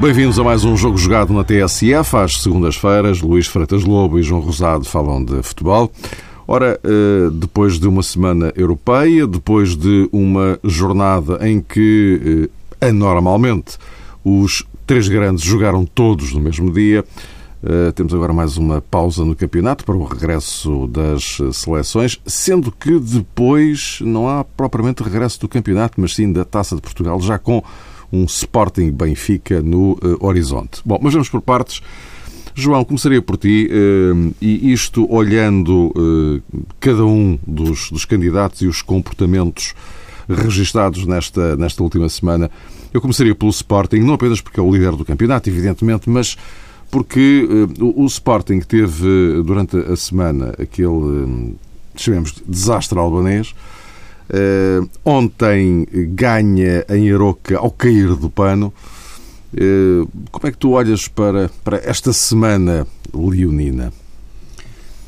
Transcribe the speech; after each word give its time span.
Bem-vindos 0.00 0.38
a 0.38 0.44
mais 0.44 0.64
um 0.64 0.76
jogo 0.76 0.96
jogado 0.96 1.32
na 1.32 1.42
TSF. 1.42 2.16
Às 2.16 2.42
segundas-feiras, 2.42 3.20
Luís 3.20 3.46
Freitas 3.46 3.84
Lobo 3.84 4.18
e 4.18 4.22
João 4.22 4.40
Rosado 4.40 4.84
falam 4.84 5.24
de 5.24 5.42
futebol. 5.42 5.90
Ora, 6.46 6.80
eh, 6.82 7.28
depois 7.32 7.78
de 7.78 7.86
uma 7.86 8.02
semana 8.02 8.50
europeia, 8.56 9.26
depois 9.26 9.76
de 9.76 10.08
uma 10.10 10.58
jornada 10.64 11.46
em 11.46 11.60
que, 11.60 12.48
eh, 12.48 12.57
anormalmente, 12.80 13.78
os 14.24 14.64
três 14.86 15.08
grandes 15.08 15.44
jogaram 15.44 15.84
todos 15.84 16.32
no 16.32 16.40
mesmo 16.40 16.72
dia, 16.72 17.04
eh, 17.62 17.92
temos 17.92 18.14
agora 18.14 18.32
mais 18.32 18.56
uma 18.56 18.80
pausa 18.80 19.24
no 19.24 19.34
campeonato 19.34 19.84
para 19.84 19.96
o 19.96 20.04
regresso 20.04 20.86
das 20.86 21.38
seleções, 21.52 22.20
sendo 22.24 22.70
que 22.70 22.98
depois 22.98 23.98
não 24.00 24.28
há 24.28 24.44
propriamente 24.44 25.02
regresso 25.02 25.40
do 25.40 25.48
campeonato, 25.48 26.00
mas 26.00 26.14
sim 26.14 26.32
da 26.32 26.44
Taça 26.44 26.76
de 26.76 26.82
Portugal, 26.82 27.20
já 27.20 27.38
com 27.38 27.62
um 28.12 28.24
Sporting 28.24 28.90
Benfica 28.90 29.60
no 29.60 29.92
uh, 29.92 29.98
horizonte. 30.20 30.80
Bom, 30.84 30.98
mas 31.02 31.12
vamos 31.12 31.28
por 31.28 31.40
partes. 31.40 31.82
João, 32.54 32.84
começaria 32.84 33.22
por 33.22 33.36
ti, 33.36 33.68
uh, 33.70 34.34
e 34.40 34.72
isto 34.72 35.06
olhando 35.12 35.92
uh, 35.96 36.42
cada 36.80 37.04
um 37.04 37.38
dos, 37.46 37.90
dos 37.90 38.04
candidatos 38.04 38.62
e 38.62 38.66
os 38.66 38.82
comportamentos 38.82 39.74
registados 40.28 41.06
nesta, 41.06 41.56
nesta 41.56 41.82
última 41.82 42.08
semana. 42.08 42.50
Eu 42.92 43.00
começaria 43.00 43.34
pelo 43.34 43.50
Sporting, 43.50 44.00
não 44.00 44.14
apenas 44.14 44.40
porque 44.40 44.60
é 44.60 44.62
o 44.62 44.72
líder 44.72 44.92
do 44.92 45.04
campeonato, 45.04 45.48
evidentemente, 45.48 46.08
mas 46.08 46.36
porque 46.90 47.46
o, 47.80 48.02
o 48.02 48.06
Sporting 48.06 48.60
teve 48.60 49.42
durante 49.44 49.76
a 49.76 49.96
semana 49.96 50.54
aquele, 50.58 51.54
chamemos, 51.96 52.34
desastre 52.46 52.98
albanês, 52.98 53.54
ontem 55.04 55.86
ganha 56.14 56.84
em 56.88 57.12
Aroca 57.12 57.58
ao 57.58 57.70
cair 57.70 58.14
do 58.14 58.30
pano. 58.30 58.72
Como 60.30 60.46
é 60.46 60.50
que 60.50 60.58
tu 60.58 60.70
olhas 60.70 61.08
para, 61.08 61.50
para 61.62 61.78
esta 61.78 62.12
semana 62.12 62.86
leonina? 63.14 63.92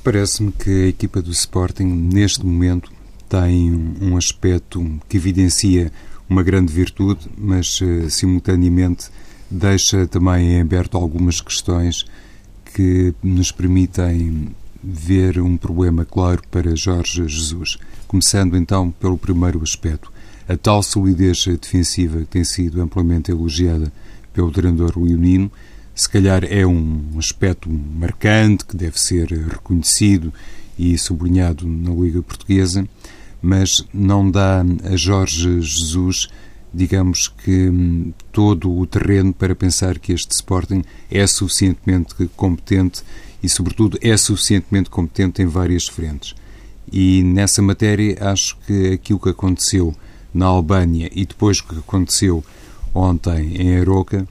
Parece-me 0.02 0.50
que 0.52 0.84
a 0.84 0.88
equipa 0.88 1.20
do 1.20 1.30
Sporting, 1.30 1.84
neste 1.84 2.44
momento, 2.44 2.90
tem 3.30 3.94
um 4.02 4.16
aspecto 4.16 4.84
que 5.08 5.16
evidencia 5.16 5.92
uma 6.28 6.42
grande 6.42 6.72
virtude, 6.72 7.30
mas 7.38 7.80
uh, 7.80 8.10
simultaneamente 8.10 9.08
deixa 9.48 10.06
também 10.06 10.54
em 10.54 10.60
aberto 10.60 10.96
algumas 10.96 11.40
questões 11.40 12.04
que 12.74 13.14
nos 13.22 13.52
permitem 13.52 14.48
ver 14.82 15.40
um 15.40 15.56
problema 15.56 16.04
claro 16.04 16.42
para 16.50 16.74
Jorge 16.74 17.26
Jesus. 17.28 17.78
Começando 18.08 18.56
então 18.56 18.90
pelo 18.90 19.16
primeiro 19.16 19.62
aspecto, 19.62 20.12
a 20.48 20.56
tal 20.56 20.82
solidez 20.82 21.44
defensiva 21.46 22.20
que 22.20 22.26
tem 22.26 22.42
sido 22.44 22.82
amplamente 22.82 23.30
elogiada 23.30 23.92
pelo 24.32 24.50
treinador 24.50 24.98
leonino, 24.98 25.50
se 25.94 26.08
calhar 26.08 26.42
é 26.44 26.66
um 26.66 27.10
aspecto 27.16 27.70
marcante 27.70 28.64
que 28.64 28.76
deve 28.76 28.98
ser 28.98 29.28
reconhecido 29.28 30.32
e 30.76 30.96
sublinhado 30.96 31.68
na 31.68 31.90
Liga 31.90 32.22
Portuguesa, 32.22 32.88
mas 33.42 33.84
não 33.92 34.30
dá 34.30 34.64
a 34.84 34.96
Jorge 34.96 35.60
Jesus, 35.60 36.28
digamos 36.72 37.28
que, 37.28 38.12
todo 38.32 38.70
o 38.76 38.86
terreno 38.86 39.32
para 39.32 39.54
pensar 39.54 39.98
que 39.98 40.12
este 40.12 40.32
Sporting 40.32 40.82
é 41.10 41.26
suficientemente 41.26 42.14
competente 42.36 43.02
e, 43.42 43.48
sobretudo, 43.48 43.98
é 44.00 44.16
suficientemente 44.16 44.90
competente 44.90 45.42
em 45.42 45.46
várias 45.46 45.88
frentes. 45.88 46.34
E 46.92 47.22
nessa 47.22 47.62
matéria 47.62 48.16
acho 48.20 48.56
que 48.66 48.92
aquilo 48.92 49.20
que 49.20 49.28
aconteceu 49.28 49.94
na 50.32 50.46
Albânia 50.46 51.10
e 51.14 51.24
depois 51.24 51.58
o 51.58 51.64
que 51.64 51.78
aconteceu 51.78 52.44
ontem 52.94 53.56
em 53.56 53.78
Aroca 53.78 54.26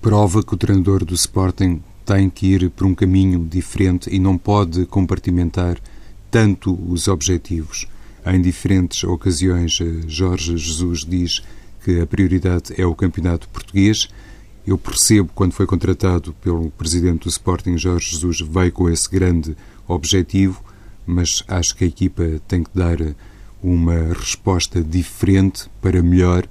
prova 0.00 0.42
que 0.42 0.54
o 0.54 0.56
treinador 0.56 1.04
do 1.04 1.14
Sporting 1.14 1.82
tem 2.04 2.28
que 2.28 2.46
ir 2.46 2.70
por 2.70 2.86
um 2.86 2.94
caminho 2.94 3.44
diferente 3.44 4.08
e 4.12 4.18
não 4.18 4.36
pode 4.36 4.86
compartimentar 4.86 5.78
tanto 6.30 6.78
os 6.90 7.08
objetivos. 7.08 7.86
Em 8.26 8.40
diferentes 8.40 9.02
ocasiões, 9.04 9.78
eh, 9.80 10.02
Jorge 10.06 10.56
Jesus 10.56 11.04
diz 11.04 11.42
que 11.84 12.00
a 12.00 12.06
prioridade 12.06 12.74
é 12.76 12.84
o 12.84 12.94
campeonato 12.94 13.48
português. 13.48 14.08
Eu 14.66 14.76
percebo, 14.76 15.30
quando 15.34 15.52
foi 15.52 15.66
contratado 15.66 16.34
pelo 16.34 16.70
presidente 16.70 17.22
do 17.24 17.28
Sporting, 17.28 17.78
Jorge 17.78 18.10
Jesus 18.12 18.40
veio 18.40 18.72
com 18.72 18.90
esse 18.90 19.10
grande 19.10 19.56
objetivo, 19.88 20.62
mas 21.06 21.42
acho 21.48 21.74
que 21.74 21.84
a 21.84 21.86
equipa 21.86 22.24
tem 22.46 22.62
que 22.62 22.70
dar 22.74 22.98
uma 23.62 24.12
resposta 24.14 24.82
diferente 24.82 25.70
para 25.80 26.02
melhor, 26.02 26.46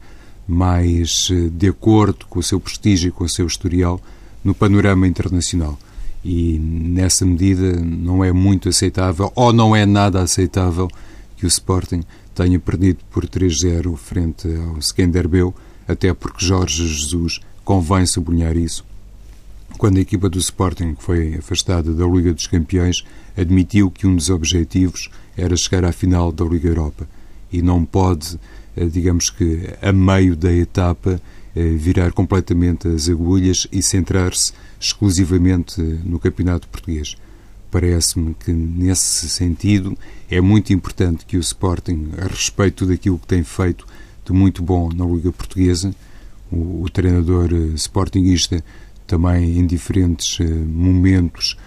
mais 0.47 1.29
eh, 1.31 1.49
de 1.51 1.67
acordo 1.67 2.25
com 2.25 2.39
o 2.39 2.43
seu 2.43 2.59
prestígio 2.59 3.09
e 3.09 3.11
com 3.11 3.23
o 3.23 3.29
seu 3.29 3.45
historial 3.45 4.01
no 4.43 4.55
panorama 4.55 5.07
internacional. 5.07 5.77
E 6.25 6.57
nessa 6.59 7.25
medida 7.25 7.79
não 7.79 8.23
é 8.23 8.31
muito 8.31 8.67
aceitável, 8.67 9.31
ou 9.35 9.53
não 9.53 9.75
é 9.75 9.85
nada 9.85 10.21
aceitável, 10.21 10.89
que 11.39 11.45
o 11.45 11.47
Sporting 11.47 12.01
tenha 12.35 12.59
perdido 12.59 12.99
por 13.09 13.25
3-0 13.25 13.95
frente 13.95 14.47
ao 14.55 14.77
Skenderbeu, 14.79 15.55
até 15.87 16.13
porque 16.13 16.45
Jorge 16.45 16.85
Jesus 16.85 17.39
convém 17.63 18.05
sublinhar 18.05 18.57
isso, 18.57 18.83
quando 19.77 19.97
a 19.97 20.01
equipa 20.01 20.29
do 20.29 20.37
Sporting 20.37 20.95
foi 20.99 21.35
afastada 21.35 21.93
da 21.93 22.05
Liga 22.05 22.33
dos 22.33 22.47
Campeões, 22.47 23.05
admitiu 23.37 23.89
que 23.89 24.05
um 24.05 24.15
dos 24.15 24.29
objetivos 24.29 25.09
era 25.37 25.55
chegar 25.55 25.85
à 25.85 25.91
final 25.93 26.31
da 26.33 26.43
Liga 26.43 26.67
Europa 26.67 27.07
e 27.51 27.61
não 27.61 27.85
pode, 27.85 28.37
eh, 28.75 28.85
digamos 28.85 29.29
que 29.29 29.69
a 29.81 29.93
meio 29.93 30.35
da 30.35 30.51
etapa, 30.51 31.21
eh, 31.55 31.63
virar 31.75 32.11
completamente 32.11 32.89
as 32.89 33.07
agulhas 33.07 33.67
e 33.71 33.81
centrar-se 33.81 34.51
exclusivamente 34.79 35.81
no 35.81 36.19
Campeonato 36.19 36.67
Português. 36.67 37.15
Parece-me 37.71 38.33
que, 38.33 38.51
nesse 38.51 39.29
sentido, 39.29 39.97
é 40.29 40.41
muito 40.41 40.73
importante 40.73 41.25
que 41.25 41.37
o 41.37 41.39
Sporting, 41.39 42.09
a 42.17 42.27
respeito 42.27 42.85
daquilo 42.85 43.19
que 43.19 43.27
tem 43.27 43.43
feito 43.43 43.85
de 44.25 44.33
muito 44.33 44.63
bom 44.63 44.89
na 44.93 45.05
Liga 45.05 45.31
Portuguesa, 45.31 45.93
o, 46.51 46.83
o 46.83 46.89
treinador 46.89 47.49
eh, 47.51 47.75
sportinguista 47.75 48.63
também 49.05 49.57
em 49.57 49.65
diferentes 49.65 50.39
eh, 50.39 50.45
momentos 50.45 51.57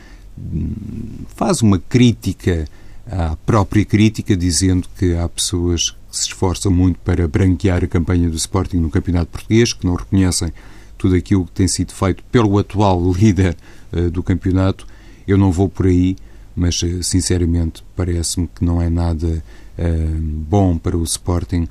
faz 1.36 1.62
uma 1.62 1.78
crítica 1.78 2.66
à 3.06 3.36
própria 3.44 3.84
crítica, 3.84 4.36
dizendo 4.36 4.88
que 4.96 5.14
há 5.16 5.28
pessoas 5.28 5.90
que 5.90 5.96
se 6.10 6.26
esforçam 6.28 6.70
muito 6.70 6.98
para 7.00 7.26
branquear 7.26 7.84
a 7.84 7.88
campanha 7.88 8.28
do 8.28 8.36
Sporting 8.36 8.76
no 8.76 8.90
Campeonato 8.90 9.30
Português, 9.30 9.72
que 9.72 9.86
não 9.86 9.94
reconhecem 9.94 10.52
tudo 10.96 11.16
aquilo 11.16 11.44
que 11.44 11.52
tem 11.52 11.66
sido 11.66 11.92
feito 11.92 12.22
pelo 12.30 12.58
atual 12.58 13.10
líder 13.12 13.56
uh, 13.92 14.10
do 14.10 14.22
campeonato. 14.22 14.86
Eu 15.26 15.36
não 15.38 15.50
vou 15.50 15.68
por 15.68 15.86
aí, 15.86 16.16
mas 16.54 16.82
uh, 16.82 17.02
sinceramente 17.02 17.84
parece-me 17.96 18.48
que 18.48 18.64
não 18.64 18.80
é 18.80 18.88
nada 18.88 19.42
uh, 19.78 20.20
bom 20.20 20.76
para 20.76 20.96
o 20.96 21.02
Sporting 21.02 21.68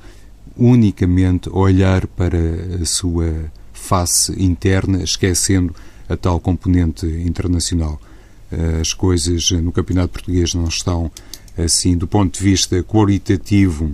unicamente 0.57 1.49
olhar 1.49 2.05
para 2.07 2.37
a 2.81 2.85
sua 2.85 3.51
face 3.73 4.31
interna, 4.41 5.01
esquecendo 5.03 5.73
a 6.07 6.17
tal 6.17 6.39
componente 6.39 7.05
internacional. 7.05 7.99
As 8.81 8.91
coisas 8.91 9.49
no 9.51 9.71
campeonato 9.71 10.09
português 10.09 10.53
não 10.53 10.65
estão, 10.65 11.09
assim, 11.57 11.95
do 11.95 12.05
ponto 12.05 12.37
de 12.37 12.43
vista 12.43 12.83
qualitativo, 12.83 13.93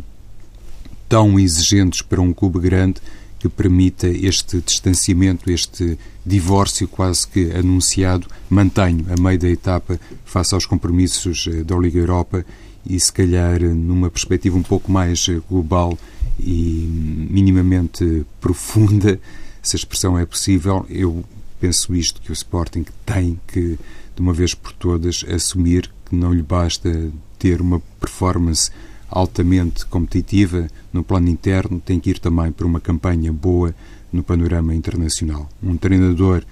tão 1.07 1.39
exigentes 1.39 2.01
para 2.01 2.19
um 2.19 2.33
clube 2.33 2.59
grande 2.59 2.99
que 3.39 3.49
permita 3.49 4.07
este 4.07 4.61
distanciamento, 4.61 5.51
este 5.51 5.97
divórcio 6.25 6.87
quase 6.87 7.27
que 7.27 7.51
anunciado, 7.51 8.27
mantenho 8.49 9.05
a 9.09 9.21
meio 9.21 9.39
da 9.39 9.49
etapa 9.49 9.99
face 10.25 10.53
aos 10.53 10.65
compromissos 10.65 11.47
eh, 11.47 11.63
da 11.63 11.77
Liga 11.77 11.99
Europa 11.99 12.45
e 12.85 12.99
se 12.99 13.11
calhar 13.11 13.61
numa 13.61 14.09
perspectiva 14.09 14.57
um 14.57 14.63
pouco 14.63 14.91
mais 14.91 15.27
eh, 15.29 15.39
global 15.49 15.97
e 16.39 17.27
minimamente 17.29 18.25
profunda, 18.39 19.19
se 19.61 19.75
a 19.75 19.79
expressão 19.79 20.17
é 20.17 20.25
possível, 20.25 20.85
eu 20.89 21.23
penso 21.59 21.95
isto, 21.95 22.21
que 22.21 22.31
o 22.31 22.33
Sporting 22.33 22.85
tem 23.05 23.39
que, 23.47 23.77
de 24.15 24.21
uma 24.21 24.33
vez 24.33 24.53
por 24.53 24.71
todas, 24.73 25.25
assumir 25.27 25.89
que 26.05 26.15
não 26.15 26.33
lhe 26.33 26.43
basta 26.43 27.11
ter 27.39 27.61
uma 27.61 27.79
performance 27.99 28.71
altamente 29.09 29.85
competitiva 29.85 30.67
no 30.91 31.03
plano 31.03 31.29
interno, 31.29 31.79
tem 31.79 31.99
que 31.99 32.09
ir 32.09 32.19
também 32.19 32.51
por 32.51 32.65
uma 32.65 32.79
campanha 32.79 33.31
boa 33.31 33.73
no 34.11 34.23
panorama 34.23 34.73
internacional. 34.73 35.49
Um 35.61 35.77
treinador 35.77 36.43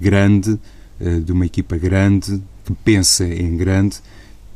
grande, 0.00 0.58
eh, 1.00 1.20
de 1.20 1.32
uma 1.32 1.46
equipa 1.46 1.76
grande, 1.76 2.42
que 2.64 2.72
pensa 2.84 3.26
em 3.26 3.56
grande, 3.56 3.98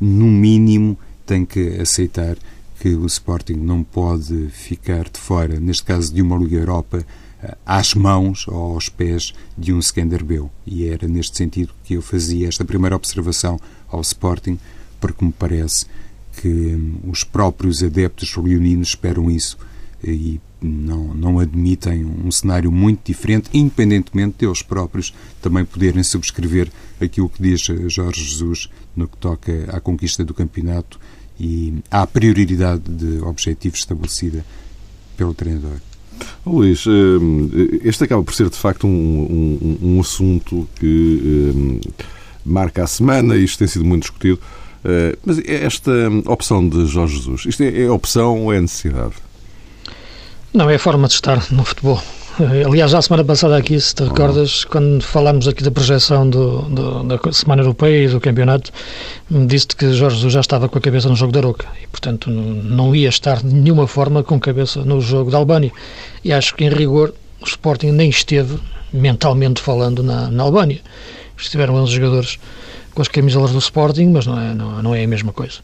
no 0.01 0.27
mínimo 0.27 0.99
tem 1.27 1.45
que 1.45 1.81
aceitar 1.81 2.37
que 2.81 2.95
o 2.95 3.07
Sporting 3.07 3.55
não 3.55 3.83
pode 3.83 4.49
ficar 4.51 5.09
de 5.09 5.19
fora, 5.19 5.59
neste 5.59 5.83
caso 5.83 6.15
de 6.15 6.23
uma 6.23 6.37
Liga 6.37 6.57
Europa, 6.57 7.05
às 7.65 7.95
mãos 7.95 8.47
ou 8.49 8.75
aos 8.75 8.89
pés 8.89 9.33
de 9.57 9.73
um 9.73 9.79
Skanderbeu. 9.79 10.51
E 10.67 10.87
era 10.87 11.07
neste 11.07 11.37
sentido 11.37 11.73
que 11.85 11.95
eu 11.95 12.03
fazia 12.03 12.49
esta 12.49 12.65
primeira 12.65 12.97
observação 12.97 13.61
ao 13.89 14.01
Sporting, 14.01 14.59
porque 15.01 15.25
me 15.25 15.33
parece 15.33 15.87
que 16.40 16.49
hum, 16.49 16.99
os 17.11 17.25
próprios 17.25 17.82
adeptos 17.82 18.37
leoninos 18.37 18.88
esperam 18.88 19.31
isso 19.31 19.58
e 20.02 20.40
não, 20.61 21.14
não 21.14 21.38
admitem 21.38 22.05
um 22.05 22.31
cenário 22.31 22.70
muito 22.70 23.00
diferente, 23.05 23.50
independentemente 23.52 24.37
deles 24.38 24.62
próprios 24.62 25.14
também 25.43 25.64
poderem 25.64 26.02
subscrever 26.02 26.69
aquilo 27.00 27.29
que 27.29 27.43
diz 27.43 27.61
Jorge 27.88 28.25
Jesus 28.25 28.69
no 28.96 29.08
que 29.08 29.17
toca 29.17 29.52
à 29.69 29.81
conquista 29.81 30.25
do 30.25 30.35
campeonato 30.35 30.99
e 31.38 31.75
à 31.90 32.06
prioridade 32.06 32.82
de 32.88 33.20
objetivos 33.20 33.81
estabelecida 33.81 34.44
pelo 35.17 35.35
treinador. 35.35 35.79
Luís, 36.44 36.85
eh, 36.87 37.79
este 37.85 38.05
acaba 38.05 38.23
por 38.23 38.35
ser 38.35 38.50
de 38.50 38.56
facto 38.56 38.87
um, 38.87 38.90
um, 38.90 39.79
um 39.82 40.00
assunto 40.00 40.69
que 40.76 41.52
um, 41.55 41.81
marca 42.44 42.82
a 42.82 42.87
semana 42.87 43.37
e 43.37 43.44
isto 43.44 43.58
tem 43.58 43.69
sido 43.69 43.85
muito 43.85 44.02
discutido. 44.02 44.40
Eh, 44.88 45.19
mas 45.25 45.38
esta 45.46 45.93
opção 46.25 46.67
de 46.67 46.87
Jorge 46.87 47.17
Jesus, 47.17 47.44
isto 47.44 47.62
é, 47.62 47.82
é 47.82 47.90
opção 47.90 48.44
ou 48.44 48.55
é 48.55 48.58
necessidade? 48.58 49.12
Não, 50.55 50.70
é 50.70 50.76
a 50.76 50.79
forma 50.79 51.06
de 51.06 51.14
estar 51.14 51.44
no 51.52 51.62
futebol. 51.62 52.02
Aliás, 52.67 52.93
já 52.93 52.99
a 52.99 53.02
semana 53.02 53.25
passada 53.25 53.56
aqui, 53.56 53.79
se 53.79 53.94
te 53.94 54.05
recordas, 54.05 54.64
quando 54.64 55.02
falámos 55.02 55.46
aqui 55.46 55.62
da 55.62 55.70
projeção 55.70 56.31
do, 56.31 56.62
do, 56.62 57.02
da 57.02 57.32
Semana 57.32 57.62
Europeia 57.62 58.05
e 58.05 58.08
do 58.08 58.20
campeonato, 58.20 58.70
disse 59.29 59.67
que 59.67 59.93
Jorge 59.93 60.17
Jesus 60.17 60.32
já 60.32 60.40
estava 60.40 60.69
com 60.69 60.79
a 60.79 60.81
cabeça 60.81 61.08
no 61.08 61.17
jogo 61.17 61.32
da 61.32 61.40
Aroca 61.40 61.67
e, 61.82 61.87
portanto, 61.88 62.31
não 62.31 62.94
ia 62.94 63.08
estar 63.08 63.43
de 63.43 63.52
nenhuma 63.52 63.88
forma 63.88 64.23
com 64.23 64.37
a 64.37 64.40
cabeça 64.40 64.85
no 64.85 65.00
jogo 65.00 65.32
da 65.32 65.37
Albânia. 65.37 65.73
E 66.25 66.32
acho 66.32 66.55
que, 66.55 66.64
em 66.64 66.70
rigor, 66.70 67.12
o 67.43 67.44
Sporting 67.44 67.90
nem 67.90 68.08
esteve, 68.08 68.56
mentalmente 68.93 69.61
falando, 69.61 70.02
na, 70.02 70.31
na 70.31 70.44
Albânia. 70.44 70.81
Estiveram 71.37 71.75
11 71.75 71.93
jogadores 71.93 72.38
com 72.99 73.03
as 73.03 73.06
camisolas 73.06 73.53
do 73.53 73.59
Sporting, 73.59 74.06
mas 74.06 74.27
não 74.27 74.41
é, 74.41 74.53
não, 74.53 74.83
não 74.83 74.93
é 74.93 75.05
a 75.05 75.06
mesma 75.06 75.33
coisa. 75.33 75.61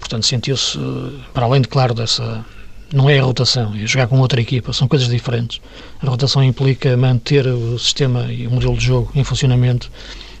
Portanto, 0.00 0.26
sentiu-se, 0.26 0.76
para 1.32 1.46
além 1.46 1.60
de, 1.60 1.68
claro, 1.68 1.94
dessa 1.94 2.44
não 2.92 3.08
é 3.08 3.20
a 3.20 3.22
rotação, 3.22 3.72
é 3.76 3.86
jogar 3.86 4.08
com 4.08 4.18
outra 4.18 4.40
equipa, 4.40 4.72
são 4.72 4.88
coisas 4.88 5.06
diferentes. 5.06 5.60
A 6.02 6.10
rotação 6.10 6.42
implica 6.42 6.96
manter 6.96 7.46
o 7.46 7.78
sistema 7.78 8.24
e 8.24 8.48
o 8.48 8.50
modelo 8.50 8.76
de 8.76 8.86
jogo 8.86 9.12
em 9.14 9.22
funcionamento 9.22 9.88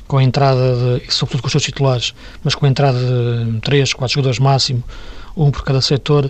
com 0.08 0.18
a 0.18 0.24
entrada, 0.24 0.98
de, 0.98 1.14
sobretudo 1.14 1.42
com 1.42 1.46
os 1.46 1.52
seus 1.52 1.62
titulares, 1.62 2.12
mas 2.42 2.56
com 2.56 2.66
a 2.66 2.68
entrada 2.68 2.98
de 2.98 3.60
3, 3.60 3.92
4 3.92 4.14
jogadores 4.14 4.40
máximo, 4.40 4.82
um 5.36 5.52
por 5.52 5.62
cada 5.62 5.80
setor, 5.80 6.28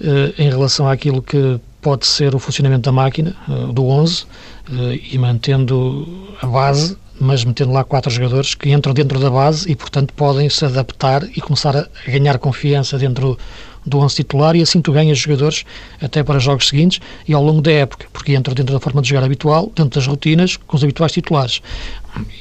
eh, 0.00 0.32
em 0.38 0.48
relação 0.48 0.88
àquilo 0.88 1.20
que 1.20 1.58
pode 1.82 2.06
ser 2.06 2.36
o 2.36 2.38
funcionamento 2.38 2.82
da 2.82 2.92
máquina, 2.92 3.34
eh, 3.48 3.72
do 3.72 3.84
11, 3.84 4.26
eh, 4.70 5.00
e 5.10 5.18
mantendo 5.18 6.36
a 6.40 6.46
base, 6.46 6.96
mas 7.20 7.44
metendo 7.44 7.72
lá 7.72 7.84
quatro 7.84 8.10
jogadores 8.10 8.54
que 8.54 8.70
entram 8.70 8.94
dentro 8.94 9.20
da 9.20 9.28
base 9.28 9.70
e, 9.70 9.76
portanto, 9.76 10.14
podem 10.14 10.48
se 10.48 10.64
adaptar 10.64 11.22
e 11.36 11.40
começar 11.40 11.76
a 11.76 11.86
ganhar 12.06 12.38
confiança 12.38 12.98
dentro 12.98 13.38
do 13.84 13.98
11 13.98 14.14
titular 14.16 14.56
e 14.56 14.62
assim 14.62 14.80
tu 14.80 14.92
ganhas 14.92 15.18
jogadores 15.18 15.64
até 16.00 16.22
para 16.22 16.38
jogos 16.38 16.68
seguintes 16.68 17.00
e 17.28 17.34
ao 17.34 17.42
longo 17.42 17.60
da 17.60 17.72
época, 17.72 18.06
porque 18.12 18.34
entram 18.34 18.54
dentro 18.54 18.72
da 18.72 18.80
forma 18.80 19.02
de 19.02 19.08
jogar 19.08 19.24
habitual, 19.24 19.70
dentro 19.74 20.00
das 20.00 20.06
rotinas, 20.06 20.56
com 20.56 20.76
os 20.76 20.82
habituais 20.82 21.12
titulares. 21.12 21.60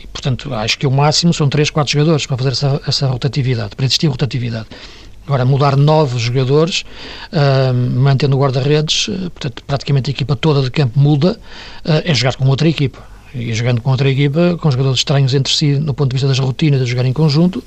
E, 0.02 0.08
portanto, 0.08 0.54
acho 0.54 0.78
que 0.78 0.88
o 0.88 0.92
máximo 0.92 1.34
são 1.34 1.50
3, 1.50 1.70
4 1.70 1.92
jogadores 1.92 2.26
para 2.26 2.38
fazer 2.38 2.52
essa, 2.52 2.82
essa 2.88 3.08
rotatividade, 3.08 3.76
para 3.76 3.86
existir 3.86 4.08
rotatividade. 4.08 4.68
Agora, 5.28 5.46
mudar 5.46 5.76
novos 5.76 6.22
jogadores, 6.22 6.84
uh, 7.32 7.74
mantendo 7.74 8.36
o 8.36 8.40
guarda-redes, 8.40 9.10
uh, 9.10 9.30
portanto, 9.30 9.64
praticamente 9.68 10.10
a 10.10 10.12
equipa 10.12 10.36
toda 10.36 10.62
de 10.64 10.72
campo 10.72 11.00
muda, 11.00 11.40
uh, 11.86 12.02
é 12.04 12.14
jogar 12.16 12.36
com 12.36 12.48
outra 12.48 12.68
equipa 12.68 13.09
e 13.34 13.54
jogando 13.54 13.82
com 13.82 13.92
outra 13.92 14.10
equipa, 14.10 14.58
com 14.60 14.72
jogadores 14.72 15.00
estranhos 15.00 15.34
entre 15.34 15.54
si 15.54 15.74
no 15.80 15.94
ponto 15.94 16.10
de 16.10 16.16
vista 16.16 16.28
das 16.28 16.40
rotinas 16.40 16.80
de 16.80 16.88
jogar 16.88 17.06
em 17.06 17.14
conjunto, 17.14 17.64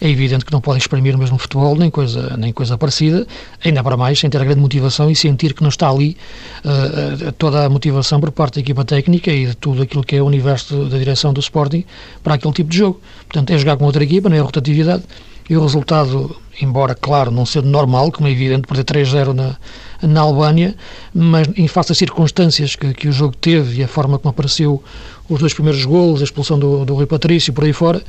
é 0.00 0.08
evidente 0.08 0.44
que 0.44 0.52
não 0.52 0.60
podem 0.60 0.78
exprimir 0.78 1.14
o 1.14 1.18
mesmo 1.18 1.38
futebol, 1.38 1.74
nem 1.74 1.90
coisa, 1.90 2.36
nem 2.36 2.52
coisa 2.52 2.76
parecida, 2.76 3.26
ainda 3.64 3.82
para 3.82 3.96
mais 3.96 4.18
sem 4.18 4.28
ter 4.28 4.40
a 4.40 4.44
grande 4.44 4.60
motivação 4.60 5.10
e 5.10 5.16
sentir 5.16 5.54
que 5.54 5.62
não 5.62 5.70
está 5.70 5.88
ali 5.88 6.16
uh, 6.64 7.32
toda 7.32 7.64
a 7.64 7.68
motivação 7.68 8.20
por 8.20 8.30
parte 8.30 8.56
da 8.56 8.60
equipa 8.60 8.84
técnica 8.84 9.30
e 9.32 9.46
de 9.46 9.56
tudo 9.56 9.82
aquilo 9.82 10.04
que 10.04 10.16
é 10.16 10.22
o 10.22 10.26
universo 10.26 10.84
da 10.84 10.98
direção 10.98 11.32
do 11.32 11.40
Sporting 11.40 11.84
para 12.22 12.34
aquele 12.34 12.52
tipo 12.52 12.70
de 12.70 12.78
jogo. 12.78 13.00
Portanto, 13.26 13.50
é 13.50 13.58
jogar 13.58 13.76
com 13.76 13.84
outra 13.84 14.04
equipa, 14.04 14.28
não 14.28 14.36
é 14.36 14.40
rotatividade, 14.40 15.02
e 15.48 15.56
o 15.56 15.62
resultado, 15.62 16.36
embora, 16.60 16.94
claro, 16.94 17.30
não 17.30 17.46
sendo 17.46 17.68
normal, 17.68 18.10
como 18.12 18.28
é 18.28 18.32
evidente, 18.32 18.66
perder 18.66 18.84
3-0 18.84 19.32
na, 19.32 19.56
na 20.02 20.20
Albânia, 20.20 20.74
mas 21.14 21.48
em 21.56 21.68
face 21.68 21.90
das 21.90 21.98
circunstâncias 21.98 22.76
que, 22.76 22.92
que 22.94 23.08
o 23.08 23.12
jogo 23.12 23.36
teve 23.36 23.80
e 23.80 23.84
a 23.84 23.88
forma 23.88 24.18
como 24.18 24.30
apareceu 24.30 24.82
os 25.28 25.40
dois 25.40 25.54
primeiros 25.54 25.84
golos, 25.84 26.20
a 26.20 26.24
expulsão 26.24 26.58
do, 26.58 26.84
do 26.84 26.94
Rui 26.94 27.06
Patrício 27.06 27.52
por 27.52 27.64
aí 27.64 27.72
fora, 27.72 28.02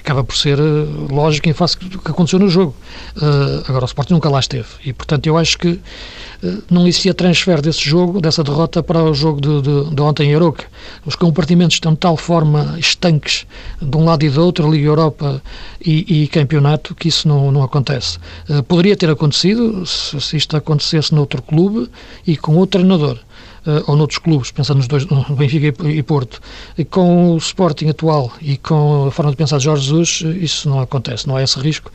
acaba 0.00 0.24
por 0.24 0.36
ser 0.36 0.58
uh, 0.60 1.08
lógico 1.10 1.48
em 1.48 1.52
face 1.52 1.78
do 1.78 1.98
que 1.98 2.10
aconteceu 2.10 2.38
no 2.38 2.48
jogo. 2.48 2.74
Uh, 3.16 3.64
agora, 3.68 3.84
o 3.84 3.86
Sporting 3.86 4.14
nunca 4.14 4.28
lá 4.28 4.40
esteve 4.40 4.66
e, 4.84 4.92
portanto, 4.92 5.26
eu 5.26 5.36
acho 5.36 5.58
que 5.58 5.68
uh, 5.68 6.62
não 6.70 6.86
existia 6.86 7.14
transfer 7.14 7.60
desse 7.60 7.88
jogo, 7.88 8.20
dessa 8.20 8.42
derrota, 8.42 8.82
para 8.82 9.02
o 9.02 9.14
jogo 9.14 9.40
de, 9.40 9.62
de, 9.62 9.94
de 9.94 10.02
ontem 10.02 10.30
em 10.30 10.34
Aroca. 10.34 10.64
Os 11.04 11.14
compartimentos 11.14 11.76
estão 11.76 11.92
de 11.92 11.98
tal 11.98 12.16
forma 12.16 12.76
estanques 12.78 13.46
de 13.80 13.96
um 13.96 14.04
lado 14.04 14.24
e 14.24 14.30
do 14.30 14.44
outro, 14.44 14.70
Liga 14.70 14.86
Europa 14.86 15.42
e, 15.84 16.22
e 16.22 16.28
campeonato, 16.28 16.94
que 16.94 17.08
isso 17.08 17.28
não, 17.28 17.50
não 17.50 17.62
acontece. 17.62 18.18
poderia 18.66 18.96
ter 18.96 19.10
acontecido 19.10 19.84
se, 19.86 20.20
se 20.20 20.36
isto 20.36 20.56
acontecesse 20.56 21.14
noutro 21.14 21.42
clube 21.42 21.90
e 22.26 22.36
com 22.36 22.56
outro 22.56 22.78
treinador 22.80 23.16
uh, 23.16 23.57
ou 23.86 23.96
noutros 23.96 24.18
clubes, 24.18 24.50
pensando 24.50 24.78
nos 24.78 24.88
dois, 24.88 25.06
no 25.06 25.24
Benfica 25.36 25.88
e, 25.88 26.02
Porto, 26.02 26.40
e 26.76 26.84
com 26.84 27.34
o 27.34 27.36
Sporting 27.38 27.88
atual 27.88 28.32
e 28.40 28.56
com 28.56 29.06
a 29.06 29.10
forma 29.10 29.30
de 29.30 29.36
pensar 29.36 29.58
de 29.58 29.64
Jorge 29.64 29.84
Jesus, 29.84 30.22
eh, 30.24 30.44
isso 30.44 30.68
não 30.68 30.80
acontece, 30.80 31.26
não 31.26 31.36
há 31.36 31.42
esse 31.42 31.58
risco 31.58 31.92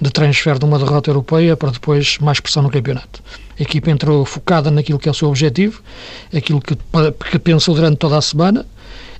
de 0.00 0.10
transfer 0.10 0.58
de 0.58 0.64
uma 0.64 0.78
derrota 0.78 1.10
europeia 1.10 1.56
para 1.56 1.70
depois 1.70 2.18
mais 2.18 2.40
pressão 2.40 2.62
no 2.62 2.70
campeonato. 2.70 3.22
A 3.58 3.62
equipa 3.62 3.90
entrou 3.90 4.24
focada 4.24 4.70
naquilo 4.70 4.98
que 4.98 5.08
é 5.08 5.10
o 5.10 5.14
seu 5.14 5.28
objetivo, 5.28 5.80
aquilo 6.34 6.60
que, 6.60 6.76
que 7.30 7.38
pensou 7.38 7.74
durante 7.74 7.96
toda 7.96 8.18
a 8.18 8.22
semana, 8.22 8.66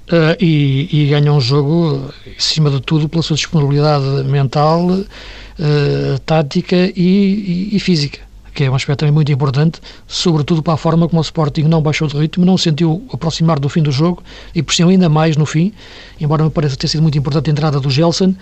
Uh, 0.06 0.36
e, 0.38 1.10
e 1.10 1.30
um 1.30 1.40
jogo, 1.40 2.12
em 2.26 2.38
cima 2.38 2.68
de 2.68 2.78
tudo, 2.82 3.08
pela 3.08 3.22
sua 3.22 3.36
disponibilidade 3.36 4.04
mental, 4.24 4.90
uh, 4.90 6.18
tática 6.26 6.76
e, 6.76 6.92
e, 6.94 7.70
e, 7.72 7.80
física 7.80 8.20
que 8.54 8.64
é 8.64 8.70
um 8.70 8.74
aspecto 8.74 9.00
também 9.00 9.12
muito 9.12 9.32
importante, 9.32 9.80
sobretudo 10.06 10.62
para 10.62 10.74
a 10.74 10.76
forma 10.76 11.08
como 11.08 11.20
o 11.20 11.22
Sporting 11.22 11.62
não 11.62 11.82
baixou 11.82 12.06
de 12.06 12.16
ritmo, 12.16 12.44
não 12.44 12.56
sentiu 12.56 13.04
aproximar 13.12 13.58
do 13.58 13.68
fim 13.68 13.82
do 13.82 13.90
jogo 13.90 14.22
e 14.54 14.62
pressionou 14.62 14.92
ainda 14.92 15.08
mais 15.08 15.36
no 15.36 15.44
fim, 15.44 15.72
embora 16.20 16.44
me 16.44 16.50
pareça 16.50 16.76
ter 16.76 16.86
sido 16.86 17.02
muito 17.02 17.18
importante 17.18 17.50
a 17.50 17.52
entrada 17.52 17.80
do 17.80 17.90
Gelson 17.90 18.34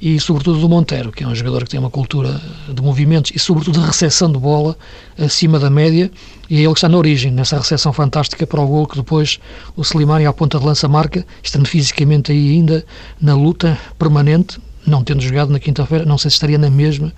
e 0.00 0.18
sobretudo 0.18 0.58
do 0.58 0.68
Montero, 0.68 1.12
que 1.12 1.22
é 1.22 1.26
um 1.26 1.34
jogador 1.34 1.64
que 1.64 1.70
tem 1.70 1.78
uma 1.78 1.90
cultura 1.90 2.40
de 2.66 2.80
movimentos 2.80 3.30
e 3.34 3.38
sobretudo 3.38 3.78
de 3.78 3.86
recepção 3.86 4.32
de 4.32 4.38
bola 4.38 4.76
acima 5.18 5.58
da 5.58 5.68
média 5.68 6.10
e 6.48 6.56
é 6.56 6.60
ele 6.60 6.68
que 6.68 6.78
está 6.78 6.88
na 6.88 6.96
origem, 6.96 7.30
nessa 7.30 7.58
recepção 7.58 7.92
fantástica 7.92 8.46
para 8.46 8.60
o 8.60 8.66
gol 8.66 8.86
que 8.86 8.96
depois 8.96 9.38
o 9.76 9.82
Slimani 9.82 10.24
à 10.24 10.32
ponta 10.32 10.58
de 10.58 10.64
lança 10.64 10.88
marca, 10.88 11.26
estando 11.42 11.68
fisicamente 11.68 12.32
aí 12.32 12.52
ainda 12.52 12.86
na 13.20 13.34
luta 13.34 13.78
permanente, 13.98 14.58
não 14.86 15.04
tendo 15.04 15.20
jogado 15.20 15.50
na 15.50 15.60
quinta-feira, 15.60 16.06
não 16.06 16.16
sei 16.16 16.30
se 16.30 16.36
estaria 16.36 16.56
na 16.56 16.70
mesma 16.70 17.12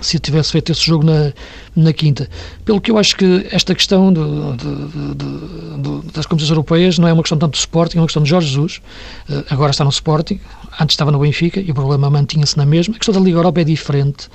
se 0.00 0.18
tivesse 0.18 0.52
feito 0.52 0.72
esse 0.72 0.84
jogo 0.84 1.04
na, 1.04 1.32
na 1.74 1.92
quinta. 1.92 2.28
Pelo 2.64 2.80
que 2.80 2.90
eu 2.90 2.98
acho 2.98 3.16
que 3.16 3.46
esta 3.50 3.74
questão 3.74 4.12
das 6.12 6.26
competições 6.26 6.50
europeias 6.50 6.98
não 6.98 7.08
é 7.08 7.12
uma 7.12 7.22
questão 7.22 7.38
tanto 7.38 7.52
do 7.52 7.58
Sporting, 7.58 7.98
é 7.98 8.00
uma 8.00 8.06
questão 8.06 8.22
de 8.22 8.28
Jorge 8.28 8.48
Jesus. 8.48 8.80
Uh, 9.28 9.44
agora 9.50 9.70
está 9.70 9.84
no 9.84 9.90
Sporting, 9.90 10.40
antes 10.80 10.94
estava 10.94 11.10
no 11.10 11.18
Benfica 11.18 11.60
e 11.60 11.70
o 11.70 11.74
problema 11.74 12.10
mantinha-se 12.10 12.56
na 12.56 12.66
mesma. 12.66 12.96
A 12.96 12.98
questão 12.98 13.14
da 13.14 13.20
Liga 13.20 13.38
Europa 13.38 13.60
é 13.60 13.64
diferente, 13.64 14.28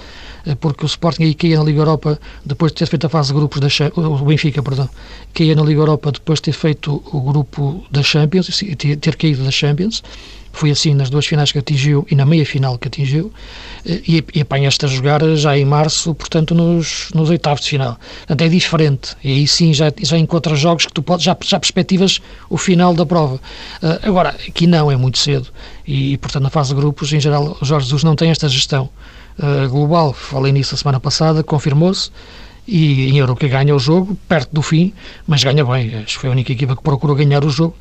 uh, 0.45 0.55
porque 0.55 0.85
o 0.85 0.87
Sporting 0.87 1.23
aí 1.23 1.33
caía 1.33 1.57
na 1.57 1.63
Liga 1.63 1.79
Europa 1.79 2.19
depois 2.45 2.71
de 2.71 2.77
ter 2.77 2.85
feito 2.85 3.05
a 3.07 3.09
fase 3.09 3.29
de 3.29 3.35
grupos 3.35 3.59
da 3.59 3.69
o 3.95 4.25
Benfica, 4.25 4.63
perdão, 4.63 4.89
caía 5.33 5.55
na 5.55 5.63
Liga 5.63 5.81
Europa 5.81 6.11
depois 6.11 6.39
de 6.39 6.43
ter 6.43 6.53
feito 6.53 7.03
o 7.11 7.21
grupo 7.21 7.83
da 7.91 8.01
Champions 8.01 8.61
e 8.61 8.75
ter 8.75 9.15
caído 9.15 9.43
da 9.43 9.51
Champions 9.51 10.03
foi 10.59 10.71
assim 10.71 10.93
nas 10.93 11.09
duas 11.09 11.25
finais 11.25 11.53
que 11.53 11.57
atingiu 11.57 12.05
e 12.11 12.15
na 12.15 12.25
meia 12.25 12.45
final 12.45 12.77
que 12.77 12.89
atingiu, 12.89 13.31
eh, 13.85 14.01
e, 14.05 14.23
e 14.35 14.41
apanha-te 14.41 14.83
a 14.85 14.89
jogar 14.89 15.21
já 15.37 15.57
em 15.57 15.63
março, 15.63 16.13
portanto, 16.13 16.53
nos, 16.53 17.09
nos 17.15 17.29
oitavos 17.29 17.63
de 17.63 17.69
final. 17.69 17.97
Portanto, 18.19 18.41
é 18.41 18.49
diferente, 18.49 19.15
e 19.23 19.31
aí 19.31 19.47
sim 19.47 19.73
já, 19.73 19.89
já 20.01 20.17
encontra 20.17 20.53
jogos 20.57 20.85
que 20.85 20.91
tu 20.91 21.01
podes, 21.01 21.23
já, 21.23 21.37
já 21.41 21.57
perspectivas 21.57 22.19
o 22.49 22.57
final 22.57 22.93
da 22.93 23.05
prova. 23.05 23.35
Uh, 23.35 23.99
agora, 24.03 24.35
aqui 24.47 24.67
não, 24.67 24.91
é 24.91 24.97
muito 24.97 25.17
cedo, 25.17 25.47
e, 25.87 26.17
portanto, 26.17 26.43
na 26.43 26.49
fase 26.49 26.69
de 26.69 26.75
grupos, 26.75 27.13
em 27.13 27.21
geral, 27.21 27.57
o 27.61 27.65
Jorge 27.65 27.85
Jesus 27.85 28.03
não 28.03 28.17
tem 28.17 28.29
esta 28.29 28.49
gestão 28.49 28.89
uh, 29.39 29.69
global. 29.69 30.11
Falei 30.11 30.51
nisso 30.51 30.75
a 30.75 30.77
semana 30.77 30.99
passada, 30.99 31.41
confirmou-se, 31.41 32.11
e 32.67 33.09
em 33.09 33.17
Euro 33.17 33.33
que 33.33 33.47
ganha 33.47 33.73
o 33.73 33.79
jogo, 33.79 34.17
perto 34.27 34.49
do 34.51 34.61
fim, 34.61 34.91
mas 35.25 35.41
ganha 35.41 35.63
bem. 35.63 35.95
Acho 35.95 36.15
que 36.15 36.19
foi 36.19 36.29
a 36.29 36.33
única 36.33 36.51
equipa 36.51 36.75
que 36.75 36.83
procurou 36.83 37.15
ganhar 37.15 37.45
o 37.45 37.49
jogo 37.49 37.75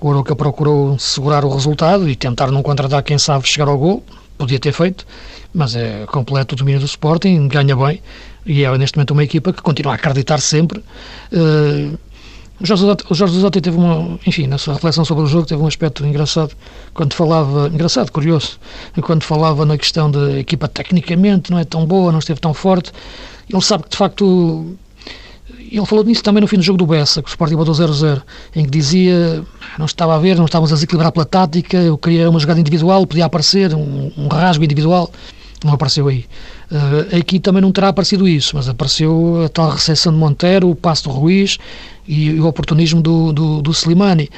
o 0.00 0.10
Aroca 0.10 0.34
procurou 0.34 0.98
segurar 0.98 1.44
o 1.44 1.48
resultado 1.52 2.08
e 2.08 2.16
tentar 2.16 2.50
num 2.50 2.62
contra-ataque, 2.62 3.08
quem 3.08 3.18
sabe, 3.18 3.46
chegar 3.46 3.68
ao 3.68 3.78
gol. 3.78 4.02
Podia 4.38 4.58
ter 4.58 4.72
feito, 4.72 5.06
mas 5.52 5.76
é 5.76 6.06
completo 6.06 6.54
o 6.54 6.58
domínio 6.58 6.80
do 6.80 6.86
Sporting, 6.86 7.46
ganha 7.48 7.76
bem 7.76 8.00
e 8.46 8.64
é 8.64 8.78
neste 8.78 8.96
momento 8.96 9.10
uma 9.10 9.22
equipa 9.22 9.52
que 9.52 9.60
continua 9.60 9.92
a 9.92 9.96
acreditar 9.96 10.40
sempre. 10.40 10.82
Uh, 11.30 11.98
O 12.60 12.66
Jorge 12.66 13.34
Jesus 13.34 13.50
teve 13.50 13.70
uma, 13.70 14.18
enfim, 14.26 14.46
na 14.46 14.58
sua 14.58 14.74
reflexão 14.74 15.02
sobre 15.02 15.24
o 15.24 15.26
jogo, 15.26 15.46
teve 15.46 15.62
um 15.62 15.66
aspecto 15.66 16.04
engraçado 16.04 16.54
quando 16.92 17.14
falava, 17.14 17.68
engraçado, 17.68 18.12
curioso, 18.12 18.58
quando 19.00 19.22
falava 19.22 19.64
na 19.64 19.78
questão 19.78 20.10
da 20.10 20.38
equipa 20.38 20.68
tecnicamente 20.68 21.50
não 21.50 21.58
é 21.58 21.64
tão 21.64 21.86
boa, 21.86 22.12
não 22.12 22.18
esteve 22.18 22.38
tão 22.38 22.52
forte. 22.52 22.92
Ele 23.48 23.62
sabe 23.62 23.84
que 23.84 23.90
de 23.90 23.96
facto 23.96 24.76
ele 25.70 25.86
falou 25.86 26.04
nisso 26.04 26.22
também 26.22 26.40
no 26.40 26.48
fim 26.48 26.56
do 26.56 26.62
jogo 26.62 26.78
do 26.78 26.86
Bessa, 26.86 27.22
que 27.22 27.28
o 27.28 27.30
Sporting 27.30 27.56
botou 27.56 27.74
0-0, 27.74 28.22
em 28.56 28.64
que 28.64 28.70
dizia 28.70 29.44
não 29.78 29.86
estava 29.86 30.14
a 30.14 30.18
ver, 30.18 30.36
não 30.36 30.44
estávamos 30.44 30.72
a 30.72 30.74
desequilibrar 30.74 31.12
pela 31.12 31.24
tática, 31.24 31.76
eu 31.76 31.96
queria 31.96 32.28
uma 32.28 32.40
jogada 32.40 32.58
individual, 32.58 33.06
podia 33.06 33.24
aparecer 33.24 33.74
um, 33.74 34.10
um 34.16 34.28
rasgo 34.28 34.64
individual, 34.64 35.10
não 35.64 35.74
apareceu 35.74 36.08
aí. 36.08 36.24
Uh, 36.70 37.16
aqui 37.18 37.38
também 37.38 37.60
não 37.60 37.72
terá 37.72 37.88
aparecido 37.88 38.26
isso, 38.26 38.56
mas 38.56 38.68
apareceu 38.68 39.42
a 39.44 39.48
tal 39.48 39.70
recepção 39.70 40.12
de 40.12 40.18
Montero, 40.18 40.70
o 40.70 40.74
passo 40.74 41.04
do 41.04 41.10
Ruiz 41.10 41.58
e, 42.06 42.38
o 42.40 42.46
oportunismo 42.46 43.00
do, 43.00 43.32
do, 43.32 43.62
do 43.62 43.70
Slimani. 43.70 44.28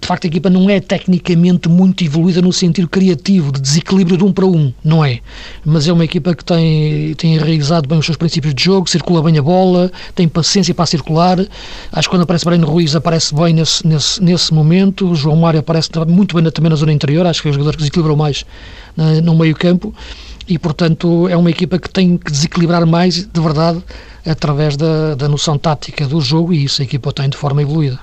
De 0.00 0.06
facto, 0.06 0.24
a 0.24 0.28
equipa 0.28 0.48
não 0.48 0.68
é 0.70 0.80
tecnicamente 0.80 1.68
muito 1.68 2.04
evoluída 2.04 2.40
no 2.40 2.52
sentido 2.52 2.88
criativo, 2.88 3.52
de 3.52 3.60
desequilíbrio 3.60 4.16
de 4.16 4.24
um 4.24 4.32
para 4.32 4.46
um, 4.46 4.72
não 4.84 5.04
é. 5.04 5.20
Mas 5.64 5.86
é 5.86 5.92
uma 5.92 6.04
equipa 6.04 6.34
que 6.34 6.44
tem, 6.44 7.14
tem 7.14 7.34
enraizado 7.34 7.88
bem 7.88 7.98
os 7.98 8.04
seus 8.04 8.16
princípios 8.16 8.54
de 8.54 8.64
jogo, 8.64 8.88
circula 8.88 9.22
bem 9.22 9.38
a 9.38 9.42
bola, 9.42 9.90
tem 10.14 10.28
paciência 10.28 10.74
para 10.74 10.86
circular. 10.86 11.38
Acho 11.92 12.08
que 12.08 12.14
quando 12.14 12.22
aparece 12.22 12.44
Breno 12.44 12.66
Ruiz 12.66 12.94
aparece 12.94 13.34
bem 13.34 13.54
nesse, 13.54 13.86
nesse, 13.86 14.22
nesse 14.22 14.54
momento. 14.54 15.10
O 15.10 15.14
João 15.14 15.36
Mário 15.36 15.60
aparece 15.60 15.90
muito 16.08 16.34
bem 16.34 16.50
também 16.50 16.70
na 16.70 16.76
zona 16.76 16.92
interior, 16.92 17.26
acho 17.26 17.42
que 17.42 17.48
é 17.48 17.50
o 17.50 17.54
jogador 17.54 17.72
que 17.72 17.78
desequilibrou 17.78 18.16
mais 18.16 18.44
no 19.22 19.36
meio 19.36 19.54
campo 19.54 19.94
e, 20.48 20.58
portanto, 20.58 21.28
é 21.28 21.36
uma 21.36 21.50
equipa 21.50 21.78
que 21.78 21.88
tem 21.88 22.16
que 22.16 22.30
desequilibrar 22.30 22.86
mais, 22.86 23.26
de 23.26 23.40
verdade, 23.40 23.82
através 24.26 24.76
da, 24.76 25.14
da 25.14 25.28
noção 25.28 25.58
tática 25.58 26.06
do 26.06 26.20
jogo 26.20 26.52
e 26.52 26.64
isso 26.64 26.82
a 26.82 26.84
equipa 26.84 27.12
tem 27.12 27.28
de 27.28 27.36
forma 27.36 27.62
evoluída. 27.62 27.98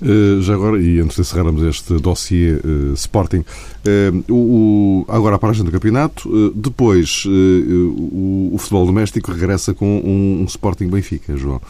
Uh, 0.00 0.40
já 0.40 0.54
agora, 0.54 0.80
e 0.80 1.00
antes 1.00 1.16
de 1.16 1.22
encerrarmos 1.22 1.62
este 1.62 1.94
dossiê 1.94 2.52
uh, 2.52 2.92
Sporting, 2.94 3.38
uh, 3.44 4.32
o, 4.32 5.04
agora 5.08 5.36
a 5.36 5.38
paragem 5.38 5.64
do 5.64 5.72
campeonato, 5.72 6.52
depois 6.54 7.24
o, 7.26 8.50
o, 8.54 8.58
futebol 8.58 8.86
doméstico 8.86 9.32
regressa 9.32 9.74
com 9.74 9.98
um, 9.98 10.42
um 10.42 10.44
Sporting 10.44 10.88
Benfica, 10.88 11.36
João. 11.36 11.60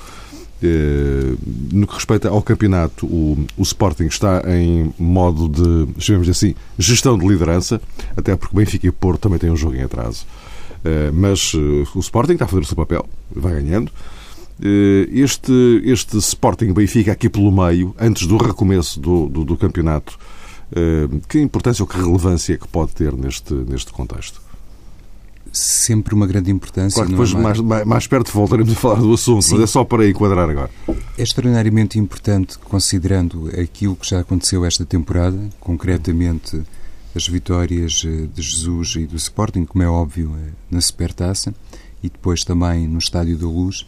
Eh, 0.60 1.36
no 1.72 1.86
que 1.86 1.94
respeita 1.94 2.28
ao 2.28 2.42
campeonato, 2.42 3.06
o, 3.06 3.46
o, 3.56 3.62
Sporting 3.62 4.06
está 4.06 4.42
em 4.46 4.92
modo 4.98 5.48
de, 5.48 6.02
chamemos 6.02 6.28
assim, 6.28 6.54
gestão 6.76 7.16
de 7.16 7.26
liderança, 7.26 7.80
até 8.16 8.34
porque 8.34 8.56
Benfica 8.56 8.86
e 8.86 8.90
Porto 8.90 9.20
também 9.20 9.38
têm 9.38 9.50
um 9.50 9.56
jogo 9.56 9.76
em 9.76 9.82
atraso. 9.82 10.26
Eh, 10.84 11.10
mas 11.12 11.52
eh, 11.54 11.88
o 11.94 12.00
Sporting 12.00 12.32
está 12.32 12.44
a 12.44 12.48
fazer 12.48 12.62
o 12.62 12.66
seu 12.66 12.76
papel, 12.76 13.08
vai 13.30 13.54
ganhando. 13.54 13.90
Este, 14.60 15.52
este 15.84 16.16
Sporting 16.18 16.72
Benfica 16.72 17.12
aqui 17.12 17.28
pelo 17.28 17.52
meio, 17.52 17.94
antes 17.96 18.26
do 18.26 18.36
recomeço 18.36 18.98
do, 18.98 19.28
do, 19.28 19.44
do 19.44 19.56
campeonato, 19.56 20.18
que 21.28 21.38
importância 21.38 21.84
ou 21.84 21.86
que 21.86 21.96
relevância 21.96 22.54
é 22.54 22.56
que 22.56 22.66
pode 22.66 22.90
ter 22.90 23.12
neste, 23.12 23.54
neste 23.54 23.92
contexto? 23.92 24.47
Sempre 25.52 26.14
uma 26.14 26.26
grande 26.26 26.50
importância. 26.50 26.96
Claro, 26.96 27.10
depois 27.10 27.32
é 27.32 27.38
mais, 27.38 27.60
mais, 27.60 27.84
mais, 27.86 28.06
perto 28.06 28.32
voltaremos 28.32 28.72
a 28.72 28.76
falar 28.76 29.00
do 29.00 29.12
assunto, 29.12 29.42
Sim. 29.42 29.54
mas 29.54 29.62
é 29.62 29.66
só 29.66 29.84
para 29.84 30.08
enquadrar 30.08 30.48
agora. 30.48 30.70
É 31.16 31.22
extraordinariamente 31.22 31.98
importante, 31.98 32.58
considerando 32.58 33.50
aquilo 33.60 33.96
que 33.96 34.08
já 34.08 34.20
aconteceu 34.20 34.64
esta 34.64 34.84
temporada, 34.84 35.38
concretamente 35.60 36.62
as 37.14 37.26
vitórias 37.26 38.02
eh, 38.06 38.28
de 38.32 38.42
Jesus 38.42 38.96
e 38.96 39.06
do 39.06 39.16
Sporting, 39.16 39.64
como 39.64 39.82
é 39.82 39.88
óbvio, 39.88 40.34
eh, 40.38 40.50
na 40.70 40.80
Supertaça, 40.80 41.54
e 42.02 42.08
depois 42.08 42.44
também 42.44 42.86
no 42.86 42.98
Estádio 42.98 43.36
da 43.36 43.46
Luz, 43.46 43.86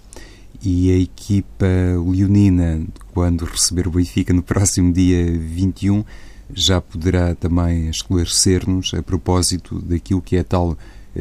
e 0.62 0.90
a 0.90 0.96
equipa 0.96 1.66
leonina, 2.04 2.82
quando 3.12 3.44
receber 3.44 3.86
o 3.86 3.90
Benfica 3.90 4.32
no 4.32 4.42
próximo 4.42 4.92
dia 4.92 5.24
21, 5.38 6.04
já 6.52 6.80
poderá 6.80 7.34
também 7.34 7.88
esclarecer-nos 7.88 8.92
a 8.94 9.02
propósito 9.02 9.80
daquilo 9.80 10.20
que 10.20 10.36
é 10.36 10.42
tal 10.42 10.76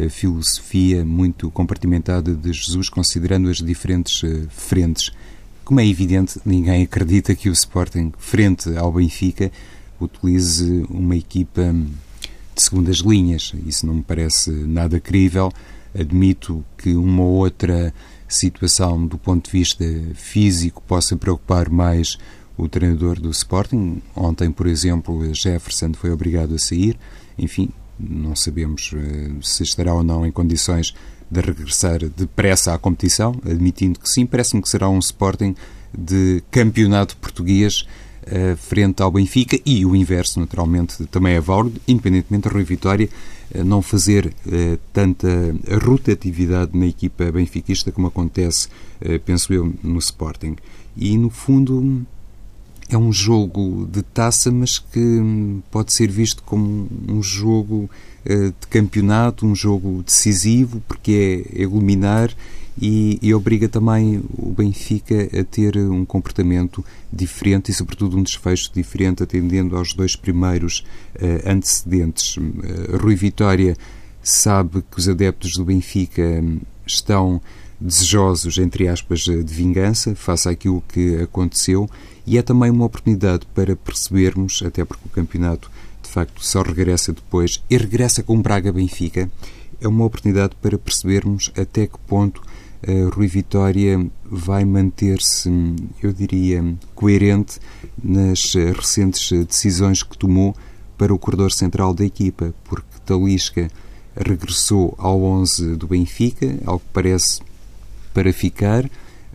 filosofia 0.10 1.04
muito 1.04 1.50
compartimentada 1.52 2.34
de 2.34 2.54
Jesus, 2.54 2.90
considerando 2.90 3.50
as 3.50 3.58
diferentes 3.58 4.24
eh, 4.24 4.46
frentes. 4.50 5.12
Como 5.66 5.80
é 5.80 5.88
evidente, 5.88 6.40
ninguém 6.46 6.84
acredita 6.84 7.36
que 7.36 7.50
o 7.50 7.54
Sporting, 7.54 8.12
frente 8.18 8.76
ao 8.78 8.92
Benfica, 8.92 9.52
utilize 10.00 10.86
uma 10.90 11.16
equipa 11.16 11.74
de 12.56 12.62
segundas 12.62 12.98
linhas. 12.98 13.54
Isso 13.66 13.86
não 13.86 13.96
me 13.96 14.04
parece 14.04 14.52
nada 14.52 15.00
crível. 15.00 15.52
Admito 15.94 16.64
que 16.78 16.94
uma 16.94 17.24
ou 17.24 17.34
outra 17.34 17.94
situação 18.28 19.06
do 19.06 19.18
ponto 19.18 19.46
de 19.46 19.52
vista 19.52 19.86
físico 20.14 20.84
possa 20.88 21.18
preocupar 21.18 21.70
mais 21.70 22.18
o 22.58 22.68
treinador 22.68 23.20
do 23.20 23.30
Sporting. 23.32 24.02
Ontem, 24.16 24.52
por 24.52 24.68
exemplo, 24.68 25.34
Jefferson 25.34 25.94
foi 25.94 26.12
obrigado 26.12 26.54
a 26.54 26.60
sair. 26.60 26.98
Enfim, 27.38 27.70
não 28.00 28.36
sabemos 28.36 28.92
uh, 28.94 29.44
se 29.44 29.64
estará 29.64 29.94
ou 29.94 30.04
não 30.04 30.26
em 30.26 30.32
condições 30.32 30.94
de 31.30 31.42
regressar 31.42 32.00
depressa 32.10 32.74
à 32.74 32.78
competição, 32.78 33.36
admitindo 33.46 34.00
que 34.00 34.10
sim, 34.10 34.26
parece-me 34.26 34.62
que 34.62 34.70
será 34.70 34.90
um 34.90 35.00
Sporting 35.00 35.56
de 35.96 36.42
campeonato 36.50 37.18
português 37.18 37.86
uh, 38.24 38.56
frente 38.58 39.04
ao 39.04 39.12
Benfica 39.12 39.60
e 39.66 39.86
o 39.86 39.96
inverso, 39.96 40.40
naturalmente, 40.40 41.06
também 41.08 41.36
é 41.36 41.42
válido, 41.42 41.80
independentemente 41.88 42.48
da 42.48 42.54
Rui 42.54 42.64
Vitória 42.64 43.10
uh, 43.54 43.64
não 43.64 43.82
fazer 43.82 44.34
tanta 44.94 45.28
rotatividade 45.84 46.78
na 46.78 46.88
equipa 46.88 47.32
benfiquista 47.32 47.92
como 47.92 48.08
acontece, 48.08 48.70
penso 49.26 49.54
eu, 49.54 49.74
no 49.84 50.00
Sporting. 50.00 50.56
E, 50.96 51.18
no 51.18 51.30
fundo, 51.30 52.06
é 52.90 52.98
um 52.98 53.14
jogo 53.14 53.88
de 53.92 54.02
taça, 54.02 54.52
mas 54.52 54.80
que 54.80 55.00
hum, 55.00 55.62
pode 55.70 55.94
ser 55.94 56.10
visto 56.10 56.42
como 56.44 56.88
um 57.08 57.22
jogo 57.22 57.90
uh, 58.26 58.46
de 58.48 58.68
campeonato, 58.68 59.46
um 59.46 59.56
jogo 59.56 60.02
decisivo, 60.04 60.82
porque 60.88 61.46
é 61.54 61.62
eliminar 61.62 62.36
e, 62.82 63.20
e, 63.22 63.34
obriga 63.34 63.68
também 63.68 64.24
o 64.38 64.52
Benfica 64.52 65.30
a 65.38 65.44
ter 65.44 65.78
um 65.78 66.06
comportamento 66.06 66.84
diferente 67.12 67.70
e, 67.70 67.74
sobretudo, 67.74 68.18
um 68.18 68.24
desfecho 68.24 68.72
diferente, 68.74 69.22
atendendo 69.22 69.76
aos 69.76 69.94
dois 69.94 70.16
primeiros 70.16 70.86
uh, 71.16 71.50
antecedentes. 71.50 72.38
Uh, 72.38 72.98
Rui 73.02 73.16
Vitória 73.16 73.76
sabe 74.24 74.82
que 74.90 74.98
os 74.98 75.10
adeptos 75.10 75.54
do 75.54 75.66
Benfica 75.66 76.24
hum, 76.24 76.60
estão 76.88 77.42
desejosos, 77.80 78.58
entre 78.58 78.88
aspas, 78.88 79.22
de 79.22 79.44
vingança 79.44 80.16
face 80.16 80.50
àquilo 80.50 80.84
que 80.88 81.18
aconteceu 81.18 81.90
e 82.26 82.38
é 82.38 82.42
também 82.42 82.70
uma 82.70 82.86
oportunidade 82.86 83.46
para 83.54 83.76
percebermos, 83.76 84.62
até 84.66 84.84
porque 84.86 85.06
o 85.06 85.10
campeonato 85.10 85.70
de 86.02 86.10
facto 86.10 86.44
só 86.44 86.62
regressa 86.62 87.14
depois 87.14 87.64
e 87.70 87.78
regressa 87.78 88.24
com 88.24 88.42
Braga-Benfica, 88.42 89.30
é 89.82 89.88
uma 89.88 90.06
oportunidade 90.06 90.56
para 90.62 90.78
percebermos 90.78 91.52
até 91.56 91.88
que 91.88 91.98
ponto 92.08 92.42
a 92.82 93.14
Rui 93.14 93.28
Vitória 93.28 94.06
vai 94.26 94.64
manter-se, 94.64 95.50
eu 96.02 96.14
diria, 96.14 96.64
coerente 96.96 97.60
nas 98.02 98.54
recentes 98.54 99.32
decisões 99.46 100.02
que 100.02 100.18
tomou 100.18 100.56
para 100.98 101.14
o 101.14 101.20
corredor 101.20 101.52
central 101.52 101.94
da 101.94 102.06
equipa, 102.06 102.54
porque 102.64 102.88
Talisca 103.06 103.70
regressou 104.16 104.96
ao 104.98 105.22
11 105.24 105.76
do 105.76 105.88
Benfica, 105.88 106.58
ao 106.66 106.80
que 106.80 106.86
parece 106.92 107.42
para 108.14 108.32
ficar. 108.34 108.90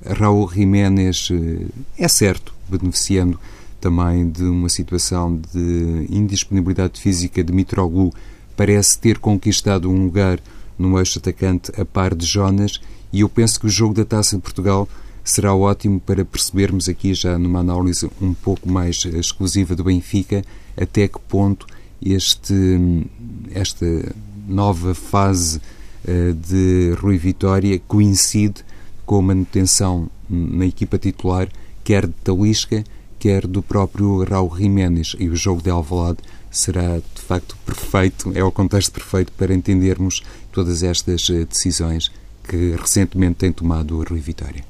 Raul 0.05 0.51
Jiménez 0.51 1.29
eh, 1.31 1.67
é 1.97 2.09
certo, 2.09 2.54
beneficiando 2.69 3.39
também 3.81 4.29
de 4.29 4.45
uma 4.45 4.69
situação 4.69 5.41
de 5.53 6.07
indisponibilidade 6.09 7.01
física 7.01 7.45
de 7.45 7.53
Mitroglou, 7.53 8.13
parece 8.57 8.99
ter 8.99 9.19
conquistado 9.19 9.91
um 9.91 10.05
lugar 10.05 10.41
no 10.79 10.99
eixo 10.99 11.19
atacante 11.19 11.71
a 11.81 11.85
par 11.85 12.15
de 12.15 12.25
Jonas 12.27 12.81
e 13.13 13.21
eu 13.21 13.29
penso 13.29 13.61
que 13.61 13.67
o 13.67 13.71
jogo 13.71 13.95
da 13.95 14.05
Taça 14.05 14.37
de 14.37 14.43
Portugal 14.43 14.89
será 15.23 15.55
ótimo 15.55 16.01
para 16.01 16.25
percebermos 16.25 16.89
aqui 16.89 17.15
já 17.15 17.39
numa 17.39 17.61
análise 17.61 18.11
um 18.21 18.35
pouco 18.35 18.71
mais 18.71 19.05
exclusiva 19.05 19.75
do 19.77 19.85
Benfica 19.85 20.45
até 20.77 21.07
que 21.09 21.19
ponto 21.21 21.67
este 22.03 23.07
esta 23.53 23.87
nova 24.47 24.95
fase 24.95 25.59
uh, 25.59 26.33
de 26.35 26.95
Rui 27.01 27.17
Vitória 27.17 27.81
coincide 27.87 28.65
com 29.07 29.19
a 29.19 29.23
manutenção 29.23 30.09
na 30.29 30.67
equipa 30.67 30.99
titular, 30.99 31.49
quer 31.85 32.07
de 32.07 32.15
Talisca, 32.25 32.83
quer 33.19 33.47
do 33.47 33.63
próprio 33.63 34.25
Raul 34.25 34.57
Jiménez. 34.57 35.15
E 35.19 35.29
o 35.29 35.37
jogo 35.37 35.63
de 35.63 35.71
Alvalade 35.71 36.19
será, 36.51 36.99
de 36.99 37.21
facto, 37.21 37.57
perfeito, 37.67 38.33
é 38.35 38.43
o 38.43 38.51
contexto 38.51 38.93
perfeito 38.93 39.33
para 39.33 39.55
entendermos 39.55 40.23
todas 40.51 40.83
estas 40.83 41.29
eh, 41.29 41.45
decisões 41.45 42.11
que 42.49 42.77
recentemente 42.79 43.37
tem 43.37 43.53
tomado 43.53 43.99
o 43.99 44.05
Rui 44.05 44.21
Vitória. 44.21 44.65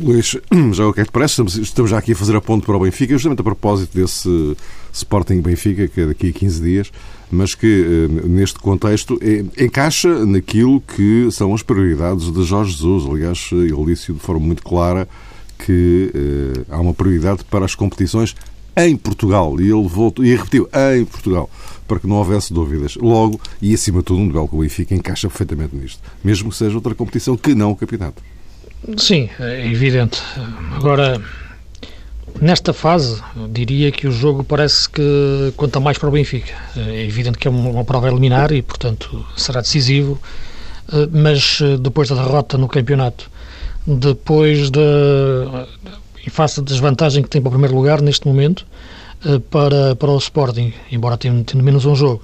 Luís, 0.00 0.36
já 0.72 0.86
o 0.86 0.92
que 0.92 1.00
é 1.00 1.04
que 1.04 1.12
parece? 1.12 1.42
Estamos 1.42 1.90
já 1.90 1.98
aqui 1.98 2.12
a 2.12 2.16
fazer 2.16 2.36
a 2.36 2.40
ponto 2.40 2.66
para 2.66 2.76
o 2.76 2.80
Benfica, 2.80 3.14
justamente 3.14 3.40
a 3.40 3.44
propósito 3.44 3.96
desse 3.96 4.56
Sporting 4.92 5.40
Benfica, 5.40 5.88
que 5.88 6.00
é 6.00 6.06
daqui 6.06 6.30
a 6.30 6.32
15 6.32 6.62
dias, 6.62 6.92
mas 7.30 7.54
que 7.54 7.66
eh, 7.66 8.28
neste 8.28 8.58
contexto 8.58 9.18
encaixa 9.58 10.24
naquilo 10.26 10.80
que 10.80 11.28
são 11.30 11.54
as 11.54 11.62
prioridades 11.62 12.32
de 12.32 12.42
Jorge 12.44 12.72
Jesus. 12.72 13.04
Aliás, 13.06 13.48
ele 13.52 13.84
disse 13.86 14.12
de 14.12 14.20
forma 14.20 14.46
muito 14.46 14.62
clara 14.62 15.08
que 15.58 16.10
uh, 16.14 16.66
há 16.68 16.80
uma 16.80 16.94
prioridade 16.94 17.44
para 17.44 17.64
as 17.64 17.74
competições 17.74 18.34
em 18.76 18.96
Portugal. 18.96 19.60
E 19.60 19.64
ele 19.64 19.88
voltou 19.88 20.24
e 20.24 20.34
repetiu 20.34 20.68
em 20.92 21.04
Portugal, 21.04 21.48
para 21.86 21.98
que 21.98 22.06
não 22.06 22.16
houvesse 22.16 22.52
dúvidas. 22.52 22.96
Logo, 22.96 23.40
e 23.60 23.74
acima 23.74 23.98
de 23.98 24.04
tudo, 24.04 24.20
um 24.20 24.28
duelo 24.28 24.48
com 24.48 24.56
o 24.56 24.60
Benfica 24.60 24.94
encaixa 24.94 25.28
perfeitamente 25.28 25.76
nisto, 25.76 26.00
mesmo 26.22 26.50
que 26.50 26.56
seja 26.56 26.74
outra 26.74 26.94
competição 26.94 27.36
que 27.36 27.54
não 27.54 27.70
o 27.72 27.76
campeonato. 27.76 28.22
Sim, 28.96 29.30
é 29.40 29.66
evidente. 29.66 30.22
Agora, 30.76 31.20
nesta 32.40 32.72
fase, 32.72 33.22
diria 33.50 33.90
que 33.90 34.06
o 34.06 34.12
jogo 34.12 34.44
parece 34.44 34.88
que 34.88 35.52
conta 35.56 35.80
mais 35.80 35.96
para 35.96 36.08
o 36.08 36.12
Benfica. 36.12 36.52
É 36.76 37.04
evidente 37.04 37.38
que 37.38 37.48
é 37.48 37.50
uma 37.50 37.84
prova 37.84 38.08
eliminar 38.08 38.52
e, 38.52 38.60
portanto, 38.60 39.24
será 39.36 39.60
decisivo, 39.60 40.20
eh, 40.92 41.08
mas 41.10 41.60
eh, 41.62 41.78
depois 41.78 42.08
da 42.08 42.16
derrota 42.16 42.58
no 42.58 42.68
campeonato, 42.68 43.30
depois 43.86 44.70
da. 44.70 45.66
em 46.26 46.30
face 46.30 46.60
da 46.60 46.64
desvantagem 46.64 47.22
que 47.22 47.28
tem 47.28 47.40
para 47.40 47.48
o 47.48 47.52
primeiro 47.52 47.74
lugar 47.74 48.00
neste 48.00 48.26
momento, 48.26 48.66
eh, 49.24 49.38
para, 49.50 49.94
para 49.96 50.10
o 50.10 50.18
Sporting, 50.18 50.72
embora 50.90 51.16
tenha, 51.16 51.44
tenha 51.44 51.62
menos 51.62 51.84
um 51.84 51.94
jogo, 51.94 52.22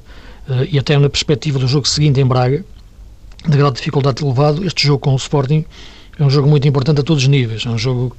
e 0.71 0.79
até 0.79 0.99
na 0.99 1.09
perspectiva 1.09 1.59
do 1.59 1.69
jogo 1.69 1.87
seguinte 1.87 2.21
em 2.21 2.27
Braga, 2.27 2.65
de 3.47 3.57
grau 3.57 3.71
de 3.71 3.77
dificuldade 3.77 4.25
elevado, 4.25 4.67
este 4.67 4.87
jogo 4.87 4.99
com 4.99 5.13
o 5.13 5.17
Sporting 5.17 5.65
é 6.19 6.25
um 6.25 6.29
jogo 6.29 6.49
muito 6.49 6.69
importante 6.69 7.01
a 7.01 7.03
todos 7.03 7.23
os 7.23 7.29
níveis. 7.29 7.65
É 7.65 7.71
um 7.71 7.79
jogo 7.79 8.15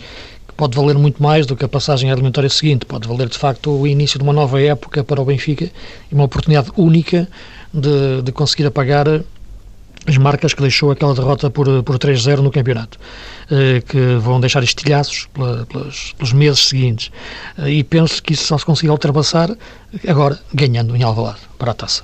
que 0.47 0.53
pode 0.55 0.75
valer 0.75 0.97
muito 0.97 1.21
mais 1.21 1.45
do 1.45 1.55
que 1.55 1.63
a 1.63 1.67
passagem 1.67 2.09
à 2.09 2.13
eliminatória 2.13 2.49
seguinte. 2.49 2.83
Pode 2.83 3.07
valer, 3.07 3.29
de 3.29 3.37
facto, 3.37 3.69
o 3.69 3.85
início 3.85 4.17
de 4.17 4.23
uma 4.23 4.33
nova 4.33 4.59
época 4.59 5.03
para 5.03 5.21
o 5.21 5.25
Benfica 5.25 5.65
e 6.11 6.15
uma 6.15 6.23
oportunidade 6.23 6.71
única 6.75 7.27
de, 7.71 8.23
de 8.23 8.31
conseguir 8.31 8.65
apagar 8.65 9.05
as 10.07 10.17
marcas 10.17 10.53
que 10.53 10.61
deixou 10.61 10.91
aquela 10.91 11.13
derrota 11.13 11.49
por, 11.49 11.83
por 11.83 11.97
3-0 11.97 12.37
no 12.37 12.51
campeonato, 12.51 12.97
eh, 13.49 13.81
que 13.81 14.15
vão 14.15 14.39
deixar 14.39 14.63
estilhaços 14.63 15.27
pelos, 15.33 16.33
meses 16.33 16.67
seguintes. 16.67 17.11
Eh, 17.59 17.69
e 17.69 17.83
penso 17.83 18.21
que 18.23 18.33
isso 18.33 18.45
só 18.45 18.57
se 18.57 18.65
conseguir 18.65 18.89
ultrapassar 18.89 19.55
agora, 20.07 20.39
ganhando 20.53 20.95
em 20.95 21.03
Alvalade 21.03 21.41
para 21.57 21.71
a 21.71 21.73
taça. 21.75 22.03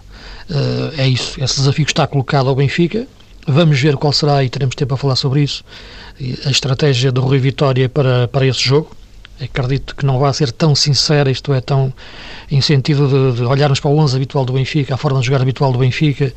Eh, 0.49 1.03
é 1.03 1.07
isso, 1.07 1.43
esse 1.43 1.55
desafio 1.55 1.85
está 1.85 2.05
colocado 2.05 2.49
ao 2.49 2.55
Benfica, 2.55 3.07
Vamos 3.49 3.79
ver 3.79 3.95
qual 3.95 4.11
será, 4.11 4.43
e 4.43 4.49
teremos 4.49 4.75
tempo 4.75 4.93
a 4.93 4.97
falar 4.97 5.15
sobre 5.15 5.41
isso, 5.41 5.63
a 6.45 6.51
estratégia 6.51 7.13
do 7.13 7.21
Rui 7.21 7.39
Vitória 7.39 7.87
para, 7.87 8.27
para 8.27 8.45
esse 8.45 8.59
jogo. 8.59 8.91
Acredito 9.39 9.95
que 9.95 10.05
não 10.05 10.19
vai 10.19 10.33
ser 10.33 10.51
tão 10.51 10.75
sincera, 10.75 11.31
isto 11.31 11.53
é, 11.53 11.61
tão 11.61 11.93
em 12.51 12.59
sentido 12.59 13.07
de, 13.07 13.37
de 13.37 13.43
olharmos 13.45 13.79
para 13.79 13.89
o 13.89 13.97
11 13.97 14.17
habitual 14.17 14.43
do 14.43 14.51
Benfica, 14.51 14.95
a 14.95 14.97
forma 14.97 15.21
de 15.21 15.27
jogar 15.27 15.41
habitual 15.41 15.71
do 15.71 15.79
Benfica, 15.79 16.33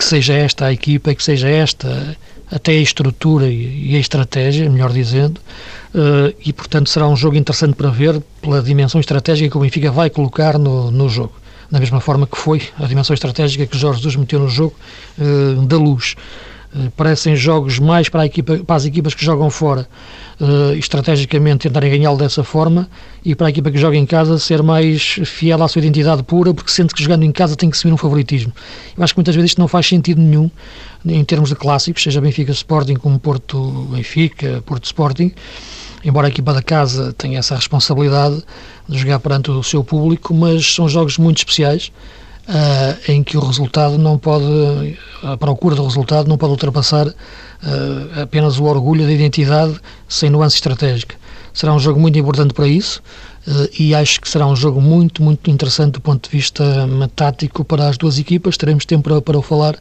que 0.00 0.04
seja 0.06 0.32
esta 0.32 0.64
a 0.64 0.72
equipa, 0.72 1.14
que 1.14 1.22
seja 1.22 1.46
esta 1.46 2.16
até 2.50 2.72
a 2.72 2.80
estrutura 2.80 3.46
e, 3.46 3.94
a 3.94 3.98
estratégia, 3.98 4.68
melhor 4.68 4.90
dizendo, 4.92 5.38
uh, 5.94 6.34
e 6.44 6.52
portanto 6.54 6.88
será 6.88 7.06
um 7.06 7.14
jogo 7.14 7.36
interessante 7.36 7.74
para 7.74 7.90
ver 7.90 8.18
pela 8.40 8.62
dimensão 8.62 8.98
estratégica 8.98 9.50
que 9.50 9.56
o 9.58 9.60
Benfica 9.60 9.92
vai 9.92 10.08
colocar 10.08 10.58
no, 10.58 10.90
no 10.90 11.08
jogo. 11.08 11.34
Da 11.70 11.78
mesma 11.78 12.00
forma 12.00 12.26
que 12.26 12.36
foi 12.36 12.62
a 12.78 12.86
dimensão 12.86 13.12
estratégica 13.14 13.66
que 13.66 13.78
Jorge 13.78 13.98
Jesus 13.98 14.16
meteu 14.16 14.40
no 14.40 14.48
jogo 14.48 14.74
uh, 15.18 15.66
da 15.66 15.76
luz. 15.76 16.16
Eh, 16.74 16.88
parecem 16.96 17.34
jogos 17.34 17.78
mais 17.78 18.08
para, 18.08 18.24
equipa, 18.24 18.58
para, 18.58 18.76
as 18.76 18.84
equipas 18.84 19.12
que 19.12 19.24
jogam 19.24 19.50
fora, 19.50 19.88
uh, 20.40 20.74
estrategicamente 20.74 21.68
tentarem 21.68 21.90
ganhá-lo 21.90 22.16
dessa 22.16 22.42
forma, 22.42 22.88
e 23.24 23.34
para 23.34 23.48
a 23.48 23.50
equipa 23.50 23.70
que 23.70 23.78
joga 23.78 23.96
em 23.96 24.06
casa 24.06 24.38
ser 24.38 24.62
mais 24.62 25.20
fiel 25.24 25.62
à 25.62 25.68
sua 25.68 25.80
identidade 25.80 26.22
pura, 26.22 26.54
porque 26.54 26.70
sente 26.70 26.94
que 26.94 27.02
jogando 27.02 27.24
em 27.24 27.32
casa 27.32 27.54
tem 27.54 27.70
que 27.70 27.76
assumir 27.76 27.92
um 27.92 27.96
favoritismo. 27.96 28.52
Eu 28.96 29.04
acho 29.04 29.12
que 29.12 29.18
muitas 29.18 29.34
vezes 29.34 29.50
isto 29.50 29.58
não 29.58 29.68
faz 29.68 29.86
sentido 29.86 30.20
nenhum 30.20 30.50
em 31.04 31.24
termos 31.24 31.50
de 31.50 31.56
clássicos, 31.56 32.02
seja 32.02 32.20
Benfica 32.20 32.52
Sporting 32.52 32.94
como 32.94 33.18
Porto 33.18 33.88
Benfica, 33.90 34.62
Porto 34.66 34.84
Sporting, 34.84 35.32
embora 36.04 36.26
a 36.26 36.30
equipa 36.30 36.52
da 36.52 36.62
casa 36.62 37.12
tenha 37.12 37.38
essa 37.38 37.54
responsabilidade 37.54 38.42
de 38.88 38.98
jogar 38.98 39.18
perante 39.20 39.50
o 39.50 39.62
seu 39.62 39.84
público, 39.84 40.34
mas 40.34 40.74
são 40.74 40.88
jogos 40.88 41.18
muito 41.18 41.38
especiais 41.38 41.92
uh, 42.50 43.10
em 43.10 43.22
que 43.22 43.36
o 43.36 43.40
resultado 43.40 43.96
não 43.96 44.18
pode, 44.18 44.98
a 45.22 45.36
procura 45.36 45.76
do 45.76 45.84
resultado 45.84 46.28
não 46.28 46.36
pode 46.36 46.52
ultrapassar 46.52 47.06
uh, 47.06 48.20
apenas 48.22 48.58
o 48.58 48.64
orgulho 48.64 49.06
da 49.06 49.12
identidade 49.12 49.80
sem 50.08 50.28
nuance 50.28 50.56
estratégica. 50.56 51.14
Será 51.52 51.72
um 51.72 51.78
jogo 51.78 51.98
muito 51.98 52.18
importante 52.18 52.52
para 52.52 52.66
isso 52.66 53.00
uh, 53.46 53.68
e 53.78 53.94
acho 53.94 54.20
que 54.20 54.28
será 54.28 54.46
um 54.46 54.56
jogo 54.56 54.80
muito, 54.80 55.22
muito 55.22 55.50
interessante 55.50 55.92
do 55.92 56.00
ponto 56.00 56.28
de 56.28 56.36
vista 56.36 56.64
tático 57.14 57.64
para 57.64 57.88
as 57.88 57.96
duas 57.96 58.18
equipas. 58.18 58.56
Teremos 58.56 58.84
tempo 58.84 59.04
para, 59.04 59.22
para 59.22 59.38
o 59.38 59.42
falar, 59.42 59.76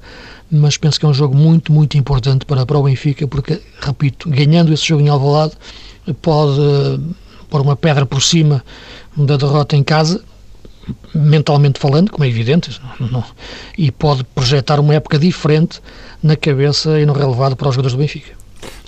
mas 0.51 0.77
penso 0.77 0.99
que 0.99 1.05
é 1.05 1.09
um 1.09 1.13
jogo 1.13 1.35
muito, 1.35 1.71
muito 1.71 1.97
importante 1.97 2.45
para, 2.45 2.65
para 2.65 2.77
o 2.77 2.83
Benfica, 2.83 3.27
porque, 3.27 3.61
repito, 3.81 4.29
ganhando 4.29 4.71
esse 4.71 4.85
jogo 4.85 5.01
em 5.01 5.09
Alvalade, 5.09 5.53
pode 6.21 6.59
pôr 7.49 7.61
uma 7.61 7.75
pedra 7.75 8.05
por 8.05 8.21
cima 8.21 8.63
da 9.17 9.37
derrota 9.37 9.75
em 9.75 9.83
casa, 9.83 10.23
mentalmente 11.13 11.79
falando, 11.79 12.11
como 12.11 12.23
é 12.23 12.27
evidente, 12.27 12.79
não, 12.99 13.23
e 13.77 13.91
pode 13.91 14.23
projetar 14.23 14.79
uma 14.79 14.93
época 14.93 15.17
diferente 15.17 15.81
na 16.21 16.35
cabeça 16.35 16.99
e 16.99 17.05
no 17.05 17.13
relevado 17.13 17.55
para 17.55 17.69
os 17.69 17.75
jogadores 17.75 17.95
do 17.95 17.99
Benfica. 17.99 18.39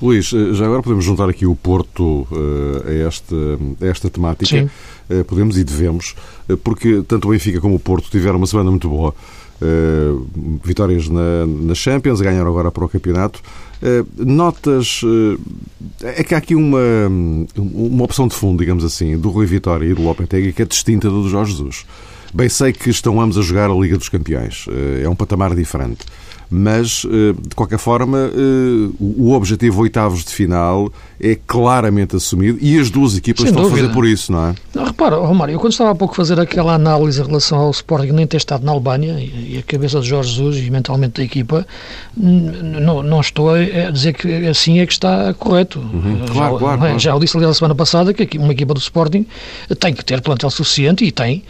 Luís, 0.01 0.33
eh, 0.33 0.53
já 0.53 0.65
agora 0.65 0.81
podemos 0.81 1.05
juntar 1.05 1.29
aqui 1.29 1.45
o 1.45 1.55
Porto 1.55 2.27
uh, 2.31 2.83
a, 2.87 3.07
esta, 3.07 3.35
a 3.81 3.85
esta 3.85 4.09
temática. 4.09 4.45
Sim. 4.45 4.69
Uh, 5.09 5.23
podemos 5.25 5.57
e 5.57 5.63
devemos, 5.63 6.15
uh, 6.49 6.57
porque 6.57 7.03
tanto 7.07 7.27
o 7.27 7.31
Benfica 7.31 7.61
como 7.61 7.75
o 7.75 7.79
Porto 7.79 8.09
tiveram 8.09 8.37
uma 8.37 8.47
semana 8.47 8.69
muito 8.69 8.89
boa. 8.89 9.13
vitórias 10.63 11.07
na, 11.07 11.45
na 11.45 11.75
Champions, 11.75 12.19
ganharam 12.19 12.49
agora 12.49 12.71
para 12.71 12.83
o 12.83 12.89
campeonato. 12.89 13.41
Notas. 14.17 15.01
é 16.01 16.23
que 16.23 16.35
há 16.35 16.37
aqui 16.37 16.55
uma, 16.55 16.79
uma 17.57 18.03
opção 18.03 18.27
de 18.27 18.35
fundo, 18.35 18.59
digamos 18.59 18.83
assim, 18.83 19.17
do 19.17 19.29
Rui 19.29 19.45
Vitória 19.45 19.85
e 19.85 19.93
do 19.93 20.01
Lopetegui 20.01 20.53
que 20.53 20.61
é 20.61 20.65
distinta 20.65 21.09
do 21.09 21.27
Jorge 21.27 21.51
Jesus. 21.51 21.85
Bem, 22.33 22.47
sei 22.47 22.71
que 22.71 22.89
estão 22.89 23.19
ambos 23.19 23.37
a 23.37 23.41
jogar 23.41 23.69
a 23.69 23.73
Liga 23.73 23.97
dos 23.97 24.07
Campeões. 24.07 24.65
é 25.03 25.09
um 25.09 25.15
patamar 25.15 25.53
diferente 25.55 26.05
mas 26.53 27.07
eh, 27.09 27.33
de 27.47 27.55
qualquer 27.55 27.79
forma 27.79 28.17
eh, 28.17 28.89
o 28.99 29.31
objetivo 29.31 29.81
oitavos 29.81 30.25
de 30.25 30.31
final 30.31 30.91
é 31.17 31.37
claramente 31.47 32.17
assumido 32.17 32.57
e 32.61 32.77
as 32.77 32.89
duas 32.89 33.15
equipas 33.15 33.43
Sem 33.43 33.51
estão 33.51 33.63
dúvida. 33.63 33.79
a 33.79 33.89
fazer 33.89 33.93
por 33.93 34.05
isso, 34.05 34.33
não 34.33 34.49
é? 34.49 34.55
Não, 34.75 34.83
repara, 34.83 35.15
Romário, 35.15 35.53
eu 35.53 35.59
quando 35.61 35.71
estava 35.71 35.91
há 35.91 35.95
pouco 35.95 36.13
a 36.13 36.17
fazer 36.17 36.37
aquela 36.41 36.73
análise 36.73 37.21
em 37.21 37.25
relação 37.25 37.57
ao 37.57 37.71
Sporting 37.71 38.11
nem 38.11 38.27
ter 38.27 38.35
estado 38.35 38.65
na 38.65 38.71
Albânia 38.73 39.13
e 39.17 39.57
a 39.57 39.63
cabeça 39.63 40.01
de 40.01 40.09
Jorge 40.09 40.31
Jesus 40.31 40.57
e 40.57 40.69
mentalmente 40.69 41.21
da 41.21 41.23
equipa, 41.23 41.65
não, 42.17 43.01
não 43.01 43.21
estou 43.21 43.51
a 43.55 43.89
dizer 43.89 44.11
que 44.13 44.47
assim 44.47 44.79
é 44.79 44.85
que 44.85 44.91
está 44.91 45.33
correto. 45.33 45.79
Uhum. 45.79 46.25
Claro, 46.29 46.53
já, 46.53 46.59
claro, 46.59 46.79
claro. 46.79 46.99
já 46.99 47.15
o 47.15 47.19
disse 47.19 47.37
ali 47.37 47.45
na 47.45 47.53
semana 47.53 47.75
passada 47.75 48.13
que 48.13 48.37
uma 48.37 48.51
equipa 48.51 48.73
do 48.73 48.79
Sporting 48.79 49.25
tem 49.79 49.93
que 49.93 50.03
ter 50.03 50.19
plantel 50.19 50.49
suficiente 50.49 51.05
e 51.05 51.11
tem, 51.13 51.43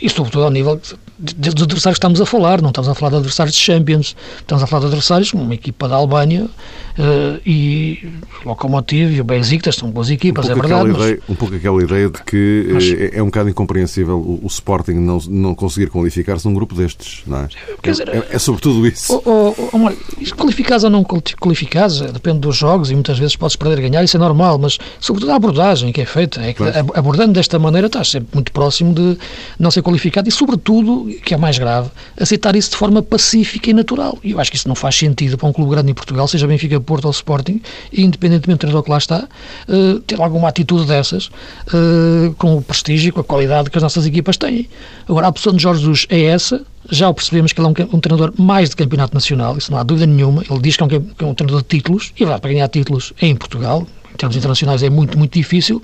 e 0.00 0.10
sobretudo 0.10 0.44
ao 0.44 0.50
nível 0.50 0.78
dos 1.18 1.62
adversários 1.62 1.98
que 1.98 2.04
estamos 2.04 2.20
a 2.20 2.26
falar, 2.26 2.60
não 2.60 2.70
estamos 2.70 2.88
a 2.88 2.94
falar 2.94 3.10
de 3.10 3.16
adversários 3.16 3.54
de 3.54 3.62
Champions, 3.62 4.16
estamos 4.38 4.62
a 4.62 4.66
falar 4.66 4.80
de 4.80 4.86
adversários, 4.86 5.32
uma 5.32 5.54
equipa 5.54 5.88
da 5.88 5.96
Albânia 5.96 6.44
uh, 6.44 7.40
e 7.46 8.08
Lokomotiv 8.44 9.14
e 9.14 9.20
o 9.20 9.24
Besiktas 9.24 9.76
são 9.76 9.90
boas 9.90 10.10
equipas, 10.10 10.48
um 10.48 10.52
é 10.52 10.54
verdade. 10.54 10.88
Mas... 10.88 11.02
Ideia, 11.02 11.20
um 11.28 11.34
pouco 11.34 11.54
aquela 11.54 11.82
ideia 11.82 12.08
de 12.08 12.22
que 12.24 12.70
mas... 12.72 12.84
é, 12.90 13.18
é, 13.18 13.22
um 13.22 13.26
bocado 13.26 13.50
incompreensível 13.50 14.16
o, 14.18 14.40
o, 14.42 14.46
Sporting 14.46 14.94
não, 14.94 15.18
não 15.28 15.54
conseguir 15.54 15.90
qualificar-se 15.90 16.46
num 16.46 16.54
grupo 16.54 16.74
destes, 16.74 17.22
não 17.26 17.38
é? 17.38 17.48
Quer 17.82 17.90
dizer, 17.90 18.08
é, 18.08 18.18
é, 18.18 18.26
é 18.30 18.38
sobretudo 18.38 18.86
isso. 18.86 19.22
Oh, 19.24 19.54
oh, 19.56 19.68
oh, 19.72 20.34
qualificados 20.36 20.84
ou 20.84 20.90
não 20.90 21.04
qualificados, 21.04 22.00
depende 22.00 22.40
dos 22.40 22.56
jogos 22.56 22.90
e 22.90 22.94
muitas 22.94 23.18
vezes 23.18 23.36
podes 23.36 23.56
perder 23.56 23.80
ganhar, 23.80 24.02
isso 24.02 24.16
é 24.16 24.20
normal, 24.20 24.58
mas 24.58 24.78
sobretudo 25.00 25.32
a 25.32 25.36
abordagem 25.36 25.92
que 25.92 26.00
é 26.00 26.06
feita, 26.06 26.40
é 26.40 26.52
que 26.52 26.54
claro. 26.54 26.92
abordando 26.94 27.32
desta 27.32 27.58
maneira 27.58 27.86
estás 27.86 28.10
sempre 28.10 28.28
muito 28.34 28.52
próximo 28.52 28.94
de 28.94 29.18
não 29.58 29.70
ser 29.70 29.82
qualificado 29.82 30.28
e 30.28 30.32
sobretudo 30.32 31.01
que 31.04 31.34
é 31.34 31.36
mais 31.36 31.58
grave, 31.58 31.90
aceitar 32.18 32.54
isso 32.56 32.70
de 32.70 32.76
forma 32.76 33.02
pacífica 33.02 33.70
e 33.70 33.72
natural. 33.72 34.18
E 34.22 34.32
eu 34.32 34.40
acho 34.40 34.50
que 34.50 34.56
isso 34.56 34.68
não 34.68 34.74
faz 34.74 34.96
sentido 34.96 35.36
para 35.36 35.48
um 35.48 35.52
clube 35.52 35.70
grande 35.70 35.90
em 35.90 35.94
Portugal, 35.94 36.26
seja 36.28 36.46
Benfica, 36.46 36.80
Porto 36.80 37.06
ou 37.06 37.10
Sporting, 37.10 37.60
e 37.92 38.02
independentemente 38.02 38.58
do 38.58 38.60
treinador 38.60 38.82
que 38.82 38.90
lá 38.90 38.98
está, 38.98 39.28
uh, 39.68 40.00
ter 40.00 40.20
alguma 40.20 40.48
atitude 40.48 40.86
dessas, 40.86 41.26
uh, 41.26 42.34
com 42.38 42.56
o 42.56 42.62
prestígio, 42.62 43.12
com 43.12 43.20
a 43.20 43.24
qualidade 43.24 43.70
que 43.70 43.78
as 43.78 43.82
nossas 43.82 44.06
equipas 44.06 44.36
têm. 44.36 44.68
Agora, 45.08 45.26
a 45.26 45.30
opção 45.30 45.52
de 45.52 45.62
Jorge 45.62 45.80
Jesus 45.80 46.06
é 46.08 46.22
essa, 46.22 46.62
já 46.90 47.08
o 47.08 47.14
percebemos 47.14 47.52
que 47.52 47.60
ele 47.60 47.68
é 47.68 47.70
um, 47.70 47.96
um, 47.96 48.00
treinador 48.00 48.32
mais 48.38 48.70
de 48.70 48.76
campeonato 48.76 49.14
nacional, 49.14 49.56
isso 49.56 49.70
não 49.70 49.78
há 49.78 49.82
dúvida 49.82 50.06
nenhuma. 50.06 50.42
Ele 50.48 50.60
diz 50.60 50.76
que 50.76 50.82
é 50.82 50.86
um, 50.86 50.88
que 50.88 51.24
é 51.24 51.26
um 51.26 51.34
treinador 51.34 51.62
de 51.62 51.68
títulos, 51.68 52.12
e 52.18 52.24
lá 52.24 52.38
para 52.38 52.52
ganhar 52.52 52.68
títulos 52.68 53.12
é 53.20 53.26
em 53.26 53.36
Portugal, 53.36 53.86
em 54.12 54.16
termos 54.16 54.36
internacionais 54.36 54.82
é 54.82 54.90
muito, 54.90 55.18
muito 55.18 55.32
difícil, 55.32 55.82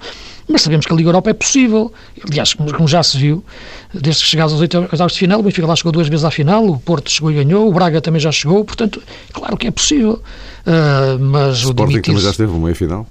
mas 0.49 0.63
sabemos 0.63 0.87
que 0.87 0.93
a 0.93 0.97
Liga 0.97 1.09
Europa 1.09 1.31
é 1.31 1.35
possível. 1.35 1.93
Aliás, 2.29 2.55
como 2.55 2.89
já 2.89 3.03
se 3.03 3.19
viu, 3.19 3.45
desde 3.93 4.23
que 4.23 4.31
chegados 4.31 4.53
aos 4.53 4.61
oitavos 4.61 5.13
de 5.13 5.19
final, 5.19 5.41
o 5.41 5.43
Benfica 5.43 5.67
lá 5.67 5.77
chegou 5.77 5.93
duas 5.93 6.09
vezes 6.09 6.25
à 6.25 6.31
final, 6.31 6.67
o 6.67 6.79
Porto 6.79 7.11
chegou 7.11 7.31
e 7.31 7.35
ganhou, 7.35 7.69
o 7.69 7.73
Braga 7.73 8.01
também 8.01 8.21
já 8.21 8.33
chegou, 8.33 8.65
portanto, 8.65 9.03
claro 9.33 9.57
que 9.57 9.67
é 9.67 9.71
possível. 9.71 10.23
Uh, 10.67 11.19
mas 11.19 11.65
o 11.65 11.69
Sporting 11.69 12.01
também 12.01 12.21
já 12.21 12.31
esteve 12.31 12.53
uma 12.53 12.65
meia-final? 12.65 13.07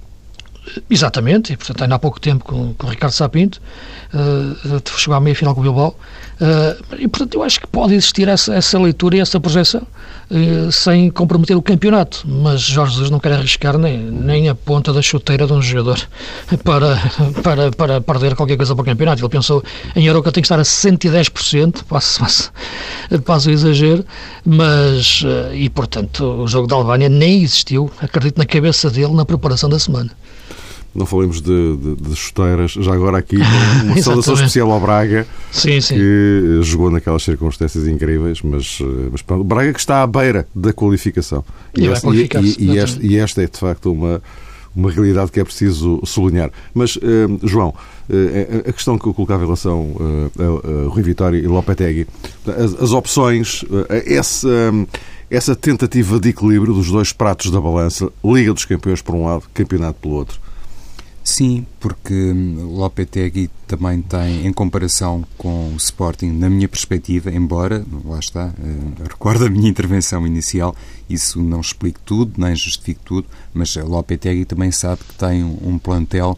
Exatamente, 0.90 1.52
e 1.52 1.56
portanto 1.56 1.82
ainda 1.82 1.94
há 1.94 1.98
pouco 1.98 2.20
tempo 2.20 2.44
com, 2.44 2.74
com 2.74 2.86
o 2.86 2.90
Ricardo 2.90 3.12
Sapinto, 3.12 3.60
uh, 4.12 4.98
chegou 4.98 5.16
à 5.16 5.20
meia-final 5.20 5.54
com 5.54 5.60
o 5.60 5.64
Bilbao, 5.64 5.96
uh, 6.40 6.94
e 6.98 7.08
portanto 7.08 7.34
eu 7.34 7.42
acho 7.42 7.60
que 7.60 7.66
pode 7.66 7.94
existir 7.94 8.28
essa, 8.28 8.54
essa 8.54 8.78
leitura 8.78 9.16
e 9.16 9.20
essa 9.20 9.38
projeção 9.40 9.82
uh, 10.30 10.72
sem 10.72 11.10
comprometer 11.10 11.56
o 11.56 11.62
campeonato, 11.62 12.22
mas 12.26 12.60
Jorge 12.60 12.92
Jesus 12.92 13.10
não 13.10 13.18
quer 13.18 13.32
arriscar 13.32 13.78
nem, 13.78 13.98
nem 13.98 14.48
a 14.48 14.54
ponta 14.54 14.92
da 14.92 15.02
chuteira 15.02 15.46
de 15.46 15.52
um 15.52 15.62
jogador 15.62 16.00
para, 16.64 16.96
para, 17.42 17.70
para 17.70 18.00
perder 18.00 18.34
qualquer 18.34 18.56
coisa 18.56 18.74
para 18.74 18.82
o 18.82 18.84
campeonato. 18.84 19.22
Ele 19.22 19.28
pensou 19.28 19.62
em 19.94 20.06
Europa 20.06 20.32
tem 20.32 20.42
que 20.42 20.46
estar 20.46 20.58
a 20.58 20.62
110%, 20.62 21.84
passo, 21.84 22.20
passo, 22.20 22.52
passo 23.24 23.48
o 23.48 23.52
exagero, 23.52 24.04
mas, 24.44 25.22
e 25.54 25.68
portanto 25.70 26.24
o 26.24 26.46
jogo 26.46 26.66
da 26.66 26.76
Albânia 26.76 27.08
nem 27.08 27.42
existiu, 27.42 27.90
acredito 28.00 28.38
na 28.38 28.46
cabeça 28.46 28.90
dele 28.90 29.12
na 29.14 29.24
preparação 29.24 29.68
da 29.68 29.78
semana 29.78 30.10
não 30.94 31.06
falemos 31.06 31.40
de, 31.40 31.76
de, 31.76 31.96
de, 31.96 32.16
chuteiras. 32.16 32.72
Já 32.72 32.92
agora 32.92 33.18
aqui 33.18 33.36
uma 33.84 33.96
saudação 34.02 34.34
especial 34.34 34.70
ao 34.70 34.80
Braga, 34.80 35.26
sim, 35.52 35.80
sim. 35.80 35.94
que 35.94 36.60
jogou 36.62 36.90
naquelas 36.90 37.22
circunstâncias 37.22 37.86
incríveis, 37.86 38.42
mas, 38.42 38.78
eh, 38.80 39.08
mas 39.12 39.22
pronto, 39.22 39.42
o 39.42 39.44
Braga 39.44 39.72
que 39.72 39.80
está 39.80 40.02
à 40.02 40.06
beira 40.06 40.46
da 40.54 40.72
qualificação. 40.72 41.44
E, 41.76 41.82
e, 41.82 41.88
esta, 41.88 42.08
e, 42.08 42.56
e, 42.58 42.78
esta, 42.78 43.06
e 43.06 43.16
esta 43.16 43.42
é 43.42 43.46
de 43.46 43.58
facto 43.58 43.92
uma, 43.92 44.20
uma 44.74 44.90
realidade 44.90 45.32
que 45.32 45.40
é 45.40 45.44
preciso 45.44 46.00
sublinhar. 46.04 46.50
Mas, 46.72 46.96
uh, 46.96 47.00
João, 47.42 47.70
uh, 47.70 48.68
a 48.68 48.72
questão 48.72 48.98
que 48.98 49.06
eu 49.06 49.14
colocava 49.14 49.42
em 49.42 49.46
relação 49.46 49.80
uh, 49.80 50.30
a, 50.38 50.86
a 50.86 50.88
Rui 50.88 51.02
Vitória 51.02 51.38
e 51.38 51.46
Lopetegui, 51.46 52.06
as, 52.46 52.82
as 52.82 52.92
opções, 52.92 53.64
essa, 54.06 54.48
essa 55.30 55.56
tentativa 55.56 56.20
de 56.20 56.28
equilíbrio 56.28 56.72
dos 56.72 56.90
dois 56.90 57.12
pratos 57.12 57.50
da 57.50 57.60
balança, 57.60 58.08
Liga 58.24 58.54
dos 58.54 58.64
Campeões 58.64 59.02
por 59.02 59.14
um 59.14 59.26
lado, 59.26 59.42
Campeonato 59.52 59.98
pelo 60.00 60.14
outro, 60.14 60.38
Sim, 61.28 61.66
porque 61.78 62.14
hum, 62.14 62.70
o 62.70 62.78
Lopetegui 62.78 63.50
também 63.66 64.00
tem, 64.00 64.46
em 64.46 64.52
comparação 64.52 65.22
com 65.36 65.74
o 65.74 65.76
Sporting, 65.76 66.30
na 66.30 66.48
minha 66.48 66.66
perspectiva, 66.66 67.30
embora, 67.30 67.84
lá 68.02 68.18
está, 68.18 68.46
uh, 68.46 69.02
recordo 69.02 69.44
a 69.44 69.50
minha 69.50 69.68
intervenção 69.68 70.26
inicial, 70.26 70.74
isso 71.08 71.42
não 71.42 71.60
explique 71.60 72.00
tudo, 72.00 72.32
nem 72.38 72.56
justifique 72.56 73.00
tudo, 73.04 73.28
mas 73.52 73.76
o 73.76 73.86
Lopetegui 73.86 74.46
também 74.46 74.72
sabe 74.72 75.02
que 75.06 75.14
tem 75.16 75.44
um, 75.44 75.78
plantel 75.78 76.36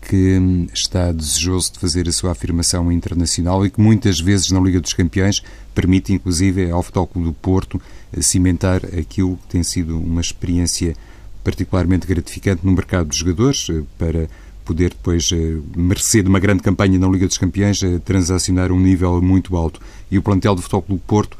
que 0.00 0.38
hum, 0.38 0.66
está 0.72 1.12
desejoso 1.12 1.74
de 1.74 1.78
fazer 1.78 2.08
a 2.08 2.12
sua 2.12 2.32
afirmação 2.32 2.90
internacional 2.90 3.66
e 3.66 3.70
que 3.70 3.78
muitas 3.78 4.20
vezes 4.20 4.50
na 4.50 4.58
Liga 4.58 4.80
dos 4.80 4.94
Campeões 4.94 5.42
permite, 5.74 6.14
inclusive, 6.14 6.70
ao 6.70 6.82
Futebol 6.82 7.06
Clube 7.06 7.28
do 7.28 7.34
Porto 7.34 7.80
cimentar 8.22 8.86
aquilo 8.86 9.36
que 9.36 9.48
tem 9.48 9.62
sido 9.62 9.98
uma 9.98 10.22
experiência 10.22 10.96
particularmente 11.42 12.06
gratificante 12.06 12.64
no 12.64 12.72
mercado 12.72 13.08
dos 13.08 13.16
jogadores 13.16 13.68
eh, 13.70 13.82
para 13.98 14.28
poder 14.64 14.90
depois 14.90 15.30
eh, 15.32 15.56
merecer 15.76 16.22
de 16.22 16.28
uma 16.28 16.38
grande 16.38 16.62
campanha 16.62 16.98
na 16.98 17.08
Liga 17.08 17.26
dos 17.26 17.38
Campeões 17.38 17.82
eh, 17.82 17.98
transacionar 18.04 18.70
um 18.70 18.78
nível 18.78 19.20
muito 19.20 19.56
alto. 19.56 19.80
E 20.10 20.18
o 20.18 20.22
plantel 20.22 20.54
do 20.54 20.62
Futebol 20.62 20.82
Clube 20.82 21.02
Porto 21.06 21.36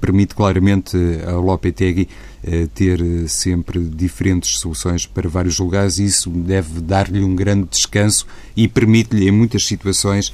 permite 0.00 0.34
claramente 0.34 0.96
ao 1.26 1.40
Lopetegui 1.40 2.08
ter 2.74 3.00
sempre 3.28 3.80
diferentes 3.80 4.58
soluções 4.58 5.06
para 5.06 5.28
vários 5.28 5.58
lugares 5.58 5.98
e 5.98 6.06
isso 6.06 6.30
deve 6.30 6.80
dar-lhe 6.80 7.22
um 7.22 7.36
grande 7.36 7.68
descanso 7.70 8.26
e 8.56 8.66
permite-lhe, 8.66 9.28
em 9.28 9.30
muitas 9.30 9.66
situações, 9.66 10.32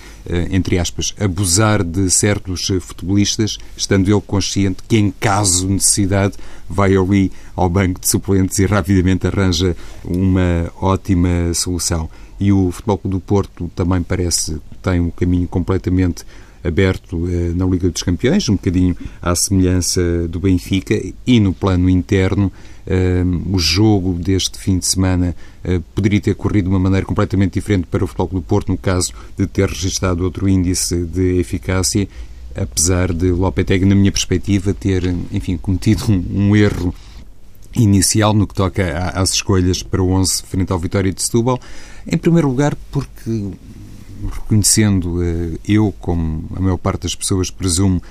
entre 0.50 0.78
aspas, 0.78 1.14
abusar 1.18 1.82
de 1.82 2.09
certos 2.09 2.68
futebolistas, 2.80 3.59
estando 3.76 4.09
ele 4.09 4.20
consciente 4.20 4.85
que, 4.87 4.96
em 4.96 5.11
caso 5.11 5.66
de 5.66 5.72
necessidade, 5.72 6.35
vai 6.68 6.96
ali 6.96 7.32
ao 7.56 7.68
banco 7.68 8.00
de 8.00 8.09
suplentes 8.09 8.59
e 8.61 8.66
rapidamente 8.66 9.26
arranja 9.26 9.76
uma 10.04 10.70
ótima 10.80 11.52
solução. 11.54 12.09
E 12.38 12.52
o 12.52 12.70
Futebol 12.70 13.00
do 13.04 13.18
Porto 13.18 13.70
também 13.74 14.02
parece 14.02 14.54
que 14.54 14.78
tem 14.82 15.00
um 15.00 15.11
caminho 15.11 15.48
completamente 15.48 16.24
aberto 16.66 17.29
eh, 17.29 17.52
na 17.55 17.64
Liga 17.64 17.90
dos 17.90 18.02
Campeões, 18.02 18.48
um 18.48 18.55
bocadinho 18.55 18.96
à 19.20 19.35
semelhança 19.35 20.26
do 20.29 20.40
Benfica, 20.40 21.00
e 21.26 21.40
no 21.40 21.52
plano 21.52 21.88
interno, 21.88 22.52
eh, 22.87 23.24
o 23.50 23.59
jogo 23.59 24.14
deste 24.14 24.59
fim 24.59 24.79
de 24.79 24.87
semana 24.87 25.35
eh, 25.64 25.81
poderia 25.94 26.20
ter 26.20 26.35
corrido 26.35 26.64
de 26.64 26.70
uma 26.70 26.79
maneira 26.79 27.07
completamente 27.07 27.55
diferente 27.55 27.87
para 27.90 28.05
o 28.05 28.07
Futebol 28.07 28.29
Clube 28.29 28.44
do 28.44 28.48
Porto, 28.48 28.68
no 28.68 28.79
caso 28.79 29.12
de 29.37 29.46
ter 29.46 29.68
registrado 29.68 30.24
outro 30.24 30.48
índice 30.48 31.05
de 31.05 31.38
eficácia, 31.38 32.09
apesar 32.55 33.12
de 33.12 33.31
Lopetegui, 33.31 33.85
na 33.85 33.94
minha 33.94 34.12
perspectiva, 34.12 34.72
ter, 34.72 35.05
enfim, 35.33 35.57
cometido 35.57 36.05
um, 36.11 36.48
um 36.48 36.57
erro 36.57 36.94
inicial 37.74 38.33
no 38.33 38.46
que 38.46 38.55
toca 38.55 39.11
às 39.11 39.35
escolhas 39.35 39.83
para 39.83 40.02
o 40.02 40.11
11 40.11 40.42
frente 40.44 40.72
ao 40.72 40.79
Vitória 40.79 41.12
de 41.12 41.22
Setúbal. 41.22 41.61
Em 42.07 42.16
primeiro 42.16 42.48
lugar, 42.48 42.74
porque 42.90 43.52
reconhecendo 44.33 45.22
eh, 45.22 45.59
eu, 45.66 45.94
como 46.00 46.44
a 46.55 46.61
maior 46.61 46.76
parte 46.76 47.02
das 47.02 47.14
pessoas 47.14 47.50
presumo, 47.50 48.02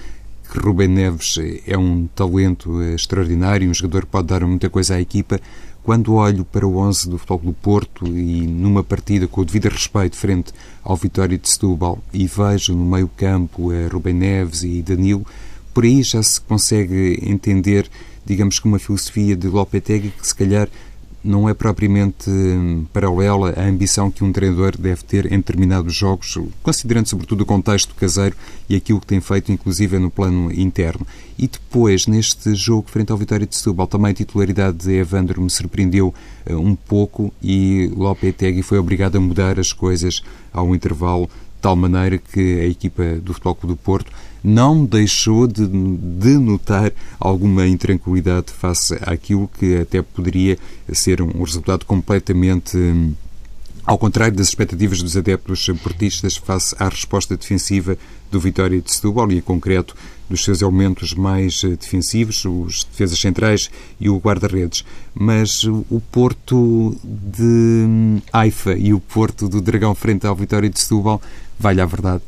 que 0.51 0.59
Rubem 0.59 0.87
Neves 0.87 1.37
é 1.65 1.77
um 1.77 2.07
talento 2.07 2.81
eh, 2.81 2.95
extraordinário, 2.95 3.69
um 3.69 3.73
jogador 3.73 4.01
que 4.05 4.11
pode 4.11 4.27
dar 4.27 4.45
muita 4.45 4.69
coisa 4.69 4.95
à 4.95 5.01
equipa, 5.01 5.39
quando 5.83 6.15
olho 6.15 6.43
para 6.43 6.65
o 6.65 6.77
11 6.77 7.09
do 7.09 7.17
Futebol 7.17 7.39
do 7.39 7.53
Porto 7.53 8.07
e 8.07 8.47
numa 8.47 8.83
partida 8.83 9.27
com 9.27 9.41
o 9.41 9.45
devido 9.45 9.69
respeito 9.69 10.15
frente 10.15 10.51
ao 10.83 10.95
Vitória 10.95 11.37
de 11.37 11.47
Setúbal 11.47 11.99
e 12.11 12.25
vejo 12.25 12.73
no 12.73 12.83
meio 12.83 13.07
campo 13.07 13.69
a 13.71 13.87
Rubem 13.93 14.15
Neves 14.15 14.63
e 14.63 14.81
Danilo, 14.81 15.25
por 15.73 15.83
aí 15.83 16.01
já 16.01 16.23
se 16.23 16.41
consegue 16.41 17.19
entender, 17.21 17.87
digamos 18.25 18.59
que 18.59 18.67
uma 18.67 18.79
filosofia 18.79 19.35
de 19.35 19.47
Lopetegui 19.47 20.09
que 20.09 20.25
se 20.25 20.33
calhar 20.33 20.67
não 21.25 21.49
é 21.49 21.53
propriamente 21.53 22.29
hum, 22.29 22.85
paralela 22.93 23.53
à 23.57 23.63
ambição 23.63 24.11
que 24.11 24.23
um 24.23 24.31
treinador 24.31 24.77
deve 24.77 25.03
ter 25.03 25.25
em 25.25 25.37
determinados 25.37 25.93
jogos, 25.93 26.37
considerando 26.61 27.07
sobretudo 27.07 27.41
o 27.41 27.45
contexto 27.45 27.95
caseiro 27.95 28.35
e 28.69 28.75
aquilo 28.75 28.99
que 28.99 29.07
tem 29.07 29.19
feito, 29.19 29.51
inclusive 29.51 29.97
no 29.97 30.09
plano 30.09 30.51
interno. 30.53 31.05
E 31.37 31.47
depois, 31.47 32.07
neste 32.07 32.55
jogo 32.55 32.89
frente 32.89 33.11
ao 33.11 33.17
Vitória 33.17 33.45
de 33.45 33.55
Setúbal, 33.55 33.87
também 33.87 34.11
a 34.11 34.13
titularidade 34.13 34.77
de 34.77 34.93
Evandro 34.93 35.41
me 35.41 35.49
surpreendeu 35.49 36.13
uh, 36.49 36.55
um 36.55 36.75
pouco 36.75 37.33
e 37.41 37.91
Lopetegui 37.95 38.61
foi 38.61 38.77
obrigado 38.77 39.17
a 39.17 39.19
mudar 39.19 39.59
as 39.59 39.73
coisas 39.73 40.21
ao 40.53 40.73
intervalo, 40.73 41.29
tal 41.65 41.75
maneira 41.75 42.19
que 42.19 42.59
a 42.59 42.67
equipa 42.67 43.15
do 43.15 43.33
Futebol 43.33 43.55
Clube 43.55 43.73
do 43.73 43.77
Porto 43.77 44.11
não 44.43 44.85
deixou 44.85 45.47
de, 45.47 45.65
de 45.65 46.37
notar 46.37 46.93
alguma 47.19 47.65
intranquilidade 47.65 48.51
face 48.51 48.95
àquilo 49.01 49.49
que 49.57 49.77
até 49.77 49.99
poderia 50.03 50.59
ser 50.93 51.23
um 51.23 51.41
resultado 51.41 51.83
completamente 51.83 52.77
hum, 52.77 53.15
ao 53.83 53.97
contrário 53.97 54.37
das 54.37 54.49
expectativas 54.49 55.01
dos 55.01 55.17
adeptos 55.17 55.67
portistas 55.81 56.37
face 56.37 56.75
à 56.77 56.87
resposta 56.87 57.35
defensiva 57.35 57.97
do 58.31 58.39
Vitória 58.39 58.81
de 58.81 58.91
Setúbal 58.91 59.31
e, 59.31 59.37
em 59.37 59.41
concreto, 59.41 59.95
dos 60.29 60.43
seus 60.43 60.61
elementos 60.61 61.13
mais 61.13 61.63
eh, 61.63 61.69
defensivos, 61.69 62.43
os 62.45 62.83
defesas 62.83 63.19
centrais 63.19 63.69
e 63.99 64.09
o 64.09 64.17
guarda-redes. 64.17 64.83
Mas 65.13 65.63
o 65.63 66.01
Porto 66.11 66.97
de 67.03 67.43
hum, 67.43 68.21
Haifa 68.33 68.73
e 68.73 68.93
o 68.93 68.99
Porto 68.99 69.47
do 69.47 69.61
Dragão 69.61 69.93
frente 69.93 70.25
ao 70.25 70.35
Vitória 70.35 70.69
de 70.69 70.79
Setúbal, 70.79 71.21
vale 71.59 71.81
a 71.81 71.85
verdade, 71.85 72.21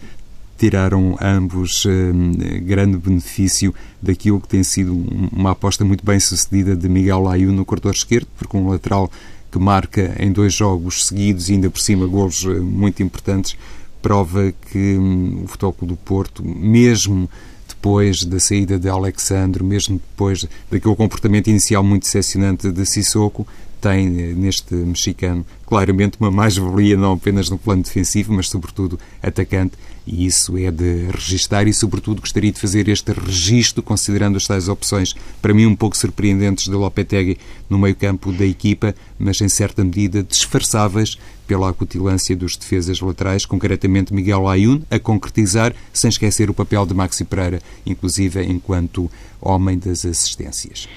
tiraram 0.58 1.16
ambos 1.22 1.86
um, 1.86 2.32
grande 2.66 2.98
benefício 2.98 3.74
daquilo 4.02 4.42
que 4.42 4.48
tem 4.48 4.64
sido 4.64 4.94
uma 5.32 5.52
aposta 5.52 5.86
muito 5.86 6.06
bem 6.06 6.20
sucedida 6.20 6.76
de 6.76 6.90
Miguel 6.90 7.22
Laio 7.22 7.52
no 7.52 7.64
corredor 7.64 7.94
esquerdo, 7.94 8.28
porque 8.38 8.58
um 8.58 8.70
lateral 8.70 9.12
que 9.52 9.60
marca 9.60 10.16
em 10.20 10.32
dois 10.32 10.54
jogos 10.54 11.06
seguidos 11.06 11.50
e 11.50 11.54
ainda 11.54 11.70
por 11.70 11.80
cima 11.80 12.06
golos 12.06 12.44
eh, 12.44 12.60
muito 12.60 13.02
importantes, 13.02 13.56
prova 14.02 14.54
que 14.72 14.98
um, 14.98 15.44
o 15.44 15.48
Futebol 15.48 15.76
do 15.82 15.96
Porto, 15.96 16.44
mesmo 16.44 17.30
depois 17.68 18.24
da 18.26 18.40
saída 18.40 18.80
de 18.80 18.90
Alexandre, 18.90 19.64
mesmo 19.64 20.00
depois 20.12 20.46
daquele 20.70 20.96
comportamento 20.96 21.48
inicial 21.48 21.84
muito 21.84 22.04
decepcionante 22.04 22.72
de 22.72 22.86
Sissoko, 22.86 23.48
tem 23.82 24.08
neste 24.08 24.74
mexicano 24.74 25.46
claramente 25.66 26.18
uma 26.20 26.32
mais-valia 26.32 26.96
não 26.96 27.14
apenas 27.14 27.50
no 27.50 27.58
plano 27.58 27.84
defensivo, 27.84 28.34
mas 28.34 28.50
sobretudo 28.50 29.00
atacante, 29.22 29.74
e 30.06 30.26
isso 30.26 30.58
é 30.58 30.72
de 30.72 31.08
registar 31.12 31.68
e 31.68 31.74
sobretudo 31.74 32.22
gostaria 32.22 32.52
de 32.52 32.60
fazer 32.60 32.88
este 32.88 33.12
registro 33.12 33.84
considerando 33.84 34.38
as 34.38 34.48
tais 34.48 34.70
opções, 34.70 35.14
para 35.42 35.54
mim 35.54 35.66
um 35.66 35.76
pouco 35.76 35.98
surpreendentes 35.98 36.66
de 36.66 36.72
Lopetegui 36.72 37.38
no 37.70 37.78
meio-campo 37.78 38.32
da 38.32 38.46
equipa, 38.46 38.96
mas 39.20 39.42
em 39.42 39.50
certa 39.50 39.84
medida 39.84 40.24
disfarçáveis 40.24 41.18
pela 41.46 41.70
acutilância 41.70 42.36
dos 42.36 42.56
defesas 42.56 43.00
laterais, 43.02 43.46
concretamente 43.46 44.14
Miguel 44.14 44.48
Ayun, 44.48 44.82
a 44.90 45.00
concretizar, 45.00 45.74
sem 45.94 46.10
esquecer 46.10 46.50
o 46.50 46.54
papel 46.54 46.86
de 46.86 46.94
Maxi 46.94 47.24
Pereira, 47.24 47.62
inclusive 47.86 48.44
enquanto 48.44 49.12
homem 49.42 49.78
das 49.78 50.06
assistências. 50.06 50.88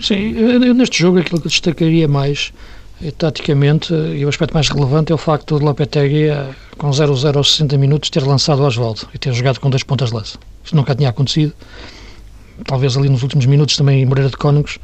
Sim, 0.00 0.32
eu, 0.36 0.74
neste 0.74 0.98
jogo 0.98 1.18
aquilo 1.18 1.40
que 1.40 1.48
destacaria 1.48 2.08
mais 2.08 2.52
e, 3.00 3.10
taticamente, 3.10 3.92
e 3.92 4.24
o 4.24 4.28
aspecto 4.28 4.54
mais 4.54 4.68
relevante 4.68 5.12
é 5.12 5.14
o 5.14 5.18
facto 5.18 5.58
de 5.58 5.64
Lopetegui, 5.64 6.28
eh, 6.28 6.50
com 6.76 6.90
0-0 6.90 7.36
aos 7.36 7.52
60 7.52 7.76
minutos, 7.76 8.10
ter 8.10 8.22
lançado 8.22 8.60
o 8.62 8.66
Oswaldo 8.66 9.08
e 9.14 9.18
ter 9.18 9.32
jogado 9.32 9.60
com 9.60 9.70
dois 9.70 9.82
pontas 9.82 10.10
de 10.10 10.16
lança. 10.16 10.38
Isso 10.64 10.74
nunca 10.74 10.94
tinha 10.94 11.10
acontecido. 11.10 11.52
Talvez 12.66 12.96
ali 12.96 13.08
nos 13.08 13.22
últimos 13.22 13.46
minutos 13.46 13.76
também 13.76 14.02
em 14.02 14.06
Moreira 14.06 14.30
de 14.30 14.36
Cónegos, 14.36 14.78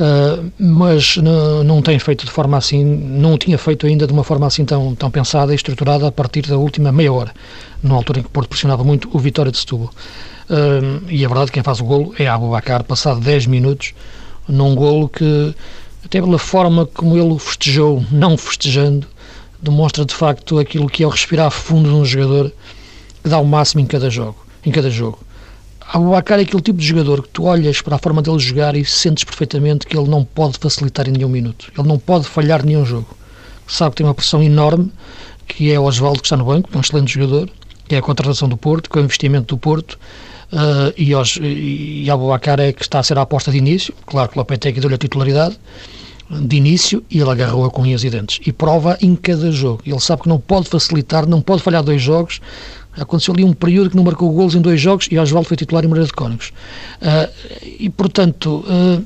Uh, 0.00 0.50
mas 0.58 1.18
não 1.18 1.82
tem 1.82 1.98
feito 1.98 2.24
de 2.24 2.30
forma 2.30 2.56
assim, 2.56 2.82
não 2.82 3.36
tinha 3.36 3.58
feito 3.58 3.86
ainda 3.86 4.06
de 4.06 4.12
uma 4.14 4.24
forma 4.24 4.46
assim 4.46 4.64
tão, 4.64 4.94
tão 4.94 5.10
pensada 5.10 5.52
e 5.52 5.56
estruturada 5.56 6.06
a 6.06 6.12
partir 6.12 6.46
da 6.46 6.56
última 6.56 6.90
meia 6.90 7.12
hora, 7.12 7.34
numa 7.82 7.96
altura 7.96 8.20
em 8.20 8.22
que 8.22 8.28
o 8.28 8.30
Porto 8.30 8.48
pressionava 8.48 8.82
muito 8.82 9.10
o 9.12 9.18
Vitória 9.18 9.52
de 9.52 9.58
Setúbal. 9.58 9.90
Uh, 10.48 11.04
e 11.06 11.22
a 11.22 11.28
verdade 11.28 11.48
que 11.48 11.54
quem 11.54 11.62
faz 11.62 11.80
o 11.80 11.84
golo 11.84 12.14
é 12.18 12.26
Abubacar, 12.26 12.82
passado 12.82 13.20
10 13.20 13.46
minutos, 13.46 13.92
num 14.50 14.74
golo 14.74 15.08
que, 15.08 15.54
até 16.04 16.20
pela 16.20 16.38
forma 16.38 16.86
como 16.86 17.16
ele 17.16 17.38
festejou, 17.38 18.04
não 18.10 18.36
festejando, 18.36 19.06
demonstra 19.62 20.04
de 20.04 20.14
facto 20.14 20.58
aquilo 20.58 20.88
que 20.88 21.02
é 21.02 21.06
o 21.06 21.10
respirar 21.10 21.50
fundo 21.50 21.88
de 21.88 21.94
um 21.94 22.04
jogador 22.04 22.52
que 23.22 23.28
dá 23.28 23.38
o 23.38 23.44
máximo 23.44 23.80
em 23.80 23.86
cada 23.86 24.08
jogo. 24.08 24.36
Em 24.64 24.70
cada 24.70 24.90
jogo. 24.90 25.18
Abubacar 25.92 26.38
é 26.38 26.42
aquele 26.42 26.62
tipo 26.62 26.78
de 26.78 26.86
jogador 26.86 27.22
que 27.22 27.28
tu 27.30 27.44
olhas 27.44 27.82
para 27.82 27.96
a 27.96 27.98
forma 27.98 28.22
dele 28.22 28.38
jogar 28.38 28.76
e 28.76 28.84
sentes 28.84 29.24
perfeitamente 29.24 29.86
que 29.86 29.96
ele 29.96 30.08
não 30.08 30.24
pode 30.24 30.56
facilitar 30.58 31.08
em 31.08 31.12
nenhum 31.12 31.28
minuto. 31.28 31.72
Ele 31.76 31.88
não 31.88 31.98
pode 31.98 32.26
falhar 32.26 32.64
nenhum 32.64 32.84
jogo. 32.84 33.08
Sabe 33.66 33.90
que 33.90 33.96
tem 33.96 34.06
uma 34.06 34.14
pressão 34.14 34.42
enorme, 34.42 34.92
que 35.48 35.72
é 35.72 35.80
o 35.80 35.84
Osvaldo 35.84 36.20
que 36.20 36.26
está 36.26 36.36
no 36.36 36.44
banco, 36.44 36.70
um 36.72 36.80
excelente 36.80 37.12
jogador, 37.12 37.50
que 37.88 37.96
é 37.96 37.98
a 37.98 38.02
contratação 38.02 38.48
do 38.48 38.56
Porto, 38.56 38.88
que 38.88 38.98
é 38.98 39.00
o 39.00 39.04
investimento 39.04 39.54
do 39.54 39.58
Porto, 39.58 39.98
uh, 40.52 40.92
e, 40.96 41.14
os, 41.14 41.38
e 41.40 42.08
Abubacar 42.10 42.60
é 42.60 42.72
que 42.72 42.82
está 42.82 42.98
a 42.98 43.02
ser 43.02 43.18
a 43.18 43.22
aposta 43.22 43.50
de 43.50 43.58
início. 43.58 43.94
Claro 44.06 44.28
que 44.28 44.36
o 44.36 44.40
Lopetegui 44.40 44.80
deu-lhe 44.80 44.94
a 44.94 44.98
titularidade 44.98 45.58
de 46.30 46.56
início 46.56 47.02
e 47.10 47.18
ele 47.18 47.30
agarrou-a 47.30 47.70
com 47.70 47.82
unhas 47.82 48.04
e 48.04 48.10
dentes. 48.10 48.38
E 48.46 48.52
prova 48.52 48.96
em 49.00 49.16
cada 49.16 49.50
jogo. 49.50 49.82
Ele 49.84 49.98
sabe 49.98 50.22
que 50.22 50.28
não 50.28 50.38
pode 50.38 50.68
facilitar, 50.68 51.26
não 51.26 51.40
pode 51.40 51.62
falhar 51.62 51.82
dois 51.82 52.00
jogos, 52.00 52.40
Aconteceu 52.98 53.34
ali 53.34 53.44
um 53.44 53.52
período 53.52 53.90
que 53.90 53.96
não 53.96 54.02
marcou 54.02 54.30
golos 54.32 54.54
em 54.54 54.60
dois 54.60 54.80
jogos 54.80 55.06
e 55.10 55.18
Osvaldo 55.18 55.46
foi 55.46 55.56
titular 55.56 55.84
em 55.84 55.88
Moreira 55.88 56.06
de 56.06 56.12
Cónigos. 56.12 56.52
Uh, 57.00 57.30
e, 57.78 57.88
portanto, 57.88 58.64
uh, 58.66 59.04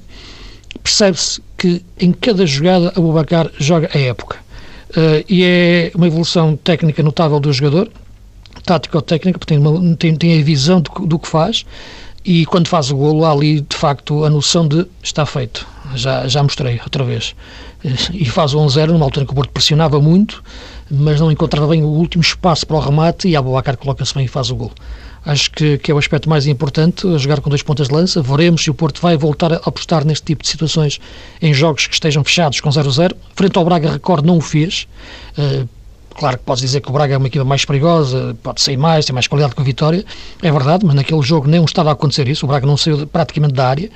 percebe-se 0.83 1.43
que 1.57 1.85
em 2.01 2.13
cada 2.13 2.47
jogada 2.47 2.93
a 2.97 3.01
Bubacar 3.01 3.51
joga 3.59 3.91
a 3.93 3.99
época. 3.99 4.39
Uh, 4.91 5.25
e 5.29 5.45
é 5.45 5.93
uma 5.95 6.07
evolução 6.07 6.57
técnica 6.57 7.03
notável 7.03 7.39
do 7.39 7.53
jogador, 7.53 7.91
tático-técnica, 8.62 9.38
porque 9.38 9.55
tem, 9.55 9.59
uma, 9.64 9.97
tem, 9.97 10.14
tem, 10.17 10.40
a 10.40 10.45
visão 10.45 10.81
do, 10.81 11.07
do 11.07 11.19
que 11.19 11.29
faz 11.29 11.64
e 12.25 12.47
quando 12.47 12.69
faz 12.69 12.90
o 12.90 12.97
golo 12.97 13.25
há 13.25 13.33
ali, 13.33 13.61
de 13.61 13.77
facto, 13.77 14.25
a 14.25 14.31
noção 14.31 14.67
de 14.67 14.87
está 15.03 15.27
feito. 15.27 15.67
Já, 15.95 16.27
já 16.27 16.43
mostrei 16.43 16.81
outra 16.83 17.05
vez. 17.05 17.35
E 18.14 18.25
faz 18.25 18.55
o 18.55 18.59
1-0 18.59 18.88
numa 18.88 19.05
altura 19.05 19.27
que 19.27 19.33
o 19.33 19.35
Porto 19.35 19.51
pressionava 19.51 20.01
muito 20.01 20.43
mas 20.90 21.21
não 21.21 21.31
encontrava 21.31 21.69
bem 21.69 21.83
o 21.83 21.88
último 21.88 22.23
espaço 22.23 22.67
para 22.67 22.77
o 22.77 22.81
remate 22.81 23.29
e 23.29 23.37
Abubacar 23.37 23.77
coloca-se 23.77 24.14
bem 24.14 24.25
e 24.25 24.29
faz 24.29 24.51
o 24.51 24.57
gol. 24.57 24.73
Acho 25.25 25.51
que, 25.51 25.79
que, 25.79 25.90
é 25.90 25.95
o 25.95 25.97
aspecto 25.97 26.29
mais 26.29 26.47
importante, 26.47 27.07
jogar 27.19 27.40
com 27.40 27.49
dois 27.49 27.62
pontas 27.62 27.88
de 27.88 27.95
lança. 27.95 28.21
Veremos 28.21 28.62
se 28.62 28.71
o 28.71 28.75
Porto 28.75 29.01
vai 29.01 29.17
voltar 29.17 29.55
a 29.55 29.57
apostar 29.57 30.05
neste 30.05 30.27
tipo 30.27 30.43
de 30.43 30.49
situações 30.51 31.01
em 31.40 31.55
jogos 31.55 31.87
que 31.87 31.95
estejam 31.95 32.23
fechados 32.23 32.61
com 32.61 32.69
0-0. 32.69 33.12
Frente 33.35 33.57
ao 33.57 33.64
Braga, 33.64 33.93
recorde, 33.93 34.27
não 34.27 34.37
o 34.37 34.40
fez. 34.43 34.87
Claro 36.16 36.38
que 36.38 36.44
podes 36.44 36.62
dizer 36.62 36.81
que 36.81 36.88
o 36.88 36.92
Braga 36.92 37.14
é 37.14 37.16
uma 37.16 37.27
equipa 37.27 37.44
mais 37.44 37.64
perigosa, 37.64 38.37
pode 38.42 38.61
sair 38.61 38.77
mais, 38.77 39.05
tem 39.05 39.12
mais 39.12 39.27
qualidade 39.27 39.55
que 39.55 39.61
a 39.61 39.64
Vitória. 39.64 40.05
É 40.42 40.53
verdade, 40.53 40.87
mas 40.87 40.94
naquele 40.94 41.22
jogo 41.22 41.48
nem 41.48 41.62
estava 41.64 41.90
a 41.90 41.92
acontecer 41.92 42.29
isso. 42.29 42.46
O 42.46 42.48
Braga 42.48 42.66
não 42.66 42.77
saiu 42.77 43.07
praticamente 43.07 43.55
da 43.55 43.68
área 43.68 43.90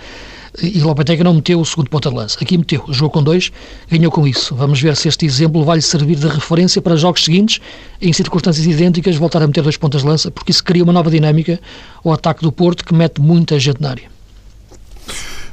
e 0.61 0.81
Lopetegui 0.81 1.22
não 1.22 1.35
meteu 1.35 1.61
o 1.61 1.64
segundo 1.64 1.88
ponta 1.88 2.11
de 2.11 2.16
lança. 2.16 2.38
Aqui 2.40 2.59
meteu, 2.59 2.85
jogou 2.88 3.11
com 3.11 3.22
dois, 3.22 3.52
ganhou 3.88 4.11
com 4.11 4.26
isso. 4.26 4.54
Vamos 4.54 4.81
ver 4.81 4.96
se 4.96 5.09
este 5.09 5.26
exemplo 5.26 5.64
vai-lhe 5.64 5.83
servir 5.83 6.16
de 6.16 6.26
referência 6.26 6.83
para 6.83 6.96
jogos 6.96 7.24
seguintes, 7.24 7.61
em 8.00 8.12
circunstâncias 8.12 8.66
idênticas, 8.66 9.16
voltar 9.16 9.42
a 9.42 9.46
meter 9.46 9.62
dois 9.62 9.76
pontas 9.76 10.02
de 10.02 10.09
lança, 10.09 10.31
porque 10.31 10.50
isso 10.50 10.64
cria 10.64 10.83
uma 10.83 10.92
nova 10.92 11.11
dinâmica 11.11 11.61
ao 12.04 12.12
ataque 12.12 12.42
do 12.42 12.50
Porto 12.50 12.85
que 12.85 12.94
mete 12.94 13.20
muita 13.20 13.59
gente 13.59 13.81
na 13.81 13.90
área. 13.90 14.17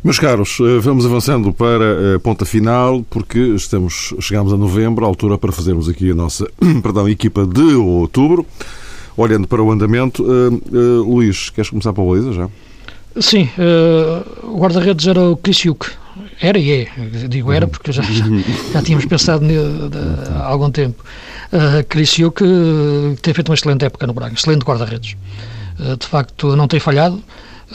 Meus 0.06 0.20
caros, 0.20 0.60
eh, 0.60 0.78
vamos 0.82 1.04
avançando 1.04 1.52
para 1.52 2.16
a 2.16 2.20
ponta 2.20 2.46
final, 2.46 3.04
porque 3.10 3.40
estamos, 3.40 4.14
chegamos 4.20 4.54
a 4.54 4.56
novembro, 4.56 5.04
a 5.04 5.08
altura 5.08 5.36
para 5.36 5.52
fazermos 5.52 5.90
aqui 5.90 6.12
a 6.12 6.14
nossa 6.14 6.48
perdão, 6.84 7.10
equipa 7.10 7.44
de 7.44 7.74
outubro. 7.74 8.46
Olhando 9.18 9.48
para 9.48 9.64
o 9.64 9.72
andamento, 9.72 10.24
uh, 10.24 10.54
uh, 10.54 11.12
Luís, 11.12 11.50
queres 11.50 11.72
começar 11.72 11.92
para 11.92 12.04
a 12.04 12.06
baliza 12.06 12.34
já? 12.34 12.50
Sim, 13.20 13.50
uh, 13.58 14.54
o 14.54 14.60
guarda-redes 14.60 15.08
era 15.08 15.20
o 15.20 15.36
Krisiuk. 15.38 15.88
Era 16.40 16.60
e 16.60 16.72
é, 16.72 16.88
digo 17.28 17.52
era 17.52 17.66
porque 17.66 17.92
já, 17.92 18.04
já, 18.04 18.84
tínhamos 18.84 19.06
pensado 19.08 19.44
nele 19.44 19.90
há 20.36 20.46
algum 20.46 20.70
tempo. 20.70 21.04
Uh, 21.52 21.84
Krisiuk 21.90 22.44
uh, 22.44 23.16
tem 23.24 23.34
feito 23.34 23.50
uma 23.50 23.56
excelente 23.56 23.84
época 23.84 24.06
no 24.06 24.14
Braga, 24.14 24.36
excelente 24.36 24.64
guarda-redes. 24.64 25.18
De 26.00 26.06
facto, 26.06 26.56
não 26.56 26.68
tem 26.68 26.80
falhado 26.80 27.22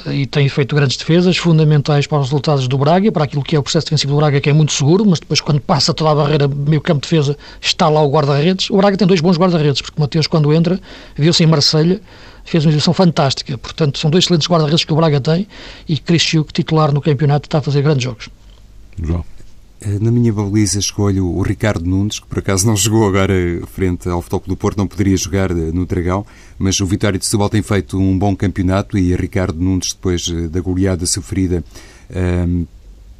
e 0.06 0.26
tem 0.26 0.48
feito 0.48 0.74
grandes 0.74 0.96
defesas 0.96 1.36
fundamentais 1.36 2.06
para 2.06 2.18
os 2.18 2.26
resultados 2.26 2.68
do 2.68 2.78
Braga, 2.78 3.10
para 3.10 3.24
aquilo 3.24 3.42
que 3.42 3.56
é 3.56 3.58
o 3.58 3.62
processo 3.62 3.86
defensivo 3.86 4.12
do 4.12 4.18
Braga, 4.18 4.40
que 4.40 4.48
é 4.48 4.52
muito 4.52 4.72
seguro, 4.72 5.04
mas 5.04 5.18
depois, 5.18 5.40
quando 5.40 5.60
passa 5.60 5.92
toda 5.92 6.10
a 6.10 6.14
barreira, 6.14 6.48
meio 6.48 6.80
campo 6.80 7.00
de 7.00 7.10
defesa, 7.10 7.36
está 7.60 7.88
lá 7.88 8.02
o 8.02 8.10
guarda-redes. 8.10 8.70
O 8.70 8.76
Braga 8.76 8.96
tem 8.96 9.06
dois 9.06 9.20
bons 9.20 9.36
guarda-redes, 9.36 9.82
porque 9.82 9.98
o 9.98 10.00
Mateus, 10.00 10.26
quando 10.26 10.52
entra, 10.52 10.80
viu-se 11.16 11.42
em 11.42 11.46
Marselha 11.46 12.00
fez 12.44 12.64
uma 12.64 12.70
exibição 12.70 12.92
fantástica. 12.92 13.56
Portanto, 13.58 13.98
são 13.98 14.10
dois 14.10 14.24
excelentes 14.24 14.48
guarda-redes 14.48 14.84
que 14.84 14.92
o 14.92 14.96
Braga 14.96 15.20
tem 15.20 15.46
e 15.88 15.98
Cristiuc, 15.98 16.52
titular 16.52 16.92
no 16.92 17.00
campeonato, 17.00 17.46
está 17.46 17.58
a 17.58 17.62
fazer 17.62 17.82
grandes 17.82 18.02
jogos. 18.02 18.28
João. 19.00 19.24
Eh, 19.80 19.98
na 19.98 20.10
minha 20.10 20.32
baliza 20.32 20.78
escolho 20.78 21.26
o 21.26 21.42
Ricardo 21.42 21.88
Nunes, 21.88 22.20
que 22.20 22.26
por 22.26 22.40
acaso 22.40 22.66
não 22.66 22.76
jogou 22.76 23.08
agora 23.08 23.34
frente 23.72 24.08
ao 24.08 24.20
Futebol 24.20 24.48
do 24.48 24.56
Porto, 24.56 24.76
não 24.76 24.86
poderia 24.86 25.16
jogar 25.16 25.50
eh, 25.50 25.54
no 25.54 25.86
Dragão, 25.86 26.26
mas 26.58 26.78
o 26.80 26.86
Vitória 26.86 27.18
de 27.18 27.24
Setúbal 27.24 27.48
tem 27.48 27.62
feito 27.62 27.98
um 27.98 28.18
bom 28.18 28.36
campeonato 28.36 28.98
e 28.98 29.16
Ricardo 29.16 29.58
Nunes, 29.58 29.94
depois 29.94 30.28
eh, 30.28 30.48
da 30.48 30.60
goleada 30.60 31.06
sofrida 31.06 31.64
um, 32.46 32.66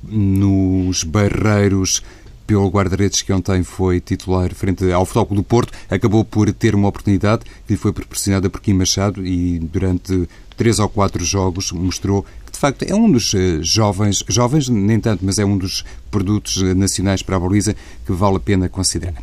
nos 0.03 1.03
Barreiros 1.05 2.03
pelo 2.47 2.69
guarda-redes 2.69 3.23
que 3.23 3.33
ontem 3.33 3.63
foi 3.63 4.01
titular 4.01 4.53
frente 4.53 4.91
ao 4.91 5.07
Futebol 5.07 5.37
do 5.37 5.43
Porto, 5.45 5.73
acabou 5.89 6.25
por 6.25 6.53
ter 6.53 6.75
uma 6.75 6.89
oportunidade 6.89 7.45
que 7.45 7.73
lhe 7.73 7.77
foi 7.77 7.93
proporcionada 7.93 8.51
por 8.51 8.61
Kim 8.61 8.75
Machado 8.75 9.25
e 9.25 9.61
durante 9.61 10.29
três 10.57 10.81
ou 10.81 10.89
quatro 10.89 11.25
jogos 11.25 11.71
mostrou 11.71 12.27
facto 12.61 12.83
é 12.83 12.95
um 12.95 13.11
dos 13.11 13.33
eh, 13.35 13.59
jovens, 13.63 14.23
jovens 14.29 14.69
nem 14.69 15.01
tanto, 15.01 15.25
mas 15.25 15.39
é 15.39 15.45
um 15.45 15.57
dos 15.57 15.83
produtos 16.11 16.63
eh, 16.63 16.75
nacionais 16.75 17.23
para 17.23 17.37
a 17.37 17.41
baliza 17.41 17.75
que 18.05 18.13
vale 18.13 18.37
a 18.37 18.41
pena 18.41 18.69
considerar. 18.69 19.23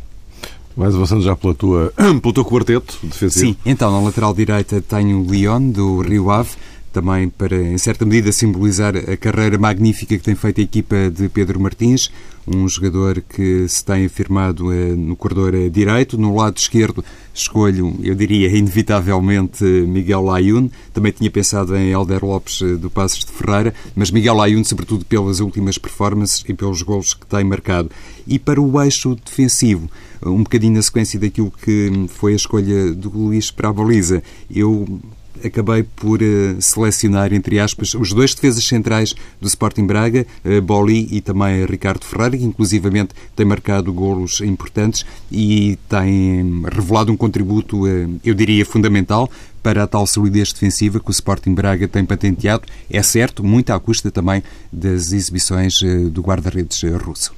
Vais 0.76 0.94
avançando 0.94 1.22
já 1.22 1.36
pela 1.36 1.54
tua, 1.54 1.92
pelo 2.20 2.32
teu 2.32 2.44
quarteto 2.44 2.98
defensivo. 3.02 3.46
Sim, 3.46 3.56
então 3.64 3.92
na 3.92 4.00
lateral 4.00 4.34
direita 4.34 4.82
tenho 4.82 5.20
o 5.20 5.30
Leon, 5.30 5.70
do 5.70 6.00
Rio 6.00 6.30
Ave, 6.30 6.50
também 6.92 7.28
para, 7.28 7.56
em 7.56 7.78
certa 7.78 8.04
medida, 8.04 8.32
simbolizar 8.32 8.96
a 8.96 9.16
carreira 9.16 9.58
magnífica 9.58 10.16
que 10.16 10.22
tem 10.22 10.34
feito 10.34 10.60
a 10.60 10.64
equipa 10.64 11.10
de 11.10 11.28
Pedro 11.28 11.60
Martins, 11.60 12.10
um 12.46 12.66
jogador 12.66 13.20
que 13.20 13.68
se 13.68 13.84
tem 13.84 14.06
afirmado 14.06 14.72
eh, 14.72 14.94
no 14.94 15.14
corredor 15.14 15.54
eh, 15.54 15.68
direito. 15.68 16.16
No 16.16 16.34
lado 16.34 16.56
esquerdo, 16.56 17.04
escolho, 17.34 17.94
eu 18.02 18.14
diria, 18.14 18.48
inevitavelmente 18.48 19.62
Miguel 19.64 20.22
Layun. 20.22 20.70
Também 20.92 21.12
tinha 21.12 21.30
pensado 21.30 21.76
em 21.76 21.90
Helder 21.90 22.24
Lopes 22.24 22.62
eh, 22.62 22.76
do 22.76 22.88
Passos 22.88 23.24
de 23.24 23.32
Ferreira, 23.32 23.74
mas 23.94 24.10
Miguel 24.10 24.34
Layun, 24.34 24.64
sobretudo 24.64 25.04
pelas 25.04 25.40
últimas 25.40 25.76
performances 25.76 26.42
e 26.48 26.54
pelos 26.54 26.80
golos 26.82 27.12
que 27.12 27.26
tem 27.26 27.44
marcado. 27.44 27.90
E 28.26 28.38
para 28.38 28.60
o 28.60 28.82
eixo 28.82 29.14
defensivo, 29.24 29.90
um 30.24 30.42
bocadinho 30.42 30.74
na 30.74 30.82
sequência 30.82 31.20
daquilo 31.20 31.52
que 31.62 32.06
foi 32.08 32.32
a 32.32 32.36
escolha 32.36 32.92
do 32.92 33.10
Luís 33.10 33.50
para 33.50 33.68
a 33.68 33.72
baliza, 33.72 34.22
eu 34.50 35.00
acabei 35.44 35.82
por 35.82 36.20
uh, 36.22 36.60
selecionar, 36.60 37.32
entre 37.32 37.58
aspas, 37.58 37.94
os 37.94 38.12
dois 38.12 38.34
defesas 38.34 38.64
centrais 38.64 39.14
do 39.40 39.46
Sporting 39.46 39.86
Braga, 39.86 40.26
uh, 40.44 40.60
Boli 40.60 41.08
e 41.10 41.20
também 41.20 41.64
Ricardo 41.64 42.04
Ferreira, 42.04 42.36
que 42.36 42.44
inclusivamente 42.44 43.10
tem 43.34 43.46
marcado 43.46 43.92
golos 43.92 44.40
importantes 44.40 45.04
e 45.30 45.78
tem 45.88 46.62
revelado 46.72 47.12
um 47.12 47.16
contributo, 47.16 47.86
uh, 47.86 48.20
eu 48.24 48.34
diria, 48.34 48.64
fundamental 48.64 49.30
para 49.62 49.84
a 49.84 49.86
tal 49.86 50.06
solidez 50.06 50.52
defensiva 50.52 51.00
que 51.00 51.10
o 51.10 51.12
Sporting 51.12 51.54
Braga 51.54 51.88
tem 51.88 52.04
patenteado. 52.04 52.64
É 52.90 53.02
certo, 53.02 53.44
muito 53.44 53.70
à 53.70 53.80
custa 53.80 54.10
também 54.10 54.42
das 54.72 55.12
exibições 55.12 55.74
do 56.10 56.22
guarda-redes 56.22 56.82
russo. 57.04 57.32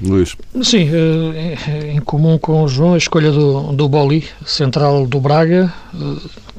Luís. 0.00 0.36
Sim, 0.62 0.88
em 1.92 2.00
comum 2.00 2.36
com 2.38 2.64
o 2.64 2.68
João, 2.68 2.94
a 2.94 2.98
escolha 2.98 3.30
do, 3.30 3.72
do 3.72 3.88
Boli, 3.88 4.24
central 4.44 5.06
do 5.06 5.20
Braga, 5.20 5.72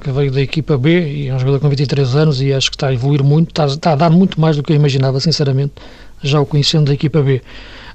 que 0.02 0.12
veio 0.12 0.32
da 0.32 0.42
equipa 0.42 0.78
B 0.78 1.08
e 1.08 1.28
é 1.28 1.34
um 1.34 1.40
jogador 1.40 1.60
com 1.60 1.70
23 1.70 2.16
anos 2.16 2.42
e 2.42 2.54
acho 2.54 2.70
que 2.70 2.76
está 2.76 2.88
a 2.88 2.94
evoluir 2.94 3.24
muito, 3.24 3.50
está, 3.50 3.66
está 3.66 3.92
a 3.94 3.96
dar 3.96 4.10
muito 4.10 4.40
mais 4.40 4.56
do 4.58 4.64
que 4.64 4.72
eu 4.72 4.76
imaginava, 4.76 5.20
sinceramente, 5.20 5.74
já 6.22 6.40
o 6.40 6.46
conhecendo 6.46 6.86
da 6.86 6.94
equipa 6.94 7.22
B. 7.22 7.42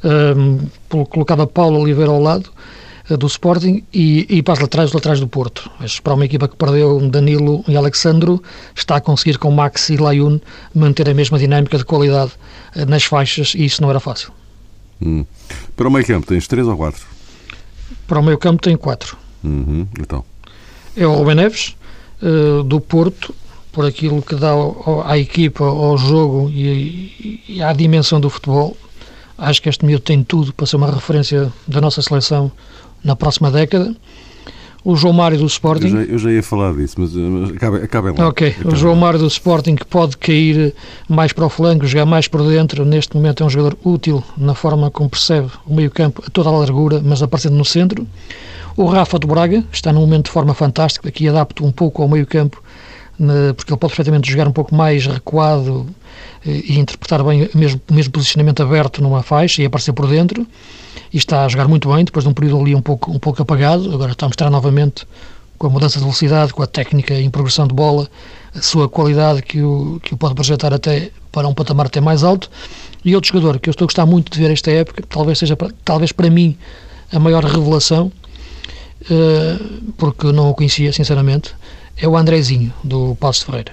Um, 0.02 0.58
colocava 1.04 1.46
Paulo 1.46 1.78
Oliveira 1.78 2.10
ao 2.10 2.20
lado 2.20 2.50
uh, 3.10 3.16
do 3.16 3.26
Sporting 3.26 3.84
e, 3.92 4.26
e 4.28 4.42
para 4.42 4.54
as 4.54 4.60
laterais, 4.60 4.88
os 4.88 4.94
laterais 4.94 5.20
do 5.20 5.28
Porto. 5.28 5.70
Mas 5.78 6.00
para 6.00 6.14
uma 6.14 6.24
equipa 6.24 6.48
que 6.48 6.56
perdeu 6.56 7.00
Danilo 7.08 7.62
e 7.68 7.76
Alexandro, 7.76 8.42
está 8.74 8.96
a 8.96 9.00
conseguir 9.00 9.38
com 9.38 9.50
Max 9.50 9.90
e 9.90 9.96
Layun 9.96 10.40
manter 10.74 11.08
a 11.08 11.14
mesma 11.14 11.38
dinâmica 11.38 11.76
de 11.76 11.84
qualidade 11.84 12.32
uh, 12.76 12.86
nas 12.86 13.04
faixas 13.04 13.54
e 13.54 13.64
isso 13.64 13.82
não 13.82 13.90
era 13.90 14.00
fácil. 14.00 14.32
Hum. 15.02 15.24
Para 15.76 15.88
o 15.88 15.90
meio 15.90 16.06
campo 16.06 16.26
tens 16.26 16.46
três 16.46 16.66
ou 16.66 16.76
quatro? 16.76 17.06
Para 18.06 18.18
o 18.18 18.22
meio 18.22 18.38
campo 18.38 18.62
tem 18.62 18.76
quatro. 18.76 19.16
Uhum. 19.42 19.86
Então. 19.98 20.24
É 20.96 21.06
o 21.06 21.14
Ruben 21.14 21.36
Neves, 21.36 21.76
uh, 22.22 22.62
do 22.62 22.80
Porto, 22.80 23.34
por 23.72 23.86
aquilo 23.86 24.20
que 24.22 24.34
dá 24.34 24.52
à 25.04 25.18
equipa, 25.18 25.64
ao 25.64 25.96
jogo 25.96 26.50
e, 26.50 27.42
e 27.48 27.62
à 27.62 27.72
dimensão 27.72 28.20
do 28.20 28.28
futebol. 28.28 28.76
Acho 29.38 29.62
que 29.62 29.68
este 29.68 29.84
miúdo 29.84 30.02
tem 30.02 30.22
tudo 30.22 30.52
para 30.52 30.66
ser 30.66 30.76
uma 30.76 30.90
referência 30.90 31.50
da 31.66 31.80
nossa 31.80 32.02
seleção 32.02 32.52
na 33.02 33.16
próxima 33.16 33.50
década. 33.50 33.94
O 34.82 34.96
João 34.96 35.12
Mário 35.12 35.38
do 35.38 35.46
Sporting. 35.46 35.88
Eu 35.88 35.90
já, 35.90 36.02
eu 36.02 36.18
já 36.18 36.32
ia 36.32 36.42
falar 36.42 36.74
disso, 36.74 36.94
mas, 36.98 37.12
mas 37.14 37.50
acabem, 37.50 37.82
acabem 37.82 38.14
lá. 38.16 38.28
Ok, 38.28 38.48
acabem 38.48 38.72
o 38.72 38.76
João 38.76 38.96
Mário 38.96 39.18
do 39.18 39.26
Sporting 39.26 39.76
que 39.76 39.84
pode 39.84 40.16
cair 40.16 40.74
mais 41.06 41.32
para 41.32 41.44
o 41.44 41.50
flanco, 41.50 41.86
jogar 41.86 42.06
mais 42.06 42.28
por 42.28 42.42
dentro. 42.42 42.84
Neste 42.84 43.14
momento 43.14 43.42
é 43.42 43.46
um 43.46 43.50
jogador 43.50 43.76
útil 43.84 44.24
na 44.38 44.54
forma 44.54 44.90
como 44.90 45.08
percebe 45.08 45.50
o 45.66 45.74
meio-campo 45.74 46.22
a 46.26 46.30
toda 46.30 46.48
a 46.48 46.52
largura, 46.52 47.00
mas 47.04 47.22
aparecendo 47.22 47.56
no 47.56 47.64
centro. 47.64 48.06
O 48.80 48.86
Rafa 48.86 49.18
do 49.18 49.26
Braga 49.26 49.62
está 49.70 49.92
num 49.92 50.00
momento 50.00 50.24
de 50.24 50.30
forma 50.30 50.54
fantástica, 50.54 51.06
aqui 51.06 51.28
adapta 51.28 51.62
um 51.62 51.70
pouco 51.70 52.00
ao 52.00 52.08
meio-campo 52.08 52.62
porque 53.54 53.70
ele 53.70 53.78
pode 53.78 53.92
perfeitamente 53.94 54.30
jogar 54.30 54.48
um 54.48 54.52
pouco 54.52 54.74
mais 54.74 55.06
recuado 55.06 55.86
eh, 56.46 56.62
e 56.64 56.78
interpretar 56.78 57.22
bem 57.22 57.42
o 57.42 57.58
mesmo, 57.58 57.78
mesmo 57.90 58.10
posicionamento 58.10 58.62
aberto 58.62 59.02
numa 59.02 59.22
faixa 59.22 59.60
e 59.60 59.66
aparecer 59.66 59.92
por 59.92 60.06
dentro. 60.06 60.46
E 61.12 61.18
está 61.18 61.44
a 61.44 61.48
jogar 61.50 61.68
muito 61.68 61.92
bem, 61.92 62.06
depois 62.06 62.24
de 62.24 62.30
um 62.30 62.32
período 62.32 62.58
ali 62.58 62.74
um 62.74 62.80
pouco, 62.80 63.12
um 63.12 63.18
pouco 63.18 63.42
apagado. 63.42 63.92
Agora 63.92 64.12
está 64.12 64.24
a 64.24 64.30
mostrar 64.30 64.48
novamente, 64.48 65.06
com 65.58 65.66
a 65.66 65.70
mudança 65.70 65.98
de 65.98 66.04
velocidade, 66.04 66.54
com 66.54 66.62
a 66.62 66.66
técnica 66.66 67.12
em 67.12 67.28
progressão 67.28 67.66
de 67.66 67.74
bola, 67.74 68.08
a 68.54 68.62
sua 68.62 68.88
qualidade 68.88 69.42
que 69.42 69.60
o, 69.60 70.00
que 70.02 70.14
o 70.14 70.16
pode 70.16 70.34
projetar 70.34 70.72
até 70.72 71.10
para 71.30 71.46
um 71.46 71.52
patamar 71.52 71.84
até 71.84 72.00
mais 72.00 72.24
alto. 72.24 72.50
E 73.04 73.14
outro 73.14 73.28
jogador 73.30 73.60
que 73.60 73.68
eu 73.68 73.72
estou 73.72 73.84
a 73.84 73.88
gostar 73.88 74.06
muito 74.06 74.32
de 74.32 74.38
ver 74.38 74.50
esta 74.50 74.70
época, 74.70 75.04
talvez 75.06 75.38
seja, 75.38 75.58
talvez 75.84 76.12
para 76.12 76.30
mim, 76.30 76.56
a 77.12 77.18
maior 77.18 77.44
revelação, 77.44 78.10
porque 79.96 80.30
não 80.32 80.50
o 80.50 80.54
conhecia, 80.54 80.92
sinceramente, 80.92 81.54
é 81.96 82.08
o 82.08 82.16
Andrezinho, 82.16 82.72
do 82.82 83.16
Passo 83.16 83.44
Ferreira. 83.46 83.72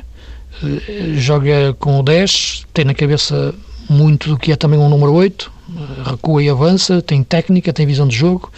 Eh, 0.63 1.13
joga 1.15 1.73
com 1.79 1.99
o 1.99 2.03
10, 2.03 2.65
tem 2.73 2.85
na 2.85 2.93
cabeça 2.93 3.53
muito 3.89 4.29
do 4.29 4.37
que 4.37 4.51
é 4.51 4.55
também 4.55 4.79
um 4.79 4.89
número 4.89 5.13
8, 5.13 5.51
eh, 5.69 6.09
recua 6.11 6.43
e 6.43 6.49
avança, 6.49 7.01
tem 7.01 7.23
técnica, 7.23 7.71
tem 7.71 7.85
visão 7.85 8.07
de 8.07 8.15
jogo, 8.15 8.51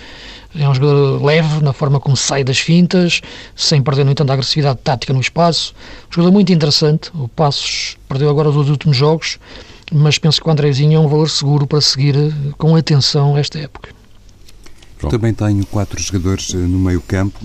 é 0.58 0.67
um 0.67 0.73
jogador 0.73 1.23
leve 1.23 1.62
na 1.62 1.73
forma 1.73 1.99
como 1.99 2.17
sai 2.17 2.43
das 2.43 2.58
fintas, 2.58 3.21
sem 3.55 3.82
perder, 3.82 4.03
no 4.03 4.12
entanto, 4.12 4.32
a 4.32 4.34
agressividade 4.34 4.79
tática 4.84 5.13
no 5.13 5.19
espaço. 5.19 5.75
Um 6.10 6.13
jogador 6.15 6.32
muito 6.32 6.51
interessante. 6.51 7.12
O 7.13 7.27
Passos 7.27 7.97
perdeu 8.08 8.29
agora 8.29 8.49
os 8.49 8.55
dois 8.55 8.69
últimos 8.69 8.97
jogos, 8.97 9.38
mas 9.91 10.17
penso 10.17 10.41
que 10.41 10.47
o 10.47 10.51
Andrezinho 10.51 10.97
é 10.97 10.99
um 10.99 11.08
valor 11.08 11.29
seguro 11.29 11.67
para 11.67 11.82
seguir 11.82 12.15
eh, 12.15 12.32
com 12.58 12.75
atenção 12.75 13.38
esta 13.38 13.60
época. 13.60 13.98
Também 15.07 15.33
tenho 15.33 15.65
quatro 15.65 16.01
jogadores 16.01 16.53
no 16.53 16.79
meio 16.79 17.01
campo. 17.01 17.39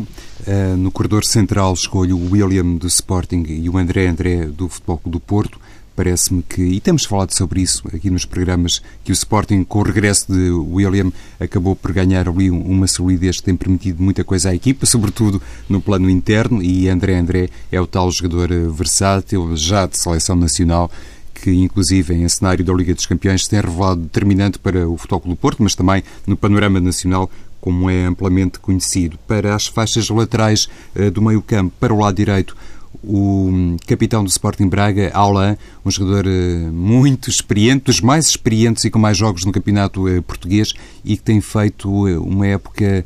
Uh, 0.46 0.76
no 0.76 0.90
corredor 0.90 1.24
central 1.24 1.72
escolho 1.72 2.18
o 2.18 2.30
William 2.32 2.74
do 2.74 2.86
Sporting 2.86 3.44
e 3.48 3.68
o 3.70 3.78
André 3.78 4.08
André 4.08 4.46
do 4.46 4.68
Futebol 4.68 5.00
do 5.06 5.20
Porto. 5.20 5.58
Parece-me 5.96 6.42
que, 6.42 6.60
e 6.60 6.80
temos 6.80 7.04
falado 7.04 7.30
sobre 7.30 7.60
isso 7.60 7.84
aqui 7.94 8.10
nos 8.10 8.24
programas, 8.24 8.82
que 9.04 9.12
o 9.12 9.14
Sporting, 9.14 9.62
com 9.62 9.78
o 9.78 9.82
regresso 9.82 10.32
de 10.32 10.50
William, 10.50 11.12
acabou 11.38 11.76
por 11.76 11.92
ganhar 11.92 12.28
ali 12.28 12.50
uma 12.50 12.88
solidez 12.88 13.36
que 13.36 13.44
tem 13.44 13.56
permitido 13.56 14.02
muita 14.02 14.24
coisa 14.24 14.50
à 14.50 14.54
equipa, 14.54 14.86
sobretudo 14.86 15.40
no 15.68 15.80
plano 15.80 16.10
interno, 16.10 16.60
e 16.60 16.88
André 16.88 17.16
André 17.16 17.48
é 17.70 17.80
o 17.80 17.86
tal 17.86 18.10
jogador 18.10 18.50
eh, 18.50 18.66
versátil, 18.68 19.56
já 19.56 19.86
de 19.86 19.96
seleção 19.96 20.34
nacional, 20.34 20.90
que 21.44 21.50
inclusive 21.50 22.14
em 22.14 22.26
cenário 22.26 22.64
da 22.64 22.72
Liga 22.72 22.94
dos 22.94 23.04
Campeões 23.04 23.46
tem 23.46 23.60
revelado 23.60 24.00
determinante 24.00 24.58
para 24.58 24.88
o 24.88 24.96
Futebol 24.96 25.20
do 25.26 25.36
Porto, 25.36 25.62
mas 25.62 25.74
também 25.74 26.02
no 26.26 26.38
panorama 26.38 26.80
nacional 26.80 27.30
como 27.60 27.90
é 27.90 28.06
amplamente 28.06 28.58
conhecido. 28.58 29.18
Para 29.28 29.54
as 29.54 29.66
faixas 29.66 30.08
laterais 30.08 30.70
uh, 30.96 31.10
do 31.10 31.20
meio-campo, 31.20 31.74
para 31.78 31.92
o 31.92 31.98
lado 31.98 32.14
direito, 32.14 32.56
o 33.02 33.48
hum, 33.50 33.76
capitão 33.86 34.24
do 34.24 34.30
Sporting 34.30 34.68
Braga, 34.68 35.10
Alain, 35.12 35.58
um 35.84 35.90
jogador 35.90 36.26
uh, 36.26 36.72
muito 36.72 37.28
experiente, 37.28 37.84
dos 37.84 38.00
mais 38.00 38.26
experientes 38.26 38.82
e 38.84 38.90
com 38.90 38.98
mais 38.98 39.18
jogos 39.18 39.44
no 39.44 39.52
campeonato 39.52 40.08
uh, 40.08 40.22
português 40.22 40.72
e 41.04 41.14
que 41.14 41.22
tem 41.22 41.42
feito 41.42 41.90
uma 42.22 42.46
época 42.46 43.04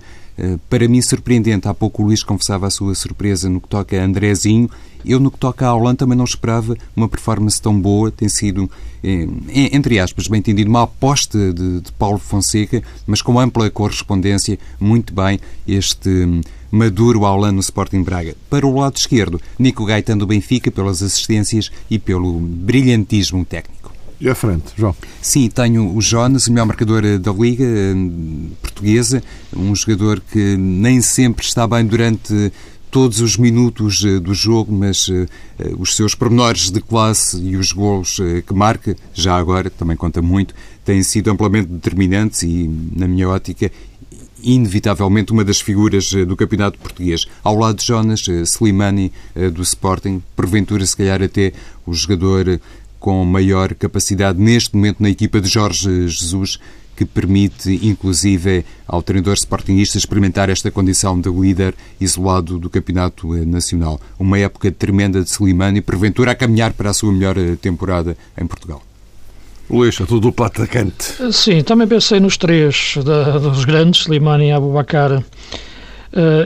para 0.71 0.87
mim 0.87 1.03
surpreendente. 1.03 1.67
Há 1.67 1.75
pouco 1.75 2.05
o 2.05 2.07
Luís 2.07 2.23
confessava 2.23 2.69
a 2.69 2.71
sua 2.71 2.95
surpresa 2.95 3.51
no 3.51 3.61
que 3.61 3.67
toca 3.67 4.01
a 4.01 4.05
Andrezinho 4.05 4.71
eu, 5.05 5.21
no 5.21 5.31
que 5.31 5.39
toca 5.39 5.67
à 5.67 5.75
Holanda, 5.75 5.99
também 5.99 6.17
não 6.17 6.25
esperava 6.25 6.77
uma 6.95 7.09
performance 7.09 7.61
tão 7.61 7.79
boa. 7.79 8.11
Tem 8.11 8.29
sido, 8.29 8.71
eh, 9.03 9.27
entre 9.73 9.99
aspas, 9.99 10.29
bem 10.29 10.39
entendido, 10.39 10.71
uma 10.71 10.83
aposta 10.83 11.53
de, 11.53 11.81
de 11.81 11.93
Paulo 11.93 12.19
Fonseca, 12.19 12.83
mas 13.07 13.23
com 13.23 13.39
ampla 13.39 13.71
correspondência, 13.71 14.59
muito 14.81 15.13
bem, 15.13 15.41
este 15.67 16.09
hum, 16.09 16.41
maduro 16.71 17.23
Holanda 17.23 17.53
no 17.53 17.61
Sporting 17.61 18.03
Braga. 18.03 18.35
Para 18.51 18.67
o 18.67 18.75
lado 18.79 18.97
esquerdo, 18.97 19.41
Nico 19.59 19.85
Gaetano 19.85 20.21
do 20.21 20.27
Benfica, 20.27 20.71
pelas 20.71 21.03
assistências 21.03 21.71
e 21.91 21.99
pelo 21.99 22.39
brilhantismo 22.39 23.45
técnico. 23.45 23.79
E 24.21 24.29
à 24.29 24.35
frente, 24.35 24.73
João? 24.77 24.97
Sim, 25.23 25.49
tenho 25.49 25.95
o 25.95 26.03
Jonas, 26.03 26.49
o 26.49 26.53
melhor 26.53 26.67
marcador 26.67 27.05
eh, 27.05 27.19
da 27.19 27.33
Liga 27.33 27.65
hum, 27.65 28.51
Portuguesa, 28.61 29.23
um 29.57 29.75
jogador 29.77 30.21
que 30.21 30.57
nem 30.57 31.01
sempre 31.01 31.45
está 31.45 31.69
bem 31.69 31.87
durante 31.87 32.53
todos 32.91 33.21
os 33.21 33.37
minutos 33.37 34.05
eh, 34.05 34.19
do 34.19 34.35
jogo, 34.35 34.73
mas 34.73 35.09
uh, 35.09 35.27
os 35.79 35.95
seus 35.95 36.15
pormenores 36.15 36.71
de 36.71 36.81
classe 36.81 37.41
e 37.41 37.57
os 37.57 37.73
golos 37.73 38.19
uh, 38.19 38.43
que 38.47 38.55
marca, 38.55 38.97
já 39.13 39.37
agora, 39.37 39.71
também 39.71 39.97
conta 39.97 40.23
muito, 40.23 40.55
têm 40.85 41.03
sido 41.03 41.31
amplamente 41.31 41.69
determinantes 41.69 42.43
e, 42.43 42.69
na 42.95 43.07
minha 43.07 43.29
ótica, 43.29 43.71
inevitavelmente 44.43 45.33
uma 45.33 45.45
das 45.45 45.61
figuras 45.61 46.13
do 46.13 46.37
campeonato 46.37 46.79
português. 46.79 47.27
Ao 47.43 47.57
lado 47.57 47.79
de 47.79 47.85
Jonas, 47.85 48.25
Slimani 48.45 49.13
do 49.53 49.63
Sporting, 49.63 50.23
porventura 50.37 50.87
se 50.87 50.97
calhar 50.97 51.21
até 51.21 51.53
o 51.85 51.93
jogador 51.93 52.61
com 53.01 53.25
maior 53.25 53.75
capacidade 53.75 54.41
neste 54.41 54.77
momento 54.77 55.03
na 55.03 55.11
equipa 55.11 55.41
de 55.41 55.49
Jorge 55.49 56.09
Jesus, 56.09 56.61
que 56.99 57.05
permite, 57.05 57.79
inclusive, 57.87 58.65
ao 58.85 59.01
treinador 59.01 59.35
sportingista 59.35 59.97
experimentar 59.97 60.51
esta 60.51 60.69
condição 60.69 61.21
de 61.21 61.31
líder 61.31 61.73
isolado 62.01 62.59
do 62.59 62.69
campeonato 62.69 63.37
eh, 63.37 63.45
nacional. 63.45 64.01
Uma 64.19 64.37
época 64.37 64.73
tremenda 64.73 65.23
de 65.23 65.31
Slimani 65.31 65.79
e, 65.79 65.81
porventura, 65.81 66.33
a 66.33 66.35
caminhar 66.35 66.73
para 66.73 66.91
a 66.91 66.93
sua 66.93 67.13
melhor 67.13 67.39
eh, 67.39 67.55
temporada 67.55 68.17
em 68.37 68.45
Portugal. 68.45 68.83
Luís, 69.71 70.01
a 70.01 70.07
tua 70.07 70.19
dupla 70.19 70.49
atacante. 70.49 71.33
Sim, 71.33 71.63
também 71.63 71.87
pensei 71.87 72.19
nos 72.19 72.37
três 72.37 72.95
da, 73.05 73.39
dos 73.39 73.65
grandes, 73.65 74.01
Slimani, 74.01 74.51
Abubacar 74.51 75.13
uh, 75.13 75.23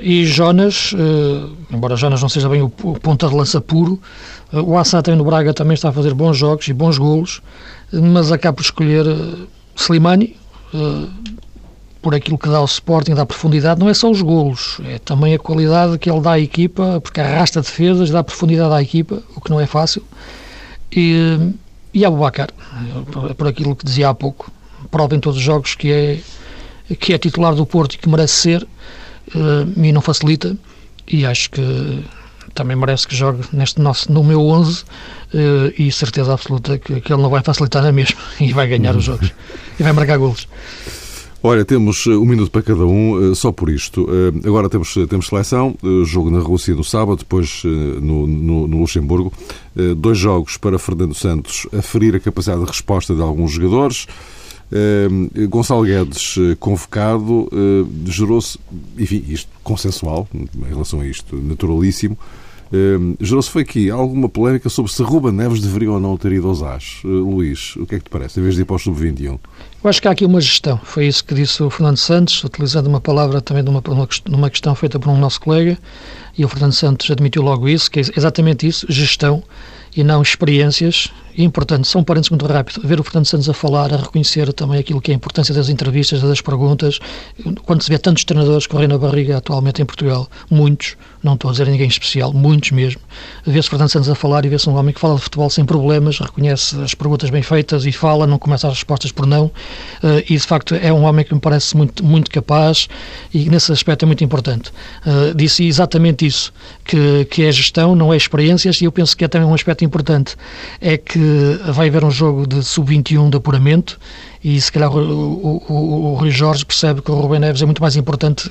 e 0.02 0.26
Jonas, 0.26 0.92
uh, 0.92 1.56
embora 1.70 1.96
Jonas 1.96 2.20
não 2.20 2.28
seja 2.28 2.48
bem 2.50 2.60
o, 2.60 2.66
o 2.82 3.00
ponta 3.00 3.26
de 3.26 3.34
lança 3.34 3.58
puro, 3.58 3.98
uh, 4.52 4.60
o 4.60 4.76
Assata 4.76 5.16
no 5.16 5.24
Braga 5.24 5.54
também 5.54 5.74
está 5.74 5.88
a 5.88 5.92
fazer 5.92 6.12
bons 6.12 6.36
jogos 6.36 6.68
e 6.68 6.74
bons 6.74 6.98
golos, 6.98 7.40
mas 7.90 8.30
acaba 8.30 8.56
por 8.56 8.62
escolher 8.62 9.06
Slimani, 9.76 10.36
eh, 10.36 10.41
por 12.02 12.14
aquilo 12.14 12.36
que 12.36 12.48
dá 12.48 12.58
ao 12.58 12.64
Sporting, 12.64 13.14
dá 13.14 13.24
profundidade, 13.24 13.78
não 13.78 13.88
é 13.88 13.94
só 13.94 14.10
os 14.10 14.20
golos, 14.20 14.80
é 14.84 14.98
também 14.98 15.34
a 15.34 15.38
qualidade 15.38 15.96
que 15.98 16.10
ele 16.10 16.20
dá 16.20 16.32
à 16.32 16.40
equipa, 16.40 17.00
porque 17.00 17.20
arrasta 17.20 17.60
defesas, 17.62 18.10
dá 18.10 18.24
profundidade 18.24 18.74
à 18.74 18.82
equipa, 18.82 19.22
o 19.36 19.40
que 19.40 19.50
não 19.50 19.60
é 19.60 19.66
fácil. 19.66 20.02
E, 20.90 21.38
e 21.94 22.04
Abubacar, 22.04 22.48
por 23.36 23.46
aquilo 23.46 23.76
que 23.76 23.84
dizia 23.84 24.08
há 24.08 24.14
pouco, 24.14 24.50
prova 24.90 25.14
em 25.14 25.20
todos 25.20 25.38
os 25.38 25.44
jogos 25.44 25.76
que 25.76 25.92
é, 25.92 26.18
que 26.96 27.12
é 27.12 27.18
titular 27.18 27.54
do 27.54 27.64
Porto 27.64 27.94
e 27.94 27.98
que 27.98 28.08
merece 28.08 28.34
ser, 28.34 28.62
uh, 28.64 29.72
e 29.80 29.92
não 29.92 30.00
facilita, 30.00 30.56
e 31.06 31.24
acho 31.24 31.50
que 31.50 32.04
também 32.54 32.76
merece 32.76 33.06
que 33.06 33.14
jogue 33.14 33.42
neste 33.52 33.80
nosso, 33.80 34.12
no 34.12 34.22
meu 34.22 34.40
11 34.40 34.82
uh, 34.82 34.86
eh, 35.34 35.74
e 35.78 35.92
certeza 35.92 36.32
absoluta 36.32 36.78
que, 36.78 37.00
que, 37.00 37.12
ele 37.12 37.22
não 37.22 37.30
vai 37.30 37.42
facilitar 37.42 37.82
na 37.82 37.92
mesma 37.92 38.20
e 38.40 38.52
vai 38.52 38.66
ganhar 38.68 38.94
os 38.96 39.04
jogos 39.04 39.32
e 39.78 39.82
vai 39.82 39.92
marcar 39.92 40.18
golos. 40.18 40.46
Olha, 41.44 41.64
temos 41.64 42.06
eh, 42.06 42.10
um 42.10 42.24
minuto 42.24 42.50
para 42.50 42.62
cada 42.62 42.86
um, 42.86 43.32
eh, 43.32 43.34
só 43.34 43.50
por 43.50 43.68
isto. 43.68 44.06
Agora 44.44 44.68
temos, 44.68 44.94
temos 45.08 45.26
seleção, 45.26 45.74
jogo 46.04 46.30
na 46.30 46.38
Rússia 46.38 46.74
no 46.74 46.84
sábado, 46.84 47.18
depois 47.18 47.62
no, 47.64 48.26
no, 48.26 48.68
no, 48.68 48.78
Luxemburgo. 48.78 49.32
Dois 49.96 50.18
jogos 50.18 50.56
para 50.56 50.78
Fernando 50.78 51.14
Santos 51.14 51.66
a 51.76 51.82
ferir 51.82 52.14
a 52.14 52.20
capacidade 52.20 52.62
de 52.62 52.68
resposta 52.68 53.14
de 53.14 53.22
alguns 53.22 53.52
jogadores. 53.52 54.06
Gonçalo 55.50 55.82
Guedes 55.82 56.36
convocado, 56.58 57.48
gerou-se, 58.06 58.58
enfim, 58.98 59.24
isto 59.28 59.50
consensual 59.62 60.26
em 60.34 60.68
relação 60.68 61.00
a 61.00 61.06
isto, 61.06 61.36
naturalíssimo, 61.36 62.16
Uh, 62.72 63.14
Gerou-se 63.20 63.50
foi 63.50 63.62
aqui 63.62 63.90
alguma 63.90 64.30
polémica 64.30 64.70
sobre 64.70 64.90
se 64.90 65.02
Ruba 65.02 65.30
Neves 65.30 65.60
deveria 65.60 65.92
ou 65.92 66.00
não 66.00 66.16
ter 66.16 66.32
ido 66.32 66.48
aos 66.48 66.62
AS. 66.62 67.02
Uh, 67.04 67.08
Luís, 67.08 67.76
o 67.76 67.84
que 67.84 67.96
é 67.96 67.98
que 67.98 68.04
te 68.04 68.10
parece, 68.10 68.40
em 68.40 68.42
vez 68.42 68.54
de 68.54 68.62
ir 68.62 68.64
para 68.64 68.76
o 68.76 68.78
Sub-21? 68.78 69.38
Eu 69.84 69.90
acho 69.90 70.00
que 70.00 70.08
há 70.08 70.10
aqui 70.12 70.24
uma 70.24 70.40
gestão. 70.40 70.80
Foi 70.82 71.06
isso 71.06 71.22
que 71.22 71.34
disse 71.34 71.62
o 71.62 71.68
Fernando 71.68 71.98
Santos, 71.98 72.42
utilizando 72.42 72.86
uma 72.86 73.00
palavra 73.00 73.42
também 73.42 73.62
de 73.62 73.68
uma, 73.68 73.82
numa 74.26 74.48
questão 74.48 74.74
feita 74.74 74.98
por 74.98 75.10
um 75.10 75.18
nosso 75.18 75.38
colega, 75.40 75.76
e 76.36 76.44
o 76.44 76.48
Fernando 76.48 76.72
Santos 76.72 77.10
admitiu 77.10 77.42
logo 77.42 77.68
isso, 77.68 77.90
que 77.90 78.00
é 78.00 78.02
exatamente 78.16 78.66
isso, 78.66 78.86
gestão, 78.88 79.42
e 79.94 80.02
não 80.02 80.22
experiências, 80.22 81.12
importante, 81.36 81.88
são 81.88 82.02
parentes 82.04 82.30
muito 82.30 82.46
rápido, 82.46 82.86
ver 82.86 83.00
o 83.00 83.02
Fernando 83.02 83.26
Santos 83.26 83.48
a 83.48 83.54
falar, 83.54 83.92
a 83.92 83.96
reconhecer 83.96 84.52
também 84.52 84.78
aquilo 84.78 85.00
que 85.00 85.10
é 85.10 85.14
a 85.14 85.16
importância 85.16 85.54
das 85.54 85.68
entrevistas, 85.68 86.20
das 86.20 86.40
perguntas, 86.40 86.98
quando 87.64 87.82
se 87.82 87.88
vê 87.88 87.98
tantos 87.98 88.24
treinadores 88.24 88.66
correndo 88.66 88.92
na 88.92 88.98
barriga 88.98 89.38
atualmente 89.38 89.80
em 89.80 89.84
Portugal, 89.84 90.28
muitos, 90.50 90.96
não 91.22 91.34
estou 91.34 91.48
a 91.48 91.52
dizer 91.52 91.68
ninguém 91.68 91.86
especial, 91.86 92.32
muitos 92.32 92.72
mesmo, 92.72 93.00
vê-se 93.46 93.68
Fernando 93.68 93.88
Santos 93.88 94.08
a 94.08 94.14
falar 94.14 94.44
e 94.44 94.48
vê-se 94.48 94.68
um 94.68 94.76
homem 94.76 94.92
que 94.92 95.00
fala 95.00 95.16
de 95.16 95.22
futebol 95.22 95.48
sem 95.48 95.64
problemas, 95.64 96.18
reconhece 96.18 96.76
as 96.80 96.94
perguntas 96.94 97.30
bem 97.30 97.42
feitas 97.42 97.86
e 97.86 97.92
fala, 97.92 98.26
não 98.26 98.38
começa 98.38 98.66
as 98.66 98.74
respostas 98.74 99.12
por 99.12 99.26
não, 99.26 99.50
eh, 100.02 100.24
e 100.28 100.36
de 100.36 100.46
facto 100.46 100.74
é 100.74 100.92
um 100.92 101.04
homem 101.04 101.24
que 101.24 101.32
me 101.32 101.40
parece 101.40 101.76
muito, 101.76 102.04
muito 102.04 102.30
capaz 102.30 102.88
e 103.32 103.48
nesse 103.48 103.72
aspecto 103.72 104.04
é 104.04 104.06
muito 104.06 104.24
importante. 104.24 104.72
Eh, 105.06 105.32
disse 105.34 105.64
exatamente 105.64 106.26
isso, 106.26 106.52
que, 106.84 107.24
que 107.26 107.44
é 107.44 107.52
gestão, 107.52 107.94
não 107.94 108.12
é 108.12 108.16
experiências, 108.16 108.80
e 108.80 108.84
eu 108.84 108.92
penso 108.92 109.16
que 109.16 109.24
é 109.24 109.28
também 109.28 109.46
um 109.46 109.54
aspecto 109.54 109.84
importante, 109.84 110.36
é 110.80 110.96
que 110.96 111.21
vai 111.72 111.88
haver 111.88 112.04
um 112.04 112.10
jogo 112.10 112.46
de 112.46 112.62
sub-21 112.62 113.30
de 113.30 113.36
apuramento 113.36 113.98
e 114.44 114.60
se 114.60 114.72
calhar 114.72 114.90
o, 114.90 114.98
o, 114.98 115.62
o, 115.68 116.12
o 116.12 116.14
Rui 116.14 116.30
Jorge 116.30 116.64
percebe 116.64 117.00
que 117.00 117.10
o 117.10 117.14
Rubem 117.14 117.38
Neves 117.38 117.62
é 117.62 117.64
muito 117.64 117.80
mais 117.80 117.96
importante 117.96 118.50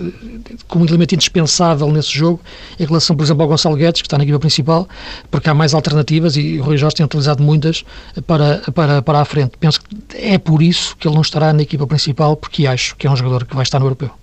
como 0.68 0.86
elemento 0.86 1.14
indispensável 1.16 1.92
nesse 1.92 2.12
jogo 2.12 2.40
em 2.80 2.86
relação, 2.86 3.16
por 3.16 3.24
exemplo, 3.24 3.44
ao 3.44 3.50
Gonçalo 3.50 3.76
Guedes, 3.76 4.02
que 4.02 4.08
está 4.08 4.18
na 4.18 4.24
equipa 4.24 4.40
principal, 4.40 4.88
porque 5.30 5.50
há 5.50 5.54
mais 5.54 5.74
alternativas 5.74 6.38
e 6.38 6.60
o 6.60 6.64
Rui 6.64 6.78
Jorge 6.78 6.96
tem 6.96 7.06
utilizado 7.06 7.44
muitas 7.44 7.84
para, 8.26 8.62
para, 8.74 9.02
para 9.02 9.20
a 9.20 9.26
frente. 9.26 9.52
Penso 9.60 9.82
que 9.82 10.18
é 10.18 10.38
por 10.38 10.62
isso 10.62 10.96
que 10.98 11.08
ele 11.08 11.16
não 11.16 11.22
estará 11.22 11.52
na 11.52 11.62
equipa 11.62 11.86
principal, 11.86 12.38
porque 12.38 12.66
acho 12.66 12.96
que 12.96 13.06
é 13.06 13.12
um 13.12 13.16
jogador 13.16 13.46
que 13.46 13.54
vai 13.54 13.64
estar 13.64 13.80
no 13.80 13.86
Europeu. 13.86 14.21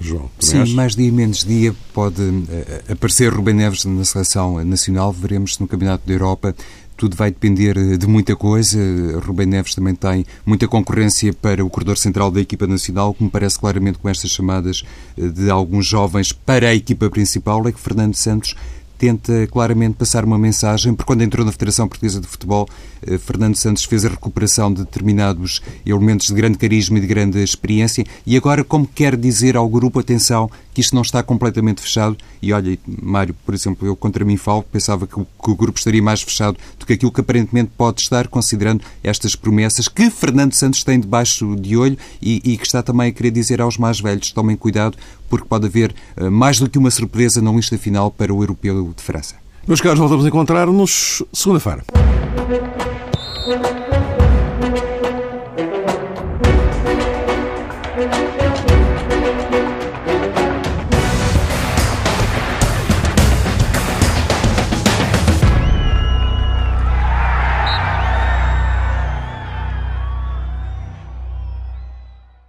João, 0.00 0.30
Sim, 0.38 0.74
mais 0.74 0.94
dia 0.94 1.10
menos 1.10 1.44
dia 1.44 1.74
pode 1.92 2.22
uh, 2.22 2.92
aparecer 2.92 3.32
Rubem 3.32 3.54
Neves 3.54 3.84
na 3.84 4.04
seleção 4.04 4.64
nacional. 4.64 5.12
Veremos 5.12 5.58
no 5.58 5.66
Campeonato 5.66 6.06
da 6.06 6.12
Europa 6.12 6.54
tudo 6.98 7.16
vai 7.16 7.30
depender 7.30 7.78
eh, 7.78 7.96
de 7.96 8.06
muita 8.06 8.34
coisa. 8.36 8.78
Rubem 9.24 9.46
Neves 9.46 9.74
também 9.74 9.94
tem 9.94 10.26
muita 10.44 10.66
concorrência 10.66 11.32
para 11.32 11.64
o 11.64 11.70
corredor 11.70 11.96
central 11.96 12.30
da 12.30 12.40
equipa 12.40 12.66
nacional, 12.66 13.14
que 13.14 13.22
me 13.22 13.30
parece 13.30 13.58
claramente 13.58 13.98
com 13.98 14.08
estas 14.08 14.32
chamadas 14.32 14.82
eh, 15.16 15.28
de 15.28 15.48
alguns 15.48 15.86
jovens 15.86 16.32
para 16.32 16.68
a 16.68 16.74
equipa 16.74 17.08
principal, 17.08 17.66
é 17.68 17.72
que 17.72 17.80
Fernando 17.80 18.14
Santos 18.14 18.54
tenta 18.98 19.46
claramente 19.46 19.94
passar 19.94 20.24
uma 20.24 20.36
mensagem, 20.36 20.92
porque 20.92 21.06
quando 21.06 21.22
entrou 21.22 21.46
na 21.46 21.52
Federação 21.52 21.86
Portuguesa 21.88 22.20
de 22.20 22.26
Futebol, 22.26 22.68
eh, 23.06 23.16
Fernando 23.16 23.54
Santos 23.54 23.84
fez 23.84 24.04
a 24.04 24.08
recuperação 24.08 24.72
de 24.72 24.84
determinados 24.84 25.62
elementos 25.86 26.26
de 26.26 26.34
grande 26.34 26.58
carisma 26.58 26.98
e 26.98 27.00
de 27.00 27.06
grande 27.06 27.42
experiência, 27.42 28.04
e 28.26 28.36
agora 28.36 28.64
como 28.64 28.86
quer 28.86 29.16
dizer 29.16 29.56
ao 29.56 29.68
grupo, 29.68 30.00
atenção, 30.00 30.50
que 30.74 30.80
isto 30.80 30.94
não 30.94 31.02
está 31.02 31.22
completamente 31.22 31.80
fechado, 31.80 32.16
e 32.42 32.52
olha, 32.52 32.78
Mário, 32.86 33.34
por 33.46 33.54
exemplo, 33.54 33.86
eu 33.86 33.96
contra 33.96 34.24
mim 34.24 34.36
falo, 34.36 34.62
pensava 34.62 35.06
que 35.06 35.18
o, 35.18 35.24
que 35.24 35.50
o 35.50 35.54
grupo 35.54 35.78
estaria 35.78 36.02
mais 36.02 36.22
fechado 36.22 36.56
do 36.78 36.86
que 36.86 36.92
aquilo 36.92 37.12
que 37.12 37.20
aparentemente 37.20 37.70
pode 37.76 38.00
estar, 38.00 38.28
considerando 38.28 38.84
estas 39.02 39.34
promessas 39.34 39.88
que 39.88 40.10
Fernando 40.10 40.54
Santos 40.54 40.84
tem 40.84 41.00
debaixo 41.00 41.56
de 41.56 41.76
olho 41.76 41.96
e, 42.20 42.40
e 42.44 42.56
que 42.56 42.66
está 42.66 42.82
também 42.82 43.08
a 43.08 43.12
querer 43.12 43.30
dizer 43.30 43.60
aos 43.60 43.76
mais 43.76 44.00
velhos, 44.00 44.32
tomem 44.32 44.56
cuidado, 44.56 44.96
porque 45.28 45.46
pode 45.46 45.66
haver 45.66 45.94
uh, 46.16 46.30
mais 46.30 46.58
do 46.58 46.68
que 46.68 46.78
uma 46.78 46.90
surpresa 46.90 47.40
na 47.40 47.52
lista 47.52 47.78
final 47.78 48.10
para 48.10 48.32
o 48.32 48.42
Europeu 48.42 48.92
de 48.96 49.02
França. 49.02 49.36
Meus 49.66 49.80
caros, 49.80 49.98
voltamos 49.98 50.24
a 50.24 50.28
encontrar-nos 50.28 51.22
segunda-feira. 51.32 51.84